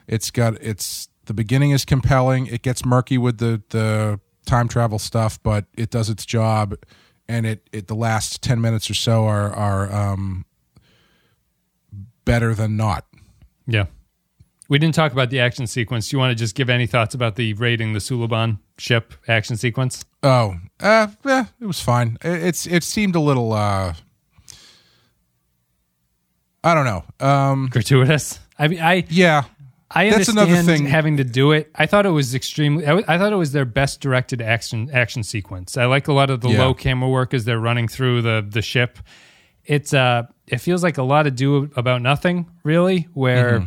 [0.07, 2.47] it's got it's the beginning is compelling.
[2.47, 6.75] It gets murky with the the time travel stuff, but it does its job,
[7.29, 10.45] and it it the last ten minutes or so are are um
[12.25, 13.07] better than not.
[13.67, 13.87] Yeah.
[14.71, 16.09] We didn't talk about the action sequence.
[16.09, 19.57] Do you want to just give any thoughts about the raiding the Suliban ship action
[19.57, 20.05] sequence?
[20.23, 22.17] Oh, uh, yeah, it was fine.
[22.23, 23.53] It, it's it seemed a little.
[23.53, 23.95] uh
[26.63, 27.05] I don't know.
[27.27, 28.39] Um Gratuitous.
[28.59, 29.45] I mean, I Yeah,
[29.91, 30.87] I That's understand another thing.
[30.87, 31.71] having to do it.
[31.75, 32.85] I thought it was extremely.
[32.85, 35.77] I, w- I thought it was their best directed action action sequence.
[35.77, 36.61] I like a lot of the Yeah.
[36.65, 38.99] low camera work as they're running through the the ship.
[39.65, 43.09] It's uh, it feels like a lot of do about nothing, really.
[43.15, 43.67] Where, Mm-hmm.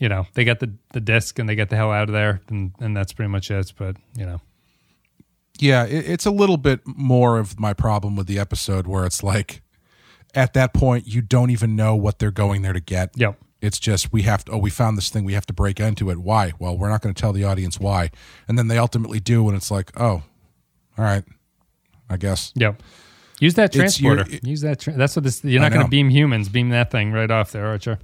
[0.00, 2.40] You know, they got the the disc and they get the hell out of there,
[2.48, 3.72] and and that's pretty much it.
[3.78, 4.40] But you know,
[5.60, 9.22] Yeah, it, it's a little bit more of my problem with the episode where it's
[9.22, 9.62] like
[10.34, 13.10] at that point you don't even know what they're going there to get.
[13.16, 13.38] Yep.
[13.60, 16.08] It's just we have to oh we found this thing we have to break into
[16.10, 16.16] it.
[16.18, 16.52] Why?
[16.58, 18.10] Well, we're not going to tell the audience why.
[18.48, 20.22] And then they ultimately do and it's like, "Oh,
[20.96, 21.24] all right.
[22.08, 22.82] I guess." Yep.
[23.38, 24.46] Use that It's your- transporter.
[24.48, 24.80] Use that.
[24.80, 25.44] Tra- that's what this.
[25.44, 26.48] You're not going to beam humans.
[26.48, 27.98] Beam that thing right off there, Archer.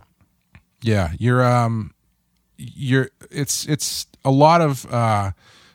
[0.83, 1.95] Yeah, you're um
[2.57, 5.33] you're it's it's a lot of uh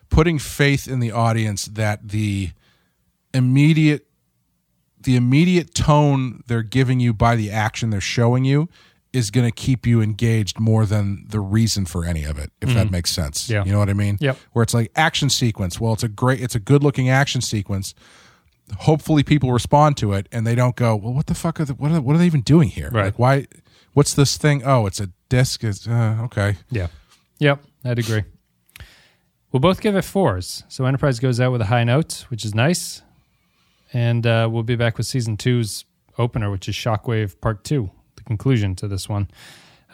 [0.09, 2.51] putting faith in the audience that the
[3.33, 4.07] immediate
[4.99, 8.69] the immediate tone they're giving you by the action they're showing you
[9.13, 12.73] is going to keep you engaged more than the reason for any of it if
[12.73, 13.43] that makes sense.
[13.43, 13.53] Mm-hmm.
[13.53, 13.65] Yeah.
[13.65, 14.17] You know what I mean?
[14.21, 14.37] Yep.
[14.53, 15.81] Where it's like action sequence.
[15.81, 17.93] Well, it's a great it's a good-looking action sequence.
[18.79, 21.73] Hopefully people respond to it and they don't go, "Well, what the fuck are the,
[21.73, 23.05] what are, what are they even doing here?" Right.
[23.05, 23.47] Like why
[23.93, 24.63] what's this thing?
[24.63, 25.63] Oh, it's a disc.
[25.63, 26.57] Is uh, okay.
[26.69, 26.87] Yeah.
[27.39, 27.63] Yep.
[27.83, 28.23] I'd agree.
[29.51, 30.63] We'll both give it fours.
[30.69, 33.01] So Enterprise goes out with a high note, which is nice.
[33.91, 35.83] And uh, we'll be back with season two's
[36.17, 39.27] opener, which is Shockwave Part Two, the conclusion to this one.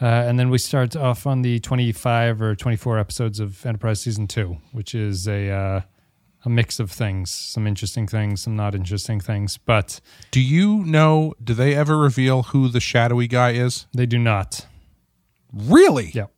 [0.00, 4.28] Uh, and then we start off on the 25 or 24 episodes of Enterprise Season
[4.28, 5.80] 2, which is a, uh,
[6.44, 9.58] a mix of things, some interesting things, some not interesting things.
[9.58, 10.00] But
[10.30, 11.34] Do you know?
[11.42, 13.86] Do they ever reveal who the shadowy guy is?
[13.92, 14.66] they do not.
[15.52, 16.10] Really?
[16.14, 16.32] Yep.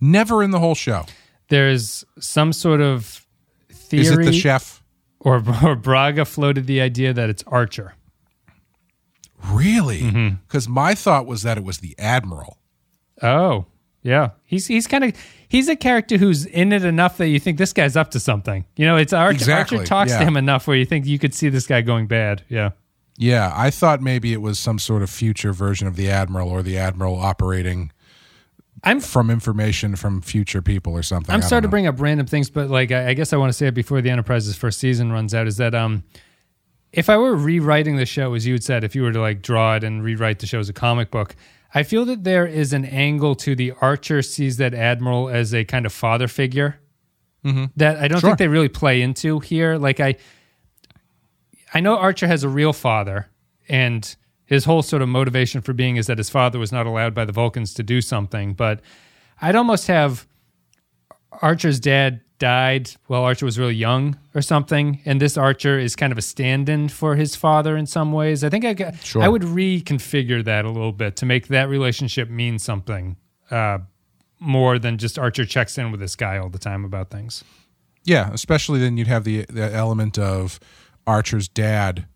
[0.00, 1.04] Never in the whole show.
[1.48, 3.26] There's some sort of
[3.70, 4.02] theory.
[4.02, 4.80] Is it the chef?
[5.20, 7.94] or, or Braga floated the idea that it's Archer.
[9.46, 10.00] Really?
[10.00, 10.36] Mm-hmm.
[10.46, 12.58] Because my thought was that it was the admiral.
[13.22, 13.66] Oh,
[14.02, 14.30] yeah.
[14.44, 15.12] He's he's kind of
[15.50, 18.64] he's a character who's in it enough that you think this guy's up to something.
[18.76, 19.34] You know, it's Archer.
[19.34, 20.20] Exactly, Archer talks yeah.
[20.20, 22.42] to him enough where you think you could see this guy going bad.
[22.48, 22.70] Yeah.
[23.18, 26.62] Yeah, I thought maybe it was some sort of future version of the admiral or
[26.62, 27.92] the admiral operating
[28.82, 31.34] I'm from information from future people or something.
[31.34, 33.52] I'm sorry to bring up random things, but like I, I guess I want to
[33.52, 36.02] say it before the Enterprise's first season runs out is that um
[36.92, 39.42] if I were rewriting the show as you had said, if you were to like
[39.42, 41.36] draw it and rewrite the show as a comic book,
[41.74, 45.64] I feel that there is an angle to the Archer sees that Admiral as a
[45.64, 46.80] kind of father figure
[47.44, 47.66] mm-hmm.
[47.76, 48.30] that I don't Sure.
[48.30, 49.76] think they really play into here.
[49.76, 50.16] Like I
[51.72, 53.28] I know Archer has a real father
[53.68, 57.14] and his whole sort of motivation for being is that his father was not allowed
[57.14, 58.80] by the Vulcans to do something, but
[59.40, 60.26] I'd almost have
[61.40, 66.10] Archer's dad died while Archer was really young or something, and this Archer is kind
[66.10, 68.42] of a stand-in for his father in some ways.
[68.42, 69.22] I think I got, Sure.
[69.22, 73.16] I would reconfigure that a little bit to make that relationship mean something
[73.52, 73.78] uh,
[74.40, 77.44] more than just Archer checks in with this guy all the time about things.
[78.04, 80.58] Yeah, especially then you'd have the the element of
[81.06, 82.06] Archer's dad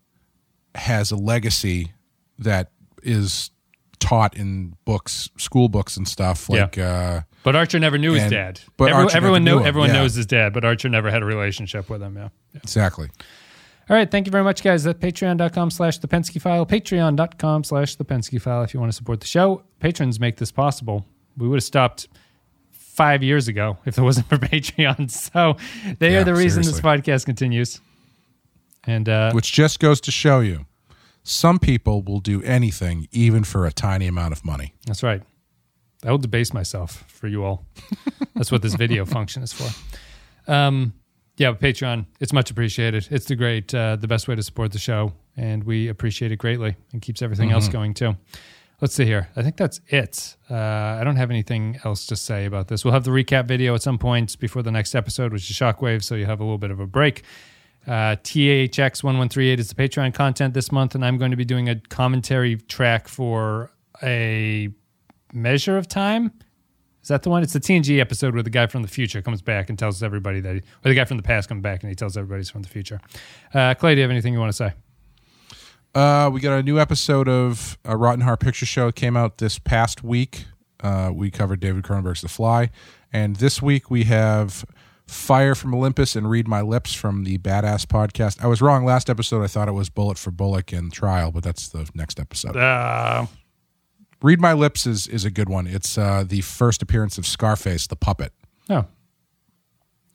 [0.73, 1.93] has a legacy
[2.39, 2.71] that
[3.03, 3.51] is
[3.99, 6.47] taught in books, school books and stuff.
[6.49, 6.61] Yeah.
[6.61, 8.59] Like, uh, But Archer never knew his And- dad.
[8.75, 9.95] but Everyone- Archer everyone never knew him, everyone yeah.
[10.01, 12.17] knows his dad, but Archer never had a relationship with him.
[12.17, 12.29] Yeah.
[12.55, 13.09] exactly.
[13.87, 14.09] All right.
[14.09, 14.85] Thank you very much, guys.
[14.87, 18.95] At patreon.com slash the Pensky file, patreon.com slash the Pensky file if you want to
[18.95, 19.61] support the show.
[19.79, 21.05] Patrons make this possible.
[21.37, 22.07] We would have stopped
[22.71, 25.11] five years ago if it wasn't for Patreon.
[25.11, 25.57] So
[25.99, 27.03] they Yeah, are the reason this seriously.
[27.13, 27.79] podcast continues.
[28.87, 30.65] And uh, Which just goes to show you
[31.21, 34.73] some people will do anything, even for a tiny amount of money.
[34.87, 35.21] that's right.
[36.03, 37.65] I will debase myself for you all.
[38.35, 40.51] That's what this video function is for.
[40.51, 40.93] Um,
[41.37, 43.07] yeah, Patreon, it's much appreciated.
[43.11, 46.37] It's the great, uh, the best way to support the show, and we appreciate it
[46.37, 48.15] greatly and keeps everything else going too.
[48.81, 49.29] Let's see here.
[49.35, 50.35] I think that's it.
[50.49, 52.83] Uh, I don't have anything else to say about this.
[52.83, 56.03] We'll have the recap video at some point before the next episode, which is Shockwave,
[56.03, 57.23] so you have a little bit of a break.
[57.87, 61.75] Uh, THX1138 is the Patreon content this month, and I'm going to be doing a
[61.75, 63.71] commentary track for
[64.03, 64.69] a
[65.35, 66.31] measure of time.
[67.01, 67.43] Is that the one?
[67.43, 70.39] It's the TNG episode where the guy from the future comes back and tells everybody
[70.39, 72.49] that, he, or the guy from the past comes back and he tells everybody he's
[72.49, 72.99] from the future.
[73.53, 74.73] Uh, Clay, do you have anything you want to say?
[75.93, 78.87] Uh, we got a new episode of a Rotten Horror Picture Show.
[78.87, 80.45] It came out this past week.
[80.81, 82.69] Uh, we covered David Cronenberg's The Fly,
[83.13, 84.65] and this week we have
[85.07, 88.43] Fire from Olympus and Read My Lips from the Badass podcast.
[88.43, 89.43] I was wrong last episode.
[89.43, 92.57] I thought it was Bullet for Bullock and Trial, but that's the next episode.
[94.25, 95.67] Uh, Read My Lips is is a good one.
[95.67, 98.33] It's uh, the first appearance of Scarface, the puppet.
[98.69, 98.85] oh.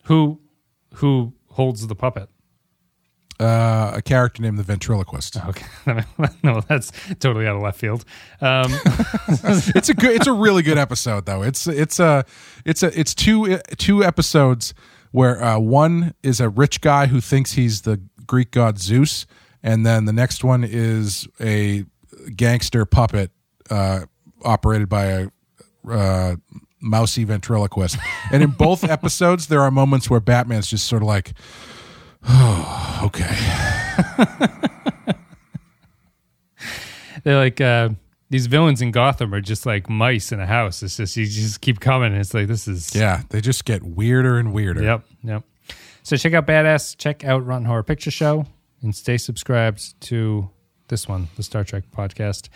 [0.04, 0.40] Who
[0.94, 2.28] who holds the puppet?
[3.38, 5.36] Uh, a character named the ventriloquist.
[5.36, 5.66] Okay.
[6.42, 8.04] no, that's totally out of left field.
[8.40, 8.70] Um,
[9.28, 12.24] it's a good it's a really good episode though it's it's a
[12.64, 14.74] it's a it's two two episodes
[15.12, 19.26] where uh, one is a rich guy who thinks he's the greek god zeus
[19.62, 21.84] and then the next one is a
[22.36, 23.30] gangster puppet
[23.70, 24.00] uh,
[24.44, 25.28] operated by a
[25.88, 26.36] uh,
[26.80, 27.96] mousy ventriloquist
[28.32, 31.32] and in both episodes there are moments where batman's just sort of like
[32.28, 33.36] oh okay
[37.24, 37.90] they're like uh,
[38.30, 40.82] these villains in Gotham are just like mice in a house.
[40.82, 42.14] It's just you just keep coming.
[42.14, 45.44] It's like this is yeah they just get weirder and weirder Yep, yep.
[46.02, 48.46] So check out Badass, check out Rotten Horror Picture Show,
[48.82, 50.48] and stay subscribed to
[50.88, 52.48] this one, the Star Trek podcast.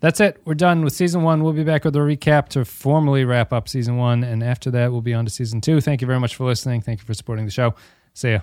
[0.00, 0.40] That's it.
[0.44, 1.42] We're done with season one.
[1.42, 4.92] We'll be back with a recap to formally wrap up season one, and after that,
[4.92, 5.80] we'll be on to season two.
[5.80, 6.80] Thank you very much for listening.
[6.80, 7.74] Thank you for supporting the show.
[8.14, 8.40] See ya.